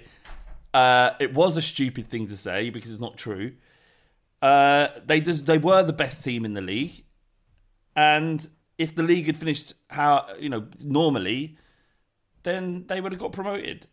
Uh, 0.73 1.11
it 1.19 1.35
was 1.35 1.57
a 1.57 1.63
stupid 1.63 2.09
thing 2.09 2.29
to 2.29 2.37
say 2.37 2.71
because 2.71 2.91
it's 2.93 3.01
not 3.01 3.17
true. 3.17 3.55
Uh, 4.43 4.89
they 5.05 5.21
just 5.21 5.47
they 5.47 5.59
were 5.59 5.83
the 5.83 5.93
best 5.93 6.23
team 6.23 6.45
in 6.45 6.53
the 6.53 6.61
league, 6.61 7.05
and 7.97 8.47
if 8.79 8.95
the 8.95 9.03
league 9.03 9.27
had 9.27 9.37
finished 9.37 9.73
how 9.89 10.27
you 10.39 10.49
know 10.49 10.67
normally, 10.81 11.57
then 12.45 12.85
they 12.87 13.01
would 13.01 13.11
have 13.13 13.21
got 13.21 13.33
promoted. 13.33 13.87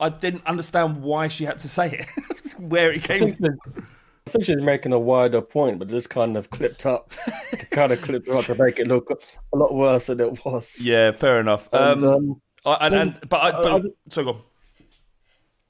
I 0.00 0.08
didn't 0.08 0.46
understand 0.46 1.02
why 1.02 1.28
she 1.28 1.44
had 1.44 1.58
to 1.60 1.68
say 1.68 1.90
it, 1.90 2.06
where 2.58 2.92
it 2.92 3.02
came. 3.04 3.20
think, 3.36 3.38
that- 3.38 3.84
I 4.26 4.30
think 4.30 4.44
she's 4.44 4.60
making 4.60 4.92
a 4.92 4.98
wider 4.98 5.40
point, 5.40 5.78
but 5.78 5.88
just 5.88 6.08
kind 6.10 6.36
of 6.36 6.50
clipped 6.50 6.86
up, 6.86 7.12
kind 7.70 7.90
of 7.90 8.00
clipped 8.02 8.28
up 8.28 8.44
to 8.44 8.54
make 8.62 8.78
it 8.78 8.86
look 8.86 9.10
a 9.52 9.56
lot 9.56 9.74
worse 9.74 10.06
than 10.06 10.20
it 10.20 10.44
was. 10.44 10.76
Yeah, 10.80 11.12
fair 11.12 11.40
enough. 11.40 11.68
And, 11.72 12.04
Um, 12.04 12.14
um, 12.14 12.42
I, 12.64 12.86
and, 12.86 12.94
and 12.94 13.28
but 13.28 13.36
I, 13.42 13.50
but 13.62 13.66
I- 13.86 13.88
so 14.08 14.24
go 14.24 14.30
on. 14.30 14.42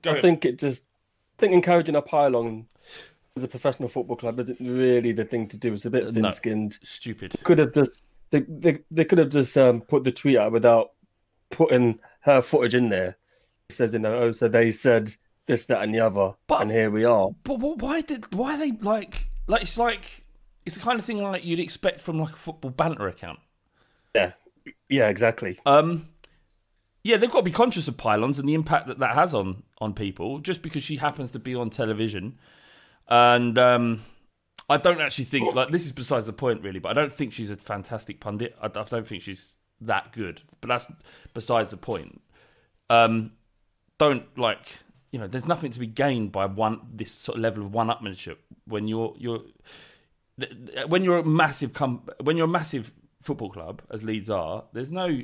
Go 0.03 0.11
I 0.11 0.13
ahead. 0.15 0.23
think 0.23 0.45
it 0.45 0.59
just 0.59 0.85
I 0.85 1.41
think 1.41 1.53
encouraging 1.55 1.95
a 1.95 2.03
pile-on 2.03 2.67
as 3.37 3.45
a 3.45 3.49
professional 3.49 3.89
football 3.89 4.17
club 4.17 4.39
isn't 4.41 4.59
really 4.61 5.13
the 5.13 5.25
thing 5.25 5.47
to 5.49 5.57
do. 5.57 5.73
It's 5.73 5.85
a 5.87 5.91
bit 5.91 6.13
thin-skinned. 6.13 6.79
Stupid. 6.83 7.37
Could 7.45 7.59
have 7.59 7.73
just 7.73 8.03
they 8.31 8.41
they, 8.41 8.79
they 8.91 9.05
could 9.05 9.19
have 9.19 9.31
just 9.31 9.57
um, 9.57 9.81
put 9.83 10.05
the 10.05 10.11
tweet 10.11 10.37
out 10.39 10.53
without 10.53 10.91
putting 11.51 11.99
her 12.21 12.43
footage 12.43 12.75
in 12.75 12.89
there. 12.91 13.17
Says 13.71 13.95
in 13.95 14.03
know, 14.03 14.15
oh, 14.15 14.33
so 14.33 14.49
they 14.49 14.71
said 14.71 15.15
this, 15.47 15.67
that, 15.67 15.83
and 15.83 15.95
the 15.95 16.01
other, 16.01 16.35
But- 16.47 16.63
and 16.63 16.71
here 16.71 16.91
we 16.91 17.05
are. 17.05 17.31
But 17.45 17.57
wh- 17.57 17.83
why 17.83 18.03
did 18.03 18.35
why 18.35 18.57
they 18.57 18.73
like 18.73 19.29
like 19.47 19.63
it's 19.63 19.79
like 19.79 20.25
it's 20.67 20.77
the 20.77 20.83
kind 20.83 20.99
of 20.99 21.05
thing 21.05 21.23
like 21.23 21.45
you'd 21.47 21.59
expect 21.61 22.03
from 22.03 22.19
like 22.19 22.33
a 22.35 22.37
football 22.37 22.71
banter 22.71 23.09
account. 23.09 23.39
Yeah, 24.15 24.33
yeah, 24.89 25.09
exactly. 25.09 25.59
Um, 25.65 26.09
yeah, 27.03 27.17
they've 27.17 27.31
got 27.31 27.39
to 27.39 27.45
be 27.45 27.51
conscious 27.51 27.89
of 27.89 27.97
pile-ons 27.97 28.39
and 28.39 28.49
the 28.49 28.55
impact 28.55 28.87
that 28.89 28.99
that 28.99 29.15
has 29.15 29.35
on 29.35 29.63
on 29.81 29.95
people. 29.95 30.39
Just 30.41 30.63
because 30.63 30.83
she 30.83 30.97
happens 30.97 31.31
to 31.33 31.39
be 31.39 31.55
on 31.55 31.71
television, 31.71 32.39
and 33.09 33.59
um, 33.59 34.03
I 34.69 34.77
don't 34.77 35.01
actually 35.01 35.25
think 35.25 35.55
like 35.55 35.71
this 35.71 35.87
is 35.87 35.93
besides 35.93 36.27
the 36.27 36.33
point 36.33 36.63
really. 36.63 36.79
But 36.79 36.91
I 36.91 36.93
don't 37.01 37.13
think 37.13 37.33
she's 37.33 37.51
a 37.51 37.57
fantastic 37.57 38.21
pundit. 38.21 38.55
I, 38.61 38.67
I 38.67 38.69
don't 38.85 39.07
think 39.07 39.23
she's 39.23 39.57
that 39.81 40.13
good. 40.13 40.43
But 40.61 40.69
that's 40.69 40.87
besides 41.33 41.71
the 41.71 41.77
point. 41.79 42.21
Um, 42.91 43.33
don't 44.01 44.39
like 44.39 44.79
you 45.13 45.19
know. 45.19 45.27
There's 45.27 45.47
nothing 45.47 45.71
to 45.73 45.79
be 45.79 45.87
gained 45.87 46.33
by 46.33 46.47
one 46.47 46.81
this 46.93 47.13
sort 47.13 47.37
of 47.37 47.43
level 47.43 47.65
of 47.65 47.73
one-upmanship 47.73 48.37
when 48.65 48.89
you're 48.89 49.15
you're 49.19 49.43
when 50.89 51.05
you're 51.05 51.19
a 51.19 51.25
massive 51.25 51.75
com- 51.75 52.09
when 52.23 52.37
you're 52.37 52.47
a 52.47 52.49
massive 52.49 52.93
football 53.21 53.51
club 53.51 53.83
as 53.91 54.03
Leeds 54.03 54.31
are. 54.31 54.65
There's 54.73 54.91
no 54.91 55.21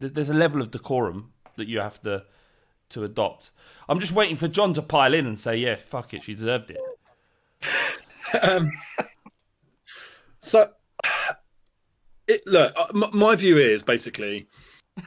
there's, 0.00 0.12
there's 0.12 0.30
a 0.30 0.34
level 0.34 0.62
of 0.62 0.70
decorum 0.70 1.32
that 1.56 1.68
you 1.68 1.80
have 1.80 2.00
to 2.02 2.24
to 2.90 3.04
adopt. 3.04 3.50
I'm 3.88 4.00
just 4.00 4.12
waiting 4.12 4.36
for 4.36 4.48
Jon 4.48 4.72
to 4.74 4.82
pile 4.82 5.12
in 5.12 5.26
and 5.26 5.38
say, 5.38 5.56
"Yeah, 5.56 5.74
fuck 5.74 6.14
it, 6.14 6.22
she 6.22 6.34
deserved 6.34 6.70
it." 6.70 6.80
Um, 8.40 8.72
so, 10.38 10.70
it, 12.26 12.40
look, 12.46 12.72
uh, 12.74 13.08
my 13.12 13.36
view 13.36 13.58
is 13.58 13.82
basically 13.82 14.48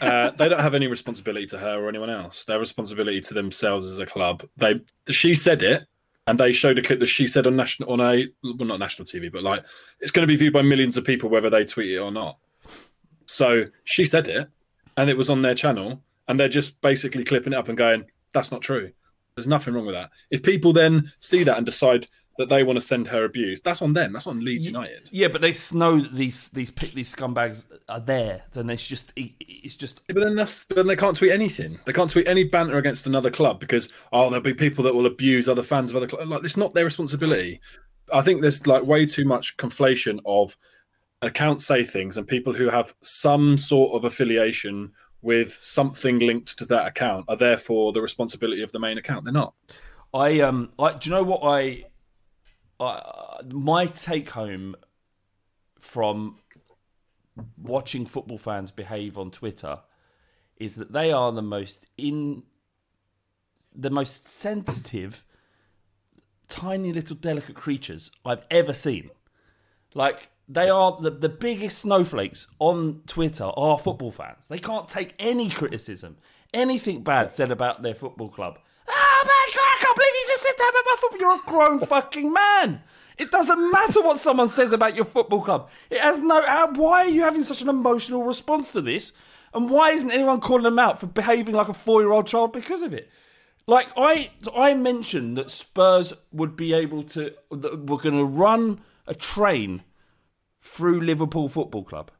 uh, 0.01 0.31
they 0.31 0.49
don't 0.49 0.59
have 0.61 0.73
any 0.75 0.88
responsibility 0.88 1.45
to 1.47 1.57
her 1.57 1.83
or 1.83 1.89
anyone 1.89 2.09
else. 2.09 2.43
Their 2.45 2.59
responsibility 2.59 3.21
to 3.21 3.33
themselves 3.33 3.89
as 3.89 3.99
a 3.99 4.05
club. 4.05 4.43
They, 4.57 4.81
she 5.11 5.36
said 5.36 5.63
it. 5.63 5.88
and 6.27 6.39
they 6.39 6.51
showed 6.51 6.79
a 6.79 6.81
clip 6.81 6.99
that 6.99 7.05
she 7.05 7.27
said 7.27 7.45
on 7.45 7.55
national 7.55 7.91
on 7.91 7.99
a 8.01 8.27
well 8.43 8.67
not 8.67 8.79
national 8.79 9.05
TV, 9.05 9.31
but 9.31 9.43
like 9.43 9.63
it's 9.99 10.11
going 10.11 10.27
to 10.27 10.31
be 10.31 10.36
viewed 10.36 10.53
by 10.53 10.61
millions 10.61 10.97
of 10.97 11.03
people 11.03 11.29
whether 11.29 11.49
they 11.49 11.65
tweet 11.65 11.91
it 11.91 11.99
or 11.99 12.11
not. 12.11 12.38
So 13.27 13.65
she 13.83 14.05
said 14.05 14.27
it, 14.27 14.47
and 14.97 15.09
it 15.09 15.17
was 15.17 15.29
on 15.29 15.41
their 15.41 15.55
channel, 15.55 16.01
and 16.27 16.39
they're 16.39 16.47
just 16.47 16.79
basically 16.81 17.23
clipping 17.23 17.53
it 17.53 17.57
up 17.57 17.69
and 17.69 17.77
going, 17.77 18.05
"That's 18.33 18.51
not 18.51 18.61
true. 18.61 18.91
There's 19.36 19.47
nothing 19.47 19.73
wrong 19.73 19.86
with 19.86 19.95
that." 19.95 20.09
If 20.31 20.41
people 20.43 20.73
then 20.73 21.11
see 21.19 21.43
that 21.43 21.57
and 21.57 21.65
decide 21.65 22.07
that 22.38 22.49
they 22.49 22.63
want 22.63 22.77
to 22.77 22.81
send 22.81 23.07
her 23.07 23.23
abuse, 23.23 23.61
that's 23.61 23.81
on 23.81 23.93
them. 23.93 24.13
That's 24.13 24.27
on 24.27 24.43
Leeds 24.43 24.65
United. 24.65 25.07
Yeah, 25.11 25.29
but 25.29 25.41
they 25.41 25.53
know 25.73 25.99
that 25.99 26.13
these 26.13 26.49
these 26.49 26.71
these 26.71 27.15
scumbags 27.15 27.65
are 27.88 27.99
there. 27.99 28.43
Then 28.51 28.69
it's 28.69 28.86
just 28.86 29.13
it's 29.15 29.75
just 29.75 30.01
Yeah, 30.09 30.13
but 30.13 30.23
then 30.23 30.36
that's 30.36 30.65
then 30.65 30.88
they 30.88 30.95
can't 30.95 31.15
tweet 31.15 31.31
anything. 31.31 31.79
They 31.86 31.93
can't 31.93 32.09
tweet 32.09 32.27
any 32.27 32.43
banter 32.43 32.77
against 32.77 33.07
another 33.07 33.31
club 33.31 33.59
because 33.59 33.89
oh, 34.11 34.29
there'll 34.29 34.43
be 34.43 34.53
people 34.53 34.83
that 34.83 34.95
will 34.95 35.05
abuse 35.05 35.47
other 35.47 35.63
fans 35.63 35.91
of 35.91 35.97
other 35.97 36.07
clubs. 36.07 36.27
Like 36.27 36.43
it's 36.43 36.57
not 36.57 36.73
their 36.73 36.86
responsibility. 36.86 37.61
I 38.13 38.21
think 38.21 38.41
there's 38.41 38.67
like 38.67 38.83
way 38.83 39.05
too 39.05 39.25
much 39.25 39.57
conflation 39.57 40.19
of 40.25 40.57
accounts 41.21 41.65
say 41.65 41.83
things 41.83 42.17
and 42.17 42.27
people 42.27 42.53
who 42.53 42.69
have 42.69 42.93
some 43.01 43.57
sort 43.57 43.93
of 43.93 44.05
affiliation 44.05 44.91
with 45.21 45.57
something 45.59 46.19
linked 46.19 46.57
to 46.59 46.65
that 46.65 46.86
account 46.86 47.25
are 47.27 47.36
therefore 47.36 47.91
the 47.91 48.01
responsibility 48.01 48.61
of 48.61 48.71
the 48.71 48.79
main 48.79 48.97
account. 48.97 49.25
They're 49.25 49.33
not. 49.33 49.53
I 50.13 50.39
um 50.41 50.69
I 50.79 50.93
do 50.93 51.09
you 51.09 51.15
know 51.15 51.23
what 51.23 51.41
I, 51.43 51.86
I 52.80 53.41
my 53.51 53.86
take 53.86 54.30
home 54.30 54.76
from 55.80 56.39
watching 57.57 58.05
football 58.05 58.38
fans 58.38 58.71
behave 58.71 59.17
on 59.17 59.32
Twitter 59.32 59.80
is 60.57 60.76
that 60.76 60.93
they 60.93 61.11
are 61.11 61.32
the 61.32 61.41
most 61.41 61.88
in 61.97 62.43
the 63.73 63.89
most 63.89 64.26
sensitive 64.26 65.23
tiny 66.47 66.93
little 66.93 67.15
delicate 67.15 67.55
creatures 67.55 68.11
I've 68.23 68.43
ever 68.49 68.73
seen. 68.73 69.09
Like 69.93 70.30
they 70.47 70.69
are 70.69 70.97
the, 71.01 71.09
the 71.09 71.30
biggest 71.30 71.80
snowflakes 71.80 72.47
on 72.59 73.01
Twitter 73.07 73.45
are 73.45 73.78
football 73.78 74.11
fans. 74.11 74.47
They 74.47 74.59
can't 74.59 74.88
take 74.88 75.13
any 75.19 75.49
criticism, 75.49 76.17
anything 76.53 77.03
bad 77.03 77.34
said 77.34 77.51
about 77.51 77.82
their 77.82 77.95
football 77.95 78.30
club. 78.30 78.59
Oh 78.88 79.23
my 79.26 79.51
god, 79.55 79.74
About 80.56 80.86
my 80.86 80.95
football. 80.99 81.20
You're 81.20 81.36
a 81.36 81.41
grown 81.45 81.80
fucking 81.80 82.32
man. 82.32 82.82
It 83.18 83.32
doesn't 83.32 83.72
matter 83.72 84.01
what 84.01 84.18
someone 84.18 84.49
says 84.49 84.74
about 84.74 84.95
your 84.95 85.06
football 85.06 85.41
club. 85.41 85.70
It 85.89 85.99
has 86.01 86.22
no. 86.22 86.41
Why 86.76 87.06
are 87.06 87.08
you 87.08 87.22
having 87.22 87.43
such 87.43 87.62
an 87.62 87.70
emotional 87.70 88.24
response 88.24 88.72
to 88.72 88.82
this? 88.82 89.14
And 89.53 89.70
why 89.70 89.91
isn't 89.91 90.12
anyone 90.12 90.41
calling 90.41 90.64
them 90.64 90.80
out 90.80 90.99
for 90.99 91.08
behaving 91.08 91.56
like 91.56 91.70
a 91.70 91.74
four-year-old 91.74 92.28
child 92.28 92.51
because 92.51 92.82
of 92.82 92.93
it? 92.93 93.10
Like 93.68 93.88
I, 93.95 94.32
I 94.56 94.74
mentioned 94.74 95.38
that 95.38 95.49
Spurs 95.49 96.14
would 96.32 96.56
be 96.56 96.74
able 96.74 97.03
to. 97.03 97.34
That 97.51 97.86
we're 97.86 97.97
going 97.97 98.18
to 98.18 98.26
run 98.26 98.82
a 99.08 99.16
train 99.16 99.82
through 100.62 101.01
Liverpool 101.01 101.47
Football 101.47 101.84
Club, 101.84 102.12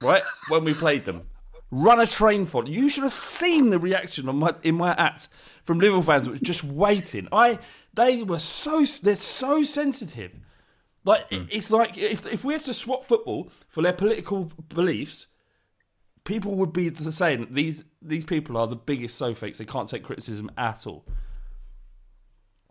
right? 0.00 0.24
when 0.48 0.64
we 0.64 0.74
played 0.74 1.04
them, 1.04 1.28
run 1.72 1.98
a 1.98 2.06
train 2.06 2.44
for. 2.44 2.64
You 2.64 2.88
should 2.88 3.02
have 3.02 3.12
seen 3.12 3.70
the 3.70 3.78
reaction 3.80 4.28
on 4.28 4.36
my 4.36 4.54
in 4.62 4.76
my 4.76 4.94
act 4.94 5.28
from 5.64 5.80
Liverpool 5.80 6.02
fans 6.02 6.28
was 6.28 6.40
just 6.40 6.62
waiting. 6.62 7.26
I 7.32 7.58
they 7.94 8.22
were 8.22 8.38
so 8.38 8.84
they're 9.02 9.16
so 9.16 9.64
sensitive. 9.64 10.32
Like 11.04 11.28
hmm. 11.32 11.44
it's 11.50 11.72
like 11.72 11.98
if 11.98 12.26
if 12.26 12.44
we 12.44 12.52
have 12.52 12.64
to 12.64 12.74
swap 12.74 13.04
football 13.04 13.50
for 13.68 13.82
their 13.82 13.94
political 13.94 14.52
beliefs, 14.68 15.26
people 16.22 16.54
would 16.56 16.72
be 16.72 16.94
saying 16.94 17.48
these 17.50 17.82
these 18.00 18.24
people 18.24 18.56
are 18.56 18.68
the 18.68 18.76
biggest 18.76 19.20
sophics. 19.20 19.56
They 19.56 19.64
can't 19.64 19.88
take 19.88 20.04
criticism 20.04 20.50
at 20.56 20.86
all. 20.86 21.04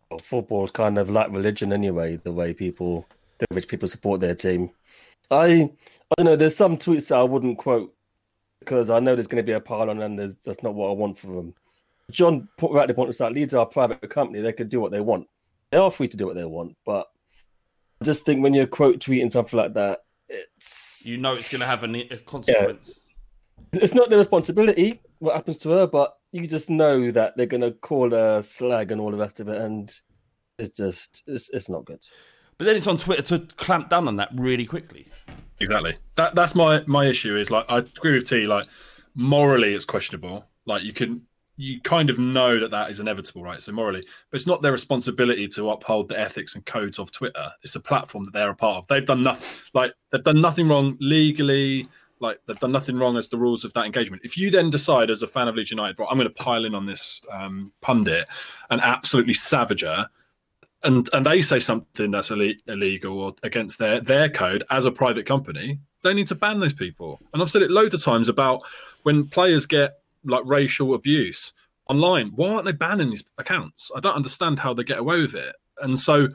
Well, 0.10 0.20
football 0.20 0.66
is 0.66 0.72
kind 0.72 0.98
of 0.98 1.10
like 1.10 1.32
religion 1.32 1.74
anyway. 1.74 2.18
The 2.18 2.32
way 2.32 2.54
people, 2.54 3.08
the 3.40 3.48
which 3.52 3.68
people 3.68 3.88
support 3.88 4.20
their 4.20 4.36
team. 4.36 4.70
I, 5.32 5.46
I 5.46 5.70
don't 6.18 6.26
know. 6.26 6.36
There's 6.36 6.56
some 6.56 6.78
tweets 6.78 7.08
that 7.08 7.18
I 7.18 7.24
wouldn't 7.24 7.58
quote 7.58 7.94
because 8.62 8.90
I 8.90 9.00
know 9.00 9.16
there's 9.16 9.28
going 9.28 9.44
to 9.44 9.46
be 9.46 9.52
a 9.52 9.60
pile 9.60 9.90
on, 9.90 10.02
and 10.02 10.18
there's, 10.18 10.36
that's 10.46 10.64
not 10.64 10.74
what 10.74 10.90
I 10.90 10.94
want 10.94 11.20
for 11.20 11.28
them. 11.28 11.54
Jon 12.10 12.48
put 12.58 12.72
rightly 12.72 12.94
pointed 12.94 13.22
out. 13.22 13.34
Leeds 13.34 13.54
are 13.54 13.64
a 13.64 13.70
private 13.70 14.10
company; 14.10 14.42
they 14.42 14.54
could 14.54 14.70
do 14.70 14.80
what 14.80 14.92
they 14.92 15.02
want. 15.02 15.28
They 15.72 15.78
are 15.78 15.92
free 15.92 16.08
to 16.08 16.18
do 16.18 16.26
what 16.26 16.36
they 16.36 16.46
want, 16.46 16.78
but 16.86 17.08
I 18.02 18.06
just 18.06 18.24
think 18.24 18.42
when 18.42 18.54
you're 18.54 18.68
quote 18.68 19.00
tweeting 19.00 19.32
something 19.32 19.58
like 19.58 19.74
that, 19.74 20.04
it's 20.30 21.04
You 21.06 21.18
know 21.18 21.34
it's 21.34 21.50
going 21.50 21.62
to 21.62 21.68
have 21.68 21.84
a, 21.84 22.18
consequence. 22.26 23.00
it's 23.74 23.94
not 23.94 24.10
their 24.10 24.18
responsibility 24.18 25.02
what 25.22 25.36
happens 25.36 25.60
to 25.60 25.70
her, 25.70 25.88
but 25.88 26.18
you 26.32 26.48
just 26.48 26.70
know 26.70 27.12
that 27.12 27.38
they're 27.38 27.46
going 27.46 27.62
to 27.62 27.72
call 27.72 28.10
her 28.10 28.42
slag 28.42 28.92
and 28.92 29.00
all 29.00 29.12
the 29.12 29.18
rest 29.18 29.40
of 29.40 29.48
it, 29.48 29.62
and 29.62 29.94
it's 30.58 30.76
just 30.76 31.24
it's, 31.28 31.50
it's 31.52 31.70
not 31.70 31.86
good. 31.86 32.02
But 32.58 32.66
then 32.66 32.76
it's 32.76 32.88
on 32.88 32.98
Twitter 32.98 33.22
to 33.22 33.40
clamp 33.56 33.90
down 33.90 34.08
on 34.08 34.16
that 34.16 34.30
really 34.34 34.66
quickly. 34.66 35.10
Exactly. 35.62 35.96
That 36.16 36.36
that's 36.36 36.56
my 36.56 36.84
my 36.88 37.06
issue. 37.06 37.38
Is 37.38 37.52
like 37.52 37.66
I 37.70 37.80
agree 37.80 38.14
with 38.14 38.30
T. 38.30 38.48
Like 38.48 38.68
morally, 39.16 39.74
it's 39.74 39.86
questionable. 39.86 40.46
Like 40.66 40.84
you 40.84 40.94
can 40.94 41.22
you 41.58 41.80
kind 41.82 42.10
of 42.10 42.18
know 42.18 42.60
that 42.60 42.72
that 42.72 42.90
is 42.90 43.00
inevitable, 43.00 43.44
right? 43.44 43.62
So 43.62 43.72
morally, 43.72 44.04
but 44.30 44.38
it's 44.38 44.48
not 44.48 44.62
their 44.62 44.72
responsibility 44.72 45.48
to 45.50 45.70
uphold 45.70 46.10
the 46.10 46.20
ethics 46.20 46.56
and 46.56 46.66
codes 46.66 46.98
of 46.98 47.12
Twitter. 47.12 47.52
It's 47.62 47.76
a 47.76 47.80
platform 47.80 48.26
that 48.26 48.34
they're 48.34 48.50
a 48.50 48.56
part 48.56 48.78
of. 48.78 48.88
They've 48.88 49.06
done 49.06 49.24
nothing. 49.24 49.64
Like 49.74 49.94
they've 50.12 50.24
done 50.24 50.42
nothing 50.42 50.68
wrong 50.68 50.98
legally. 51.00 51.88
Like 52.20 52.40
they've 52.48 52.60
done 52.60 52.72
nothing 52.72 52.98
wrong 52.98 53.18
as 53.18 53.30
the 53.30 53.38
rules 53.38 53.64
of 53.64 53.74
that 53.74 53.86
engagement. 53.86 54.22
If 54.24 54.38
you 54.38 54.50
then 54.50 54.70
decide 54.70 55.10
as 55.10 55.24
a 55.24 55.28
fan 55.28 55.48
of 55.48 55.56
Leeds 55.56 55.72
United, 55.72 56.00
right, 56.00 56.08
I'm 56.10 56.18
going 56.18 56.28
to 56.30 56.44
pile 56.44 56.66
in 56.66 56.76
on 56.76 56.86
this 56.86 57.22
um, 57.32 57.72
pundit 57.82 58.28
and 58.70 58.80
absolutely 58.82 59.34
savage 59.34 59.82
her, 59.82 60.08
and 60.84 61.10
and 61.14 61.26
they 61.26 61.42
say 61.42 61.60
something 61.60 62.12
that's 62.12 62.30
ille- 62.30 62.60
illegal 62.68 63.20
or 63.20 63.36
against 63.44 63.80
their 63.80 64.00
their 64.00 64.30
code 64.30 64.64
as 64.70 64.86
a 64.86 64.92
private 64.92 65.26
company, 65.26 65.80
they 66.04 66.14
need 66.14 66.28
to 66.28 66.36
ban 66.36 66.60
those 66.60 66.74
people. 66.74 67.20
And 67.34 67.42
I've 67.42 67.50
said 67.50 67.62
it 67.62 67.72
loads 67.72 67.94
of 67.94 68.04
times 68.04 68.28
about 68.28 68.62
when 69.04 69.28
players 69.28 69.66
get 69.66 70.00
like 70.24 70.44
racial 70.46 70.94
abuse 70.94 71.54
online. 71.88 72.32
Why 72.36 72.50
aren't 72.50 72.66
they 72.66 72.72
banning 72.72 73.10
these 73.10 73.24
accounts? 73.38 73.92
I 73.96 74.00
don't 74.00 74.16
understand 74.16 74.60
how 74.60 74.74
they 74.74 74.84
get 74.84 75.00
away 75.00 75.22
with 75.22 75.36
it. 75.36 75.56
And 75.80 76.00
so, 76.00 76.28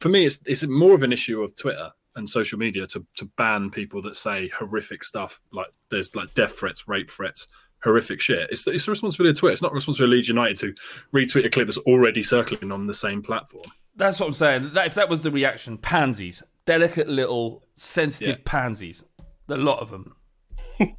for 0.00 0.08
me, 0.08 0.26
it's 0.26 0.38
it's 0.46 0.62
more 0.64 0.94
of 0.94 1.02
an 1.02 1.12
issue 1.12 1.42
of 1.42 1.54
Twitter 1.56 1.90
and 2.16 2.28
social 2.28 2.58
media 2.58 2.86
to 2.88 3.06
to 3.16 3.24
ban 3.36 3.70
people 3.70 4.02
that 4.02 4.16
say 4.16 4.48
horrific 4.48 5.04
stuff 5.04 5.40
like 5.52 5.68
there's 5.90 6.14
like 6.14 6.34
death 6.34 6.58
threats, 6.58 6.88
rape 6.88 7.10
threats, 7.10 7.46
horrific 7.82 8.20
shit. 8.20 8.50
It's 8.50 8.66
it's 8.66 8.84
the 8.84 8.90
responsibility 8.90 9.30
of 9.32 9.38
Twitter. 9.38 9.52
It's 9.52 9.62
not 9.62 9.72
responsibility 9.72 10.12
of 10.12 10.16
Leeds 10.16 10.28
United 10.28 10.56
to 10.58 10.74
retweet 11.14 11.46
a 11.46 11.50
clip 11.50 11.66
that's 11.66 11.78
already 11.78 12.22
circling 12.22 12.72
on 12.72 12.86
the 12.86 12.94
same 12.94 13.22
platform. 13.22 13.70
That's 13.96 14.18
what 14.20 14.26
I'm 14.26 14.32
saying. 14.32 14.70
That, 14.74 14.86
if 14.86 14.94
that 14.94 15.08
was 15.08 15.20
the 15.20 15.30
reaction, 15.30 15.76
pansies, 15.78 16.42
delicate 16.64 17.08
little 17.08 17.64
sensitive 17.76 18.38
Yeah. 18.38 18.42
pansies, 18.44 19.04
a 19.48 19.56
lot 19.56 19.80
of 19.80 19.90
them. 19.90 20.14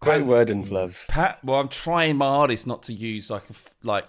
Great 0.00 0.24
word 0.24 0.50
in 0.50 0.64
Flav. 0.64 1.06
Pat, 1.08 1.38
well, 1.44 1.60
I'm 1.60 1.68
trying 1.68 2.16
my 2.16 2.26
hardest 2.26 2.66
not 2.66 2.82
to 2.84 2.92
use 2.92 3.30
like 3.30 3.44
a 3.44 3.52
f- 3.52 3.74
like, 3.84 4.08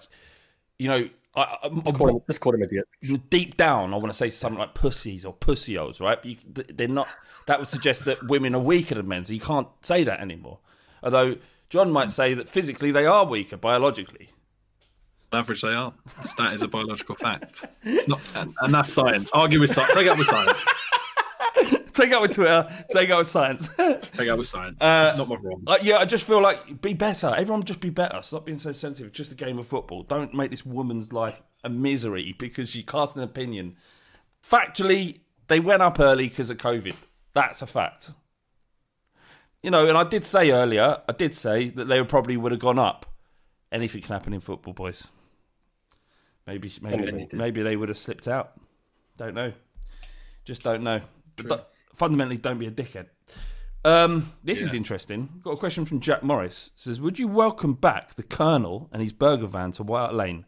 you 0.78 0.88
know, 0.88 1.08
I, 1.36 1.56
I, 1.64 1.68
Just 1.68 1.96
call 1.96 2.08
him, 2.08 2.20
just 2.28 2.40
call 2.40 2.54
him 2.54 2.62
idiot. 2.62 2.86
deep 3.28 3.56
down, 3.56 3.92
I 3.92 3.96
want 3.96 4.08
to 4.12 4.16
say 4.16 4.30
something 4.30 4.58
like 4.58 4.74
pussies 4.74 5.24
or 5.24 5.34
pussios, 5.34 6.00
right? 6.00 6.16
But 6.20 6.26
you, 6.30 6.36
they're 6.74 6.88
not. 6.88 7.08
That 7.46 7.58
would 7.58 7.68
suggest 7.68 8.04
that 8.06 8.22
women 8.28 8.54
are 8.54 8.60
weaker 8.60 8.94
than 8.94 9.08
men, 9.08 9.24
so 9.24 9.32
you 9.34 9.40
can't 9.40 9.68
say 9.82 10.04
that 10.04 10.20
anymore. 10.20 10.58
Although 11.02 11.36
Jon 11.70 11.90
might 11.90 12.10
say 12.12 12.34
that 12.34 12.48
physically 12.48 12.90
they 12.92 13.04
are 13.06 13.24
weaker 13.26 13.56
biologically. 13.56 14.30
Average, 15.34 15.62
they 15.62 15.74
are. 15.74 15.92
That 16.38 16.54
is 16.54 16.62
a 16.62 16.68
biological 16.68 17.14
fact. 17.14 17.64
It's 17.82 18.08
not, 18.08 18.20
and, 18.34 18.54
and 18.60 18.74
that's 18.74 18.92
science. 18.92 19.30
Argue 19.32 19.60
with 19.60 19.70
science. 19.70 19.92
Take 19.94 20.08
out 20.08 20.18
with 20.18 20.26
science. 20.26 20.58
Take 21.92 22.12
out 22.12 22.22
with 22.22 22.34
Twitter. 22.34 22.68
Take 22.90 23.10
out 23.10 23.18
with 23.18 23.28
science. 23.28 23.68
Take 23.76 24.28
out 24.28 24.38
with 24.38 24.48
science. 24.48 24.76
not 24.80 25.28
my 25.28 25.36
problem. 25.36 25.62
Uh, 25.66 25.78
yeah, 25.80 25.98
I 25.98 26.04
just 26.04 26.24
feel 26.24 26.42
like 26.42 26.80
be 26.82 26.92
better. 26.92 27.28
Everyone 27.28 27.62
just 27.62 27.80
be 27.80 27.90
better. 27.90 28.20
Stop 28.20 28.46
being 28.46 28.58
so 28.58 28.72
sensitive. 28.72 29.08
It's 29.08 29.16
just 29.16 29.32
a 29.32 29.36
game 29.36 29.58
of 29.58 29.66
football. 29.68 30.02
Don't 30.02 30.34
make 30.34 30.50
this 30.50 30.66
woman's 30.66 31.12
life 31.12 31.40
a 31.62 31.68
misery 31.68 32.34
because 32.36 32.70
she 32.70 32.82
cast 32.82 33.16
an 33.16 33.22
opinion. 33.22 33.76
Factually, 34.48 35.20
they 35.46 35.60
went 35.60 35.82
up 35.82 36.00
early 36.00 36.28
because 36.28 36.50
of 36.50 36.58
COVID. 36.58 36.96
That's 37.32 37.62
a 37.62 37.66
fact. 37.66 38.10
You 39.62 39.70
know, 39.70 39.88
and 39.88 39.96
I 39.96 40.04
did 40.04 40.24
say 40.24 40.50
earlier, 40.50 41.00
I 41.08 41.12
did 41.12 41.34
say 41.34 41.70
that 41.70 41.86
they 41.86 42.02
probably 42.04 42.36
would 42.36 42.52
have 42.52 42.60
gone 42.60 42.78
up. 42.78 43.06
Anything 43.72 44.02
can 44.02 44.12
happen 44.12 44.34
in 44.34 44.40
football, 44.40 44.74
boys. 44.74 45.06
Maybe, 46.46 46.70
maybe, 46.80 47.28
maybe 47.32 47.62
they 47.62 47.76
would 47.76 47.88
have 47.88 47.98
slipped 47.98 48.28
out. 48.28 48.52
Don't 49.16 49.34
know. 49.34 49.52
Just 50.44 50.62
don't 50.62 50.82
know. 50.82 51.00
But 51.36 51.70
fundamentally, 51.94 52.36
don't 52.36 52.58
be 52.58 52.66
a 52.66 52.70
dickhead. 52.70 53.06
Um, 53.84 54.32
this 54.42 54.62
is 54.62 54.72
interesting. 54.72 55.28
Got 55.42 55.52
a 55.52 55.56
question 55.56 55.84
from 55.84 56.00
Jack 56.00 56.22
Morris. 56.22 56.70
Says, 56.76 57.00
would 57.00 57.18
you 57.18 57.28
welcome 57.28 57.74
back 57.74 58.14
the 58.14 58.22
Colonel 58.22 58.88
and 58.92 59.02
his 59.02 59.12
burger 59.12 59.46
van 59.46 59.72
to 59.72 59.82
White 59.82 60.14
Lane, 60.14 60.46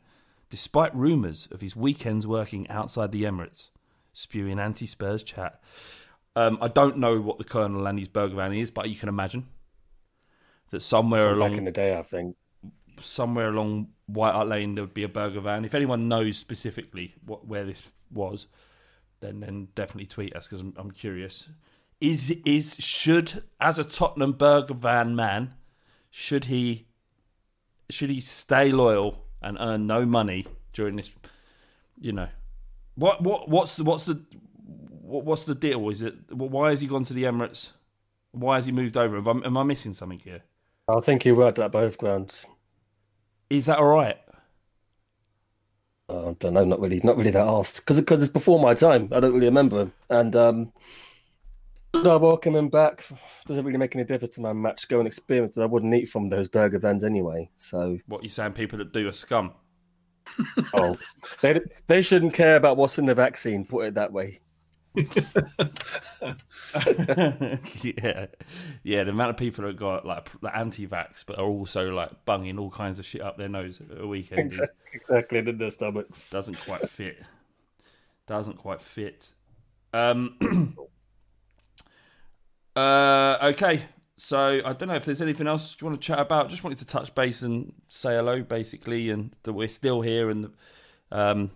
despite 0.49 0.95
rumours 0.95 1.49
of 1.51 1.61
his 1.61 1.77
weekends 1.77 2.27
working 2.27 2.69
outside 2.69 3.13
the 3.13 3.25
Emirates, 3.25 3.69
spewing 4.13 4.59
anti-Spurs 4.59 5.23
chat? 5.23 5.61
Um, 6.35 6.59
I 6.61 6.69
don't 6.69 6.99
know 6.99 7.21
what 7.21 7.39
the 7.39 7.45
Colonel 7.45 7.87
and 7.87 7.99
his 7.99 8.09
burger 8.09 8.37
van 8.37 8.53
is, 8.55 8.71
but 8.71 8.89
you 8.89 8.97
can 8.97 9.09
imagine 9.09 9.47
that 10.71 10.83
somewhere 10.83 11.29
Back 11.29 11.37
along 11.37 11.59
in 11.59 11.65
the 11.65 11.71
day, 11.71 11.97
I 11.97 12.03
think. 12.03 12.37
Somewhere 13.01 13.49
along 13.49 13.89
White 14.07 14.33
Hart 14.33 14.49
Lane 14.49 14.75
there 14.75 14.85
would 14.85 14.95
be 14.95 15.05
a 15.05 15.09
burger 15.09 15.41
van. 15.41 15.65
If 15.65 15.75
anyone 15.75 16.09
knows 16.09 16.37
specifically 16.39 17.15
what 17.25 17.47
where 17.47 17.65
this 17.65 17.83
was, 18.13 18.47
then 19.21 19.41
then 19.41 19.69
definitely 19.75 20.07
tweet 20.07 20.35
us 20.37 20.47
because 20.47 20.61
I'm, 20.61 20.75
I'm 20.77 20.91
curious. 20.91 21.49
Is 22.01 22.35
is 22.45 22.77
should 22.79 23.43
as 23.61 23.79
a 23.79 23.85
Tottenham 23.85 24.33
burger 24.33 24.75
van 24.75 25.17
man, 25.17 25.55
should 26.11 26.47
he 26.47 26.87
should 27.91 28.11
he 28.11 28.21
stay 28.21 28.73
loyal 28.73 29.25
and 29.43 29.57
earn 29.61 29.87
no 29.87 30.05
money 30.05 30.47
during 30.73 30.97
this? 30.97 31.11
You 31.99 32.13
know, 32.13 32.29
what 32.95 33.23
what 33.23 33.49
what's 33.49 33.77
the 33.77 33.85
what's 33.85 34.05
the 34.05 34.23
what, 35.07 35.25
what's 35.25 35.45
the 35.45 35.55
deal? 35.55 35.89
Is 35.89 36.03
it 36.03 36.15
why 36.31 36.71
has 36.71 36.81
he 36.81 36.87
gone 36.87 37.05
to 37.05 37.15
the 37.15 37.25
Emirates? 37.25 37.71
Why 38.33 38.57
has 38.57 38.67
he 38.67 38.73
moved 38.73 38.97
over? 38.97 39.17
Am 39.17 39.43
I, 39.43 39.47
am 39.47 39.57
I 39.57 39.63
missing 39.63 39.95
something 39.95 40.19
here? 40.19 40.43
I 40.89 41.01
think 41.01 41.23
he 41.23 41.33
worked 41.33 41.59
at 41.59 41.73
both 41.73 41.99
grounds. 41.99 42.45
Is 43.51 43.67
that 43.67 43.79
all 43.79 43.87
right? 43.87 44.17
Uh, 46.09 46.31
I 46.31 46.33
don't 46.35 46.55
know, 46.55 46.65
not 46.65 46.81
really, 46.81 47.01
not 47.03 47.17
really 47.17 47.33
that 47.33 47.47
asked 47.47 47.77
because 47.77 47.99
because 47.99 48.23
it's 48.23 48.33
before 48.33 48.61
my 48.61 48.75
time. 48.75 49.09
I 49.13 49.21
don't 49.21 49.35
really 49.35 49.47
remember 49.47 49.81
him, 49.81 49.93
and 50.09 50.37
um, 50.37 50.73
no, 51.95 52.19
welcoming 52.19 52.69
back 52.69 53.05
doesn't 53.47 53.65
really 53.65 53.79
make 53.79 53.95
any 53.97 54.05
difference 54.05 54.35
to 54.37 54.41
my 54.41 54.53
match 54.53 54.89
going 54.89 55.07
experience 55.07 55.55
that 55.57 55.63
I 55.63 55.67
wouldn't 55.67 55.95
eat 55.95 56.09
from 56.09 56.29
those 56.29 56.49
burger 56.49 56.79
vans 56.79 57.05
anyway. 57.05 57.51
So, 57.57 57.99
What 58.07 58.23
you 58.23 58.29
saying? 58.29 58.53
People 58.53 58.79
that 58.79 58.93
do 58.93 59.09
a 59.09 59.13
scum. 59.13 59.53
oh, 60.75 60.97
they 61.41 61.61
they 61.87 62.03
shouldn't 62.03 62.35
care 62.35 62.57
about 62.57 62.77
what's 62.77 62.99
in 62.99 63.07
the 63.07 63.15
vaccine. 63.15 63.65
Put 63.65 63.87
it 63.87 63.95
that 63.95 64.13
way. 64.13 64.41
yeah, 67.83 68.27
yeah. 68.83 69.05
The 69.05 69.11
amount 69.11 69.31
of 69.31 69.37
people 69.37 69.65
that 69.65 69.77
got 69.77 70.07
like 70.07 70.29
like 70.41 70.57
anti-vax, 70.57 71.25
but 71.27 71.39
are 71.39 71.45
also 71.45 71.93
like 71.93 72.11
bunging 72.25 72.59
all 72.59 72.71
kinds 72.71 72.99
of 72.99 73.07
shit 73.07 73.21
up 73.21 73.37
their 73.37 73.49
nose 73.49 73.81
at 73.91 74.01
a 74.01 74.07
weekend 74.07 74.59
Exactly, 74.93 75.39
in 75.39 75.59
their 75.59 75.71
stomachs. 75.71 76.31
doesn't 76.31 76.59
quite 76.61 76.89
fit. 76.97 77.23
Doesn't 78.27 78.57
quite 78.57 78.81
fit. 78.81 79.33
Um. 79.93 80.37
uh. 82.77 83.39
Okay. 83.43 83.83
So 84.19 84.63
I 84.65 84.73
don't 84.73 84.89
know 84.89 84.95
if 84.95 85.05
there's 85.05 85.21
anything 85.21 85.47
else 85.47 85.77
you 85.79 85.87
want 85.87 86.01
to 86.01 86.07
chat 86.07 86.19
about. 86.19 86.49
Just 86.49 86.65
wanted 86.65 86.79
to 86.79 86.87
touch 86.87 87.15
base 87.15 87.43
and 87.43 87.75
say 87.89 88.17
hello, 88.17 88.43
basically, 88.43 89.11
and 89.11 89.37
that 89.43 89.53
we're 89.53 89.69
still 89.69 90.01
here 90.01 90.31
and 90.31 90.55
um, 91.13 91.51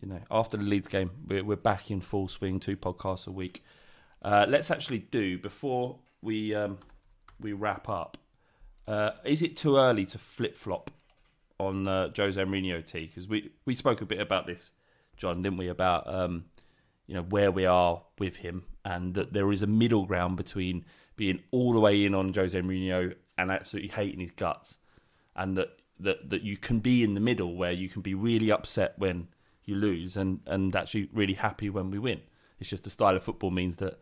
you 0.00 0.08
know, 0.08 0.20
after 0.30 0.56
the 0.56 0.62
Leeds 0.62 0.88
game, 0.88 1.10
we're, 1.26 1.44
we're 1.44 1.56
back 1.56 1.90
in 1.90 2.00
full 2.00 2.28
swing, 2.28 2.60
two 2.60 2.76
podcasts 2.76 3.26
a 3.26 3.30
week. 3.30 3.64
Uh, 4.22 4.46
let's 4.48 4.70
actually 4.70 4.98
do 4.98 5.38
before 5.38 5.98
we 6.22 6.54
um, 6.54 6.78
we 7.40 7.52
wrap 7.52 7.88
up. 7.88 8.18
Uh, 8.86 9.10
is 9.24 9.42
it 9.42 9.56
too 9.56 9.76
early 9.76 10.04
to 10.06 10.18
flip 10.18 10.56
flop 10.56 10.90
on 11.58 11.88
uh, 11.88 12.10
Jose 12.16 12.40
Mourinho 12.40 12.84
T? 12.84 13.06
Because 13.06 13.28
we 13.28 13.50
we 13.64 13.74
spoke 13.74 14.00
a 14.00 14.06
bit 14.06 14.20
about 14.20 14.46
this, 14.46 14.72
Jon, 15.16 15.42
didn't 15.42 15.58
we? 15.58 15.68
About 15.68 16.12
um, 16.12 16.46
you 17.06 17.14
know 17.14 17.22
where 17.22 17.50
we 17.50 17.66
are 17.66 18.02
with 18.18 18.36
him, 18.36 18.64
and 18.84 19.14
that 19.14 19.32
there 19.32 19.50
is 19.52 19.62
a 19.62 19.66
middle 19.66 20.06
ground 20.06 20.36
between 20.36 20.84
being 21.16 21.40
all 21.50 21.72
the 21.72 21.80
way 21.80 22.04
in 22.04 22.14
on 22.14 22.32
Jose 22.34 22.60
Mourinho 22.60 23.14
and 23.38 23.50
absolutely 23.50 23.90
hating 23.90 24.20
his 24.20 24.30
guts, 24.30 24.78
and 25.34 25.56
that 25.56 25.68
that 26.00 26.30
that 26.30 26.42
you 26.42 26.56
can 26.56 26.80
be 26.80 27.02
in 27.02 27.14
the 27.14 27.20
middle 27.20 27.56
where 27.56 27.72
you 27.72 27.88
can 27.88 28.02
be 28.02 28.14
really 28.14 28.50
upset 28.50 28.94
when 28.98 29.28
you 29.66 29.74
lose 29.74 30.16
and 30.16 30.40
and 30.46 30.74
actually 30.74 31.08
really 31.12 31.34
happy 31.34 31.68
when 31.68 31.90
we 31.90 31.98
win. 31.98 32.20
It's 32.58 32.70
just 32.70 32.84
the 32.84 32.90
style 32.90 33.14
of 33.14 33.22
football 33.22 33.50
means 33.50 33.76
that 33.76 33.98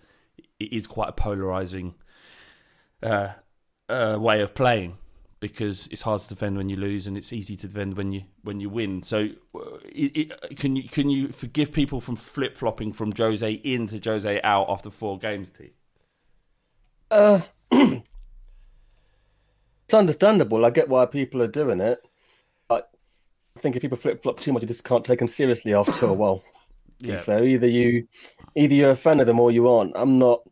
it 0.61 0.73
is 0.73 0.87
quite 0.87 1.09
a 1.09 1.13
polarizing 1.13 1.95
uh, 3.03 3.31
uh, 3.89 4.17
way 4.21 4.41
of 4.41 4.55
playing 4.55 4.99
because 5.41 5.89
it's 5.91 6.01
hard 6.01 6.21
to 6.23 6.29
defend 6.29 6.57
when 6.57 6.71
you 6.71 6.77
lose 6.77 7.07
and 7.07 7.19
it's 7.19 7.33
easy 7.33 7.55
to 7.55 7.69
defend 7.69 7.97
when 7.97 8.13
you 8.13 8.23
when 8.43 8.61
you 8.61 8.71
win. 8.71 9.03
So, 9.03 9.29
uh, 9.55 9.77
it, 9.85 10.17
it, 10.17 10.57
can 10.57 10.77
you 10.77 10.89
can 10.89 11.11
you 11.11 11.29
forgive 11.29 11.73
people 11.73 12.01
from 12.01 12.17
flip 12.17 12.57
flopping 12.57 12.93
from 12.93 13.13
Jose 13.13 13.53
in 13.53 13.87
to 13.89 14.01
Jose 14.03 14.41
out 14.43 14.67
after 14.69 14.91
four 14.91 15.19
games? 15.19 15.51
T. 15.51 15.73
Uh, 17.11 17.41
it's 17.71 18.03
understandable. 19.93 20.65
I 20.65 20.71
get 20.71 20.89
why 20.89 21.07
people 21.07 21.43
are 21.43 21.49
doing 21.49 21.81
it. 21.81 22.03
Think 23.65 23.77
if 23.77 23.81
people 23.81 23.97
flip 23.97 24.23
flop 24.23 24.39
too 24.39 24.53
much, 24.53 24.61
you 24.63 24.69
just 24.69 24.85
can't 24.85 25.03
take 25.03 25.21
them 25.21 25.27
seriously 25.27 25.73
after 25.73 26.05
a 26.05 26.13
while. 26.13 26.45
Yeah. 27.01 27.21
fair, 27.21 27.45
either 27.45 27.67
you, 27.67 28.07
either 28.55 28.75
you're 28.75 28.91
a 28.91 28.97
fan 28.97 29.21
of 29.21 29.27
them 29.27 29.41
or 29.41 29.51
you 29.51 29.69
aren't. 29.69 29.93
I'm 29.97 30.19
not. 30.19 30.43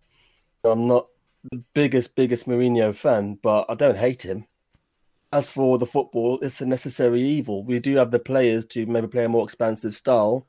I'm 0.65 0.87
not 0.87 1.07
the 1.51 1.63
biggest, 1.73 2.17
biggest 2.17 2.47
Mourinho 2.47 2.95
fan, 2.95 3.39
but 3.43 3.67
I 3.69 3.75
don't 3.75 3.97
hate 3.97 4.23
him. 4.23 4.47
As 5.31 5.51
for 5.51 5.79
the 5.79 5.87
football, 5.87 6.41
it's 6.43 6.61
a 6.61 6.67
necessary 6.67 7.23
evil. 7.23 7.65
We 7.65 7.79
do 7.79 7.97
have 7.97 8.11
the 8.11 8.19
players 8.19 8.67
to 8.67 8.85
maybe 8.87 9.07
play 9.07 9.25
a 9.25 9.29
more 9.29 9.45
expansive 9.45 9.95
style. 9.95 10.47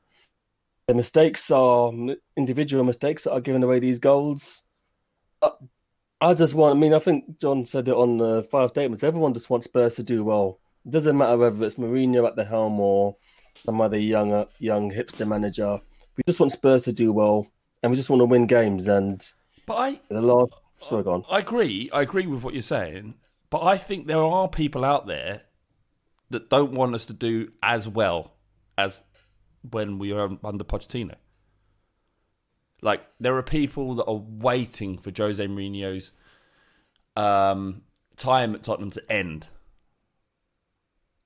The 0.87 0.95
mistakes 0.95 1.51
are 1.51 1.91
individual 2.35 2.83
mistakes 2.83 3.25
that 3.25 3.33
are 3.33 3.41
giving 3.41 3.63
away 3.63 3.79
these 3.79 3.99
goals. 3.99 4.63
But 5.39 5.59
I 6.19 6.33
just 6.33 6.53
want. 6.53 6.75
I 6.75 6.79
mean, 6.79 6.93
I 6.93 6.99
think 6.99 7.39
Jon 7.39 7.65
said 7.65 7.87
it 7.87 7.93
on 7.93 8.17
the 8.17 8.47
five 8.51 8.71
statements. 8.71 9.03
Everyone 9.03 9.33
just 9.33 9.49
wants 9.49 9.65
Spurs 9.65 9.95
to 9.95 10.03
do 10.03 10.23
well. 10.23 10.59
Doesn't 10.89 11.17
matter 11.17 11.37
whether 11.37 11.65
it's 11.65 11.75
Mourinho 11.75 12.27
at 12.27 12.35
the 12.35 12.45
helm 12.45 12.79
or 12.79 13.15
some 13.65 13.79
other 13.79 13.97
young, 13.97 14.45
young 14.59 14.91
hipster 14.91 15.27
manager. 15.27 15.79
We 16.17 16.23
just 16.27 16.39
want 16.39 16.51
Spurs 16.51 16.83
to 16.83 16.93
do 16.93 17.13
well, 17.13 17.47
and 17.81 17.89
we 17.89 17.95
just 17.95 18.09
want 18.09 18.19
to 18.19 18.25
win 18.25 18.47
games. 18.47 18.87
And 18.87 19.25
But 19.65 19.75
I 19.75 20.01
the 20.09 20.21
last, 20.21 20.53
sorry, 20.81 21.03
go 21.03 21.13
on. 21.13 21.23
I 21.29 21.39
agree. 21.39 21.89
I 21.93 22.01
agree 22.01 22.27
with 22.27 22.43
what 22.43 22.53
you're 22.53 22.61
saying, 22.61 23.15
but 23.49 23.63
I 23.63 23.77
think 23.77 24.07
there 24.07 24.21
are 24.21 24.47
people 24.47 24.83
out 24.83 25.07
there 25.07 25.43
that 26.29 26.49
don't 26.49 26.73
want 26.73 26.95
us 26.95 27.05
to 27.05 27.13
do 27.13 27.51
as 27.61 27.87
well 27.87 28.35
as 28.77 29.01
when 29.69 29.99
we 29.99 30.11
were 30.11 30.37
under 30.43 30.63
Pochettino. 30.63 31.15
Like 32.81 33.03
there 33.19 33.37
are 33.37 33.43
people 33.43 33.95
that 33.95 34.05
are 34.05 34.21
waiting 34.21 34.97
for 34.97 35.11
Jose 35.15 35.45
Mourinho's 35.47 36.11
um, 37.15 37.83
time 38.17 38.55
at 38.55 38.63
Tottenham 38.63 38.89
to 38.91 39.11
end. 39.11 39.47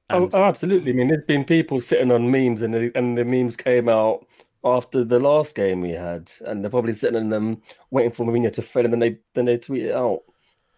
Oh, 0.09 0.23
And- 0.23 0.35
oh, 0.35 0.43
absolutely. 0.43 0.91
I 0.91 0.95
mean, 0.95 1.09
there's 1.09 1.25
been 1.25 1.43
people 1.43 1.81
sitting 1.81 2.11
on 2.11 2.31
memes, 2.31 2.61
and 2.61 2.73
the, 2.73 2.91
and 2.95 3.17
the 3.17 3.25
memes 3.25 3.57
came 3.57 3.89
out 3.89 4.25
after 4.63 5.03
the 5.03 5.19
last 5.19 5.55
game 5.55 5.81
we 5.81 5.91
had, 5.91 6.31
and 6.45 6.63
they're 6.63 6.71
probably 6.71 6.93
sitting 6.93 7.19
on 7.19 7.29
them 7.29 7.61
waiting 7.91 8.11
for 8.11 8.25
Mourinho 8.25 8.51
to 8.53 8.61
fail, 8.61 8.85
and 8.85 8.93
then 8.93 8.99
they 8.99 9.17
then 9.33 9.45
they 9.45 9.57
tweet 9.57 9.85
it 9.85 9.95
out. 9.95 10.21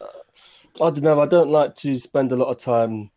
Uh, 0.02 0.06
I 0.84 0.90
don't 0.90 1.02
know. 1.04 1.20
I 1.20 1.26
don't 1.26 1.50
like 1.50 1.76
to 1.76 1.98
spend 1.98 2.32
a 2.32 2.36
lot 2.36 2.50
of 2.50 2.58
time 2.58 3.12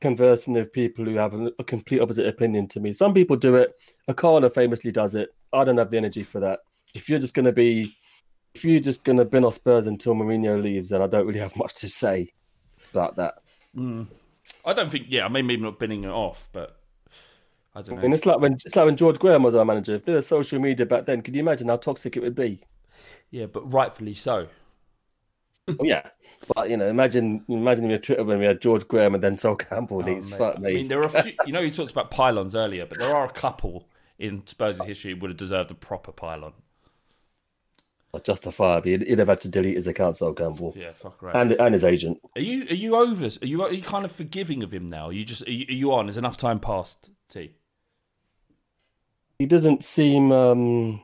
conversing 0.00 0.54
with 0.54 0.72
people 0.72 1.04
who 1.04 1.16
have 1.16 1.34
a, 1.34 1.50
a 1.58 1.64
complete 1.64 2.00
opposite 2.00 2.26
opinion 2.26 2.68
to 2.68 2.78
me. 2.80 2.92
Some 2.92 3.12
people 3.14 3.36
do 3.36 3.56
it. 3.56 3.74
Akana 4.08 4.52
famously 4.52 4.92
does 4.92 5.14
it. 5.16 5.30
I 5.52 5.64
don't 5.64 5.78
have 5.78 5.90
the 5.90 5.96
energy 5.96 6.22
for 6.22 6.38
that. 6.40 6.60
If 6.94 7.08
you're 7.08 7.18
just 7.18 7.34
going 7.34 7.46
to 7.46 7.52
be, 7.52 7.96
if 8.54 8.64
you're 8.64 8.78
just 8.80 9.02
going 9.04 9.18
to 9.18 9.24
bin 9.24 9.44
off 9.44 9.54
Spurs 9.54 9.86
until 9.88 10.14
Mourinho 10.14 10.62
leaves, 10.62 10.90
then 10.90 11.02
I 11.02 11.08
don't 11.08 11.26
really 11.26 11.40
have 11.40 11.56
much 11.56 11.74
to 11.76 11.88
say 11.88 12.32
about 12.92 13.16
that. 13.16 13.34
I 14.68 14.74
don't 14.74 14.90
think. 14.90 15.06
Yeah, 15.08 15.24
I 15.24 15.28
mean, 15.28 15.46
maybe 15.46 15.62
not 15.62 15.78
binning 15.78 16.04
it 16.04 16.10
off, 16.10 16.46
but 16.52 16.78
I 17.74 17.80
don't 17.80 17.98
I 17.98 18.02
mean, 18.02 18.10
know. 18.10 18.14
it's 18.14 18.26
like 18.26 18.38
when 18.38 18.52
it's 18.52 18.76
like 18.76 18.84
when 18.84 18.96
George 18.96 19.18
Graham 19.18 19.42
was 19.42 19.54
our 19.54 19.64
manager. 19.64 19.94
If 19.94 20.04
there 20.04 20.16
was 20.16 20.26
social 20.26 20.60
media 20.60 20.84
back 20.84 21.06
then, 21.06 21.22
could 21.22 21.34
you 21.34 21.40
imagine 21.40 21.68
how 21.68 21.78
toxic 21.78 22.18
it 22.18 22.22
would 22.22 22.34
be? 22.34 22.60
Yeah, 23.30 23.46
but 23.46 23.72
rightfully 23.72 24.12
so. 24.12 24.48
well, 25.66 25.78
yeah, 25.82 26.08
but 26.54 26.68
you 26.68 26.76
know, 26.76 26.86
imagine 26.86 27.46
imagine 27.48 27.88
your 27.88 27.98
Twitter 27.98 28.24
when 28.24 28.40
we 28.40 28.44
had 28.44 28.60
George 28.60 28.86
Graham 28.86 29.14
and 29.14 29.24
then 29.24 29.38
Sol 29.38 29.56
Campbell 29.56 30.02
oh, 30.02 30.06
leaves. 30.06 30.30
mate. 30.30 30.38
Fuck 30.38 30.58
me. 30.58 30.70
I 30.70 30.74
mean, 30.74 30.88
there 30.88 31.00
are 31.00 31.06
a 31.06 31.22
few. 31.22 31.32
You 31.46 31.52
know, 31.54 31.60
you 31.60 31.70
talked 31.70 31.90
about 31.90 32.10
pile-ons 32.10 32.54
earlier, 32.54 32.84
but 32.84 32.98
there 32.98 33.16
are 33.16 33.24
a 33.24 33.32
couple 33.32 33.88
in 34.18 34.46
Spurs' 34.46 34.82
history 34.84 35.14
who 35.14 35.20
would 35.20 35.30
have 35.30 35.38
deserved 35.38 35.70
a 35.70 35.74
proper 35.74 36.12
pile-on. 36.12 36.52
Justifiably, 38.24 38.92
he'd, 38.92 39.02
he'd 39.06 39.18
have 39.18 39.28
had 39.28 39.40
to 39.42 39.48
delete 39.48 39.76
his 39.76 39.86
account, 39.86 40.16
Sol 40.16 40.32
Campbell, 40.32 40.72
Yeah, 40.76 40.92
fuck 40.92 41.20
right. 41.22 41.36
and 41.36 41.52
and 41.52 41.74
his 41.74 41.84
agent. 41.84 42.18
Are 42.36 42.40
you 42.40 42.62
are 42.70 42.74
you 42.74 42.96
over? 42.96 43.26
Are 43.26 43.46
you 43.46 43.62
are 43.62 43.72
you 43.72 43.82
kind 43.82 44.04
of 44.04 44.12
forgiving 44.12 44.62
of 44.62 44.72
him 44.72 44.86
now? 44.86 45.06
Are 45.06 45.12
you 45.12 45.24
just 45.24 45.42
are 45.46 45.50
you, 45.52 45.66
are 45.68 45.72
you 45.74 45.92
on? 45.92 46.08
Is 46.08 46.16
enough 46.16 46.36
time 46.36 46.58
passed? 46.60 47.10
T. 47.28 47.52
He 49.38 49.46
doesn't 49.46 49.84
seem. 49.84 50.32
um 50.32 51.02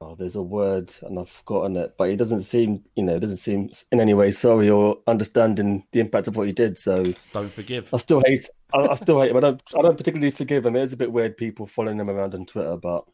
Oh, 0.00 0.14
there's 0.14 0.36
a 0.36 0.42
word 0.42 0.94
and 1.02 1.18
I've 1.18 1.28
forgotten 1.28 1.76
it, 1.76 1.94
but 1.98 2.08
he 2.08 2.14
doesn't 2.14 2.42
seem, 2.42 2.84
you 2.94 3.02
know, 3.02 3.18
doesn't 3.18 3.38
seem 3.38 3.70
in 3.90 3.98
any 3.98 4.14
way 4.14 4.30
sorry 4.30 4.70
or 4.70 4.98
understanding 5.08 5.82
the 5.90 5.98
impact 5.98 6.28
of 6.28 6.36
what 6.36 6.46
he 6.46 6.52
did. 6.52 6.78
So 6.78 7.02
Don't 7.32 7.50
forgive. 7.52 7.92
I 7.92 7.96
still 7.96 8.22
hate. 8.24 8.48
I, 8.72 8.78
I 8.78 8.94
still 8.94 9.20
hate 9.20 9.32
him. 9.32 9.38
I 9.38 9.40
don't. 9.40 9.62
I 9.76 9.82
don't 9.82 9.96
particularly 9.96 10.30
forgive 10.30 10.66
him. 10.66 10.76
It 10.76 10.82
is 10.84 10.92
a 10.92 10.96
bit 10.96 11.10
weird 11.10 11.36
people 11.36 11.66
following 11.66 11.98
him 11.98 12.08
around 12.10 12.34
on 12.34 12.46
Twitter, 12.46 12.76
but 12.76 13.06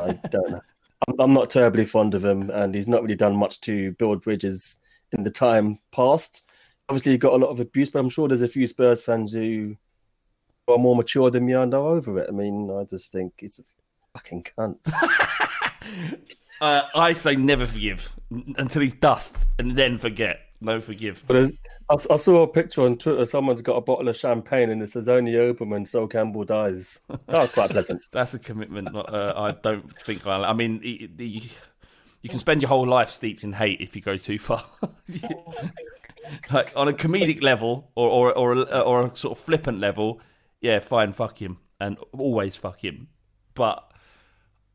I 0.00 0.12
don't 0.30 0.50
know. 0.52 0.60
I'm, 1.08 1.20
I'm 1.20 1.32
not 1.32 1.50
terribly 1.50 1.84
fond 1.84 2.14
of 2.14 2.24
him, 2.24 2.50
and 2.50 2.74
he's 2.74 2.88
not 2.88 3.02
really 3.02 3.14
done 3.14 3.36
much 3.36 3.60
to 3.62 3.92
build 3.92 4.22
bridges 4.22 4.76
in 5.12 5.22
the 5.22 5.30
time 5.30 5.78
past. 5.92 6.42
Obviously, 6.88 7.12
he 7.12 7.18
got 7.18 7.34
a 7.34 7.36
lot 7.36 7.50
of 7.50 7.60
abuse, 7.60 7.90
but 7.90 8.00
I'm 8.00 8.08
sure 8.10 8.28
there's 8.28 8.42
a 8.42 8.48
few 8.48 8.66
Spurs 8.66 9.02
fans 9.02 9.32
who 9.32 9.76
are 10.68 10.78
more 10.78 10.96
mature 10.96 11.30
than 11.30 11.46
me 11.46 11.54
and 11.54 11.72
are 11.74 11.88
over 11.88 12.18
it. 12.18 12.28
I 12.28 12.32
mean, 12.32 12.70
I 12.70 12.84
just 12.84 13.12
think 13.12 13.34
it's 13.38 13.58
a 13.58 13.64
fucking 14.14 14.46
cunt. 14.56 14.78
Uh, 16.60 16.86
I 16.94 17.12
say 17.12 17.34
never 17.34 17.66
forgive 17.66 18.08
until 18.56 18.82
he's 18.82 18.94
dust, 18.94 19.36
and 19.58 19.76
then 19.76 19.98
forget. 19.98 20.38
No 20.62 20.80
forgive. 20.80 21.24
But 21.26 21.52
I, 21.90 21.94
I 22.10 22.16
saw 22.16 22.42
a 22.42 22.46
picture 22.46 22.82
on 22.82 22.96
Twitter. 22.96 23.26
Someone's 23.26 23.62
got 23.62 23.76
a 23.76 23.80
bottle 23.80 24.08
of 24.08 24.16
champagne 24.16 24.70
and 24.70 24.80
it 24.80 24.90
says 24.90 25.08
only 25.08 25.36
open 25.36 25.70
when 25.70 25.84
Sol 25.84 26.06
Campbell 26.06 26.44
dies. 26.44 27.00
That 27.08 27.40
was 27.40 27.50
quite 27.50 27.70
pleasant. 27.70 28.00
That's 28.12 28.34
a 28.34 28.38
commitment. 28.38 28.92
Not, 28.92 29.12
uh, 29.12 29.34
I 29.36 29.50
don't 29.50 29.92
think 30.02 30.26
I. 30.26 30.44
I 30.44 30.52
mean, 30.52 30.78
the, 30.80 31.10
the, 31.16 31.42
you 32.22 32.30
can 32.30 32.38
spend 32.38 32.62
your 32.62 32.68
whole 32.68 32.86
life 32.86 33.10
steeped 33.10 33.42
in 33.42 33.52
hate 33.52 33.80
if 33.80 33.96
you 33.96 34.02
go 34.02 34.16
too 34.16 34.38
far. 34.38 34.64
like 36.52 36.72
on 36.76 36.86
a 36.86 36.92
comedic 36.92 37.42
level, 37.42 37.90
or 37.96 38.08
or 38.08 38.32
or 38.32 38.52
a, 38.52 38.80
or 38.80 39.06
a 39.06 39.16
sort 39.16 39.36
of 39.36 39.44
flippant 39.44 39.80
level, 39.80 40.20
yeah, 40.60 40.78
fine, 40.78 41.12
fuck 41.12 41.42
him, 41.42 41.58
and 41.80 41.98
always 42.12 42.56
fuck 42.56 42.82
him. 42.82 43.08
But 43.54 43.92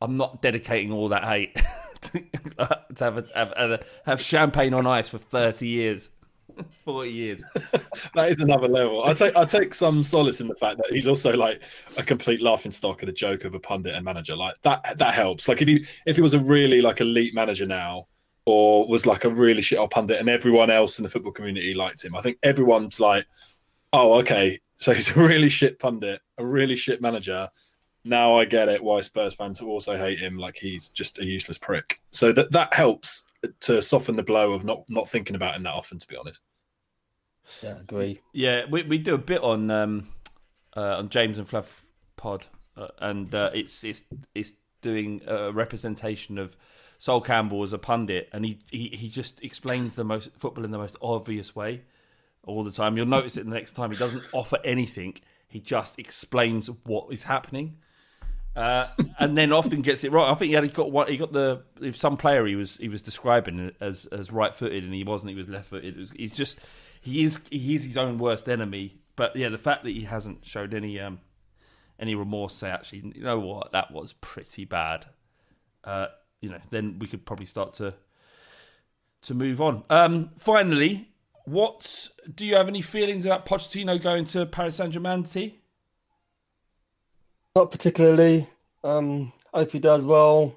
I'm 0.02 0.18
not 0.18 0.42
dedicating 0.42 0.92
all 0.92 1.08
that 1.08 1.24
hate 1.24 1.58
to 2.12 3.04
have, 3.04 3.18
a, 3.18 3.24
have 3.34 3.52
have 3.56 3.82
have 4.04 4.20
champagne 4.20 4.74
on 4.74 4.86
ice 4.86 5.08
for 5.08 5.18
30 5.18 5.66
years, 5.66 6.10
40 6.84 7.10
years. 7.10 7.44
that 8.14 8.30
is 8.30 8.40
another 8.40 8.68
level. 8.68 9.04
I 9.04 9.14
take 9.14 9.36
I 9.36 9.44
take 9.44 9.74
some 9.74 10.02
solace 10.02 10.40
in 10.40 10.48
the 10.48 10.54
fact 10.54 10.78
that 10.78 10.90
he's 10.90 11.06
also 11.06 11.32
like 11.34 11.60
a 11.96 12.02
complete 12.02 12.40
laughing 12.40 12.72
stock 12.72 13.02
and 13.02 13.08
a 13.08 13.12
joke 13.12 13.44
of 13.44 13.54
a 13.54 13.60
pundit 13.60 13.94
and 13.94 14.04
manager. 14.04 14.36
Like 14.36 14.60
that 14.62 14.96
that 14.98 15.14
helps. 15.14 15.48
Like 15.48 15.62
if 15.62 15.68
he 15.68 15.86
if 16.06 16.16
he 16.16 16.22
was 16.22 16.34
a 16.34 16.40
really 16.40 16.80
like 16.80 17.00
elite 17.00 17.34
manager 17.34 17.66
now, 17.66 18.06
or 18.46 18.86
was 18.88 19.06
like 19.06 19.24
a 19.24 19.30
really 19.30 19.62
shit 19.62 19.78
old 19.78 19.90
pundit, 19.90 20.20
and 20.20 20.28
everyone 20.28 20.70
else 20.70 20.98
in 20.98 21.02
the 21.02 21.10
football 21.10 21.32
community 21.32 21.74
liked 21.74 22.04
him, 22.04 22.16
I 22.16 22.22
think 22.22 22.38
everyone's 22.42 23.00
like, 23.00 23.26
oh 23.92 24.14
okay, 24.20 24.60
so 24.78 24.94
he's 24.94 25.10
a 25.10 25.20
really 25.20 25.48
shit 25.48 25.78
pundit, 25.78 26.20
a 26.38 26.46
really 26.46 26.76
shit 26.76 27.00
manager. 27.00 27.48
Now 28.08 28.36
I 28.36 28.44
get 28.44 28.68
it 28.68 28.82
why 28.82 29.00
Spurs 29.02 29.34
fans 29.34 29.60
also 29.60 29.96
hate 29.96 30.18
him. 30.18 30.36
Like 30.36 30.56
he's 30.56 30.88
just 30.88 31.18
a 31.18 31.24
useless 31.24 31.58
prick. 31.58 32.00
So 32.10 32.32
that 32.32 32.52
that 32.52 32.74
helps 32.74 33.22
to 33.60 33.82
soften 33.82 34.16
the 34.16 34.22
blow 34.22 34.52
of 34.52 34.64
not 34.64 34.84
not 34.88 35.08
thinking 35.08 35.36
about 35.36 35.54
him 35.54 35.62
that 35.64 35.74
often. 35.74 35.98
To 35.98 36.08
be 36.08 36.16
honest. 36.16 36.40
Yeah, 37.62 37.78
agree. 37.78 38.20
Yeah, 38.32 38.64
we 38.70 38.82
we 38.82 38.98
do 38.98 39.14
a 39.14 39.18
bit 39.18 39.42
on 39.42 39.70
um 39.70 40.08
uh, 40.76 40.96
on 40.98 41.08
James 41.08 41.38
and 41.38 41.48
Fluff 41.48 41.84
Pod, 42.16 42.46
uh, 42.76 42.88
and 42.98 43.34
uh, 43.34 43.50
it's 43.54 43.84
it's 43.84 44.02
it's 44.34 44.52
doing 44.80 45.20
a 45.26 45.52
representation 45.52 46.38
of 46.38 46.56
Sol 46.98 47.20
Campbell 47.20 47.62
as 47.62 47.72
a 47.72 47.78
pundit, 47.78 48.28
and 48.32 48.44
he, 48.44 48.58
he 48.70 48.88
he 48.88 49.08
just 49.08 49.42
explains 49.42 49.96
the 49.96 50.04
most 50.04 50.30
football 50.36 50.64
in 50.64 50.70
the 50.70 50.78
most 50.78 50.96
obvious 51.00 51.54
way 51.54 51.82
all 52.44 52.64
the 52.64 52.70
time. 52.70 52.96
You'll 52.96 53.06
notice 53.06 53.36
it 53.36 53.44
the 53.44 53.50
next 53.50 53.72
time. 53.72 53.90
He 53.90 53.96
doesn't 53.96 54.24
offer 54.32 54.58
anything. 54.64 55.16
He 55.48 55.60
just 55.60 55.98
explains 55.98 56.68
what 56.84 57.12
is 57.12 57.22
happening. 57.22 57.78
Uh, 58.58 58.88
and 59.20 59.38
then 59.38 59.52
often 59.52 59.82
gets 59.82 60.02
it 60.02 60.10
right. 60.10 60.28
I 60.28 60.34
think 60.34 60.48
he 60.48 60.54
had 60.54 60.74
got 60.74 60.90
one. 60.90 61.06
He 61.06 61.16
got 61.16 61.32
the 61.32 61.62
some 61.92 62.16
player 62.16 62.44
he 62.44 62.56
was 62.56 62.76
he 62.76 62.88
was 62.88 63.04
describing 63.04 63.70
as 63.80 64.06
as 64.06 64.32
right 64.32 64.52
footed, 64.52 64.82
and 64.82 64.92
he 64.92 65.04
wasn't. 65.04 65.30
He 65.30 65.36
was 65.36 65.48
left 65.48 65.70
footed. 65.70 65.96
He's 66.16 66.32
just 66.32 66.58
he 67.00 67.22
is 67.22 67.40
he 67.52 67.76
is 67.76 67.84
his 67.84 67.96
own 67.96 68.18
worst 68.18 68.48
enemy. 68.48 68.96
But 69.14 69.36
yeah, 69.36 69.48
the 69.48 69.58
fact 69.58 69.84
that 69.84 69.90
he 69.90 70.00
hasn't 70.00 70.44
showed 70.44 70.74
any 70.74 70.98
um 70.98 71.20
any 72.00 72.16
remorse, 72.16 72.56
say 72.56 72.68
actually, 72.68 73.12
you 73.14 73.22
know 73.22 73.38
what, 73.38 73.70
that 73.70 73.92
was 73.92 74.14
pretty 74.14 74.64
bad. 74.64 75.06
Uh, 75.84 76.08
you 76.40 76.50
know, 76.50 76.58
then 76.70 76.98
we 76.98 77.06
could 77.06 77.24
probably 77.24 77.46
start 77.46 77.74
to 77.74 77.94
to 79.22 79.34
move 79.34 79.60
on. 79.60 79.84
Um, 79.88 80.32
finally, 80.36 81.10
what 81.44 82.08
do 82.34 82.44
you 82.44 82.56
have 82.56 82.66
any 82.66 82.82
feelings 82.82 83.24
about 83.24 83.46
Pochettino 83.46 84.02
going 84.02 84.24
to 84.26 84.46
Paris 84.46 84.74
Saint 84.74 84.92
Germain? 84.92 85.24
Not 87.54 87.70
particularly. 87.70 88.48
Um, 88.84 89.32
I 89.52 89.60
hope 89.60 89.72
he 89.72 89.78
does 89.78 90.02
well, 90.02 90.56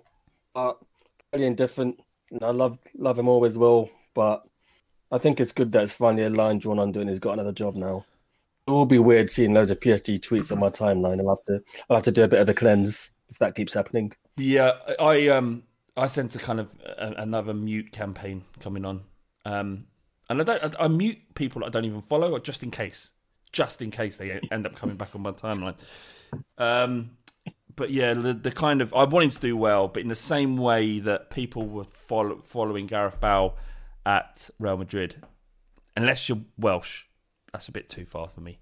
but 0.53 0.77
fairly 1.31 1.47
indifferent. 1.47 1.99
I 2.41 2.51
love 2.51 2.77
love 2.95 3.19
him 3.19 3.27
always 3.27 3.57
will, 3.57 3.89
but 4.13 4.43
I 5.11 5.17
think 5.17 5.39
it's 5.39 5.51
good 5.51 5.71
that 5.73 5.83
it's 5.83 5.93
finally 5.93 6.23
a 6.23 6.29
line 6.29 6.59
drawn 6.59 6.79
under 6.79 7.01
and 7.01 7.09
he's 7.09 7.19
got 7.19 7.33
another 7.33 7.51
job 7.51 7.75
now. 7.75 8.05
It 8.67 8.71
will 8.71 8.85
be 8.85 8.99
weird 8.99 9.29
seeing 9.31 9.53
loads 9.53 9.71
of 9.71 9.79
PSG 9.79 10.19
tweets 10.19 10.51
on 10.51 10.59
my 10.59 10.69
timeline. 10.69 11.19
I'll 11.19 11.35
have 11.35 11.43
to 11.45 11.63
I'll 11.89 11.97
have 11.97 12.03
to 12.03 12.11
do 12.11 12.23
a 12.23 12.27
bit 12.27 12.39
of 12.39 12.47
a 12.47 12.53
cleanse 12.53 13.11
if 13.29 13.39
that 13.39 13.55
keeps 13.55 13.73
happening. 13.73 14.13
Yeah, 14.37 14.73
I 14.99 15.27
um 15.29 15.63
I 15.97 16.07
sense 16.07 16.35
a 16.35 16.39
kind 16.39 16.59
of 16.59 16.69
a, 16.85 17.13
another 17.17 17.53
mute 17.53 17.91
campaign 17.91 18.43
coming 18.59 18.85
on, 18.85 19.01
um, 19.45 19.87
and 20.29 20.41
I 20.41 20.43
don't 20.43 20.75
I, 20.79 20.85
I 20.85 20.87
mute 20.87 21.17
people 21.35 21.65
I 21.65 21.69
don't 21.69 21.85
even 21.85 22.01
follow, 22.01 22.37
just 22.39 22.63
in 22.63 22.71
case, 22.71 23.11
just 23.51 23.81
in 23.81 23.91
case 23.91 24.17
they 24.17 24.39
end 24.51 24.65
up 24.65 24.75
coming 24.75 24.95
back 24.95 25.15
on 25.15 25.21
my 25.21 25.31
timeline. 25.31 25.75
Um, 26.57 27.11
but 27.75 27.91
yeah, 27.91 28.13
the, 28.13 28.33
the 28.33 28.51
kind 28.51 28.81
of 28.81 28.93
I 28.93 29.03
want 29.05 29.25
him 29.25 29.29
to 29.31 29.39
do 29.39 29.57
well, 29.57 29.87
but 29.87 30.01
in 30.01 30.09
the 30.09 30.15
same 30.15 30.57
way 30.57 30.99
that 30.99 31.29
people 31.29 31.65
were 31.65 31.83
follow, 31.85 32.39
following 32.43 32.87
Gareth 32.87 33.19
Bale 33.19 33.55
at 34.05 34.49
Real 34.59 34.77
Madrid, 34.77 35.15
unless 35.95 36.29
you're 36.29 36.39
Welsh, 36.57 37.03
that's 37.51 37.67
a 37.67 37.71
bit 37.71 37.89
too 37.89 38.05
far 38.05 38.27
for 38.27 38.41
me. 38.41 38.59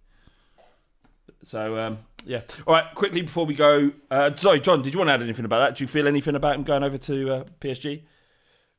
So 1.44 1.78
um, 1.78 2.00
yeah, 2.26 2.42
all 2.68 2.74
right. 2.74 2.94
Quickly 2.96 3.22
before 3.22 3.46
we 3.46 3.54
go, 3.54 3.92
uh, 4.12 4.36
sorry, 4.36 4.60
Jon, 4.60 4.82
did 4.82 4.94
you 4.94 5.00
want 5.00 5.10
to 5.10 5.14
add 5.14 5.22
anything 5.22 5.46
about 5.46 5.60
that? 5.60 5.78
Do 5.78 5.84
you 5.84 5.88
feel 5.88 6.08
anything 6.08 6.36
about 6.36 6.56
him 6.56 6.64
going 6.64 6.84
over 6.84 6.98
to 6.98 7.34
uh, 7.34 7.44
PSG? 7.62 8.04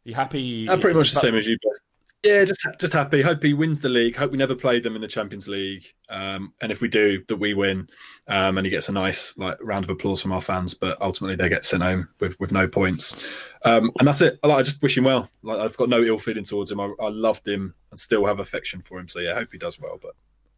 you 0.04 0.14
happy? 0.14 0.68
I'm 0.68 0.80
pretty 0.80 0.98
much 0.98 1.12
the 1.12 1.20
same 1.20 1.34
as 1.34 1.46
you. 1.46 1.56
Both. 1.62 1.76
Yeah, 2.22 2.44
just 2.44 2.60
just 2.78 2.92
happy. 2.92 3.22
Hope 3.22 3.42
he 3.42 3.54
wins 3.54 3.80
the 3.80 3.88
league. 3.88 4.14
Hope 4.14 4.30
we 4.30 4.36
never 4.36 4.54
played 4.54 4.82
them 4.82 4.94
in 4.94 5.00
the 5.00 5.08
Champions 5.08 5.48
League. 5.48 5.86
Um, 6.10 6.52
and 6.60 6.70
if 6.70 6.82
we 6.82 6.88
do, 6.88 7.24
that 7.28 7.36
we 7.36 7.54
win. 7.54 7.88
Um, 8.28 8.58
and 8.58 8.66
he 8.66 8.70
gets 8.70 8.90
a 8.90 8.92
nice 8.92 9.32
like 9.38 9.56
round 9.62 9.84
of 9.84 9.90
applause 9.90 10.20
from 10.20 10.32
our 10.32 10.42
fans. 10.42 10.74
But 10.74 11.00
ultimately, 11.00 11.36
they 11.36 11.48
get 11.48 11.64
sent 11.64 11.82
home 11.82 12.10
with, 12.20 12.38
with 12.38 12.52
no 12.52 12.68
points. 12.68 13.26
Um, 13.64 13.90
and 13.98 14.06
that's 14.06 14.20
it. 14.20 14.38
I, 14.42 14.48
like, 14.48 14.58
I 14.58 14.62
just 14.62 14.82
wish 14.82 14.98
him 14.98 15.04
well. 15.04 15.30
Like 15.42 15.60
I've 15.60 15.76
got 15.78 15.88
no 15.88 16.02
ill 16.02 16.18
feeling 16.18 16.44
towards 16.44 16.70
him. 16.70 16.78
I, 16.78 16.92
I 17.00 17.08
loved 17.08 17.48
him 17.48 17.74
and 17.90 17.98
still 17.98 18.26
have 18.26 18.38
affection 18.38 18.82
for 18.82 18.98
him. 18.98 19.08
So 19.08 19.20
yeah, 19.20 19.32
I 19.32 19.36
hope 19.36 19.48
he 19.52 19.58
does 19.58 19.80
well. 19.80 19.98
But 20.00 20.14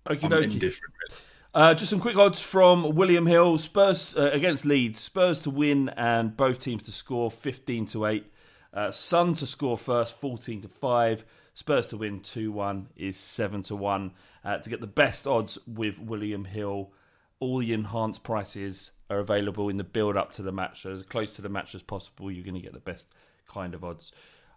I'm 0.06 0.32
indifferent. 0.32 0.94
Really. 1.10 1.20
Uh, 1.54 1.74
just 1.74 1.90
some 1.90 2.00
quick 2.00 2.16
odds 2.16 2.40
from 2.40 2.96
William 2.96 3.26
Hill. 3.26 3.56
Spurs 3.58 4.16
uh, 4.16 4.30
against 4.32 4.64
Leeds. 4.64 4.98
Spurs 4.98 5.38
to 5.40 5.50
win 5.50 5.90
and 5.90 6.36
both 6.36 6.58
teams 6.58 6.82
to 6.84 6.92
score 6.92 7.30
15 7.30 7.86
to 7.86 8.06
8. 8.06 8.32
Uh, 8.74 8.90
Son 8.90 9.34
to 9.34 9.46
score 9.46 9.78
first 9.78 10.16
14 10.16 10.62
to 10.62 10.68
5. 10.68 11.24
Spurs 11.54 11.86
to 11.88 11.96
win 11.96 12.20
2 12.20 12.50
1 12.50 12.88
is 12.96 13.16
7 13.16 13.62
to 13.62 13.76
1. 13.76 14.12
Uh, 14.44 14.58
to 14.58 14.70
get 14.70 14.80
the 14.80 14.86
best 14.86 15.26
odds 15.26 15.58
with 15.66 15.98
William 15.98 16.44
Hill, 16.44 16.92
all 17.40 17.58
the 17.58 17.72
enhanced 17.72 18.22
prices 18.22 18.92
are 19.10 19.18
available 19.18 19.68
in 19.68 19.76
the 19.76 19.84
build 19.84 20.16
up 20.16 20.32
to 20.32 20.42
the 20.42 20.52
match. 20.52 20.82
So, 20.82 20.90
as 20.90 21.02
close 21.02 21.36
to 21.36 21.42
the 21.42 21.48
match 21.48 21.74
as 21.74 21.82
possible, 21.82 22.30
you're 22.30 22.44
going 22.44 22.54
to 22.54 22.60
get 22.60 22.72
the 22.72 22.80
best 22.80 23.08
kind 23.46 23.74
of 23.74 23.84
odds. 23.84 24.12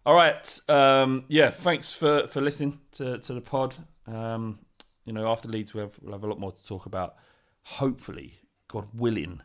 All 0.05 0.13
right. 0.13 0.59
Um, 0.69 1.25
yeah, 1.27 1.49
thanks 1.49 1.91
for, 1.91 2.27
for 2.27 2.39
listening 2.39 2.79
to, 2.93 3.17
to 3.17 3.33
the 3.33 3.41
pod. 3.41 3.75
Um, 4.07 4.59
you 5.03 5.13
know, 5.13 5.29
after 5.29 5.47
Leeds, 5.47 5.73
we 5.73 5.81
have, 5.81 5.93
we'll 6.01 6.13
have 6.13 6.23
a 6.23 6.27
lot 6.27 6.39
more 6.39 6.51
to 6.51 6.65
talk 6.65 6.85
about. 6.85 7.15
Hopefully, 7.63 8.39
God 8.67 8.87
willing, 8.93 9.41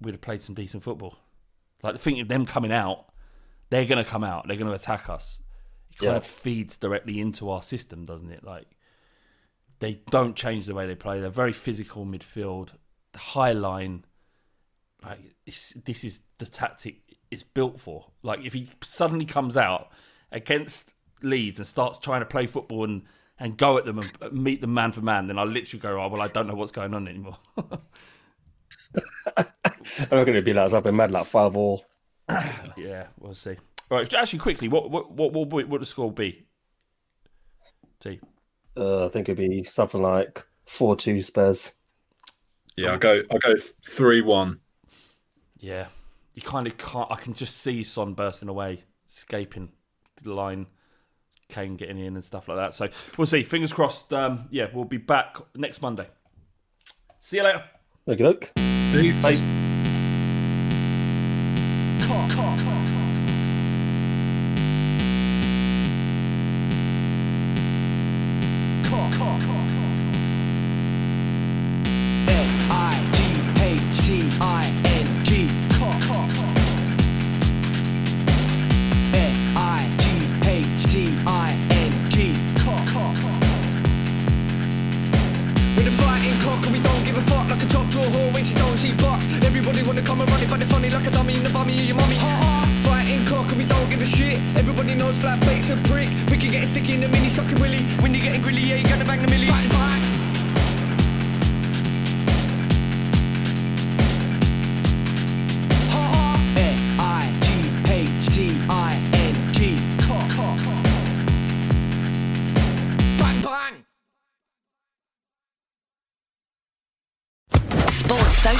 we'd 0.00 0.12
have 0.12 0.20
played 0.20 0.42
some 0.42 0.54
decent 0.54 0.82
football. 0.82 1.16
Like, 1.82 1.98
think 2.00 2.20
of 2.20 2.28
them 2.28 2.46
coming 2.46 2.72
out, 2.72 3.06
they're 3.70 3.86
going 3.86 4.02
to 4.02 4.08
come 4.08 4.24
out, 4.24 4.46
they're 4.46 4.56
going 4.56 4.68
to 4.68 4.74
attack 4.74 5.08
us. 5.08 5.40
Kind 6.00 6.12
Yeah. 6.12 6.16
of 6.16 6.26
feeds 6.26 6.76
directly 6.76 7.20
into 7.20 7.50
our 7.50 7.62
system, 7.62 8.04
doesn't 8.04 8.30
it? 8.30 8.42
Like, 8.44 8.66
they 9.80 9.94
don't 10.10 10.36
change 10.36 10.66
the 10.66 10.74
way 10.74 10.86
they 10.86 10.94
play. 10.94 11.20
They're 11.20 11.30
very 11.30 11.52
physical 11.52 12.04
midfield, 12.04 12.70
the 13.12 13.18
high 13.18 13.52
line. 13.52 14.04
Like, 15.02 15.20
this 15.46 16.04
is 16.04 16.20
the 16.38 16.46
tactic 16.46 17.00
it's 17.30 17.42
built 17.42 17.80
for. 17.80 18.06
Like, 18.22 18.40
if 18.44 18.52
he 18.52 18.68
suddenly 18.82 19.24
comes 19.24 19.56
out 19.56 19.90
against 20.32 20.94
Leeds 21.22 21.58
and 21.58 21.66
starts 21.66 21.98
trying 21.98 22.20
to 22.20 22.26
play 22.26 22.46
football 22.46 22.84
and 22.84 23.02
and 23.42 23.56
go 23.56 23.78
at 23.78 23.86
them 23.86 23.98
and 23.98 24.32
meet 24.32 24.60
them 24.60 24.74
man 24.74 24.92
for 24.92 25.00
man, 25.00 25.26
then 25.26 25.38
I 25.38 25.44
literally 25.44 25.80
go, 25.80 25.98
oh, 25.98 26.08
well, 26.08 26.20
I 26.20 26.28
don't 26.28 26.46
know 26.46 26.54
what's 26.54 26.72
going 26.72 26.92
on 26.92 27.08
anymore. 27.08 27.38
I'm 29.36 29.46
not 30.10 30.24
going 30.24 30.34
to 30.34 30.42
be 30.42 30.52
like 30.52 30.72
I've 30.72 30.82
been 30.82 30.96
mad 30.96 31.10
like 31.10 31.26
five 31.26 31.56
all. 31.56 31.84
yeah, 32.76 33.06
we'll 33.18 33.34
see. 33.34 33.56
All 33.90 33.98
right, 33.98 34.14
actually, 34.14 34.38
quickly, 34.38 34.68
what 34.68 34.90
what 34.90 35.10
what 35.10 35.32
what 35.32 35.68
would 35.68 35.80
the 35.80 35.86
score 35.86 36.12
be? 36.12 36.46
T. 37.98 38.20
Uh, 38.76 39.06
I 39.06 39.08
think 39.08 39.28
it'd 39.28 39.38
be 39.38 39.64
something 39.64 40.00
like 40.00 40.44
four 40.66 40.94
two 40.94 41.20
Spurs. 41.22 41.72
Yeah, 42.76 42.92
I'll 42.92 42.98
go. 42.98 43.22
I'll 43.30 43.38
go 43.38 43.54
three 43.84 44.20
one. 44.20 44.60
Yeah, 45.58 45.88
you 46.34 46.42
kind 46.42 46.68
of 46.68 46.78
can't. 46.78 47.10
I 47.10 47.16
can 47.16 47.34
just 47.34 47.58
see 47.58 47.82
Son 47.82 48.14
bursting 48.14 48.48
away, 48.48 48.84
escaping 49.08 49.72
the 50.22 50.34
line, 50.34 50.66
Kane 51.48 51.74
getting 51.76 51.98
in 51.98 52.14
and 52.14 52.22
stuff 52.22 52.46
like 52.46 52.58
that. 52.58 52.74
So 52.74 52.88
we'll 53.18 53.26
see. 53.26 53.42
Fingers 53.42 53.72
crossed. 53.72 54.14
Um, 54.14 54.46
yeah, 54.50 54.68
we'll 54.72 54.84
be 54.84 54.98
back 54.98 55.36
next 55.56 55.82
Monday. 55.82 56.06
See 57.18 57.38
you 57.38 57.42
later. 57.42 57.64
Look, 58.06 58.20
look. 58.20 58.54
Bye. 58.54 59.40
F-I-G-H-T-I-N-G 62.02 62.89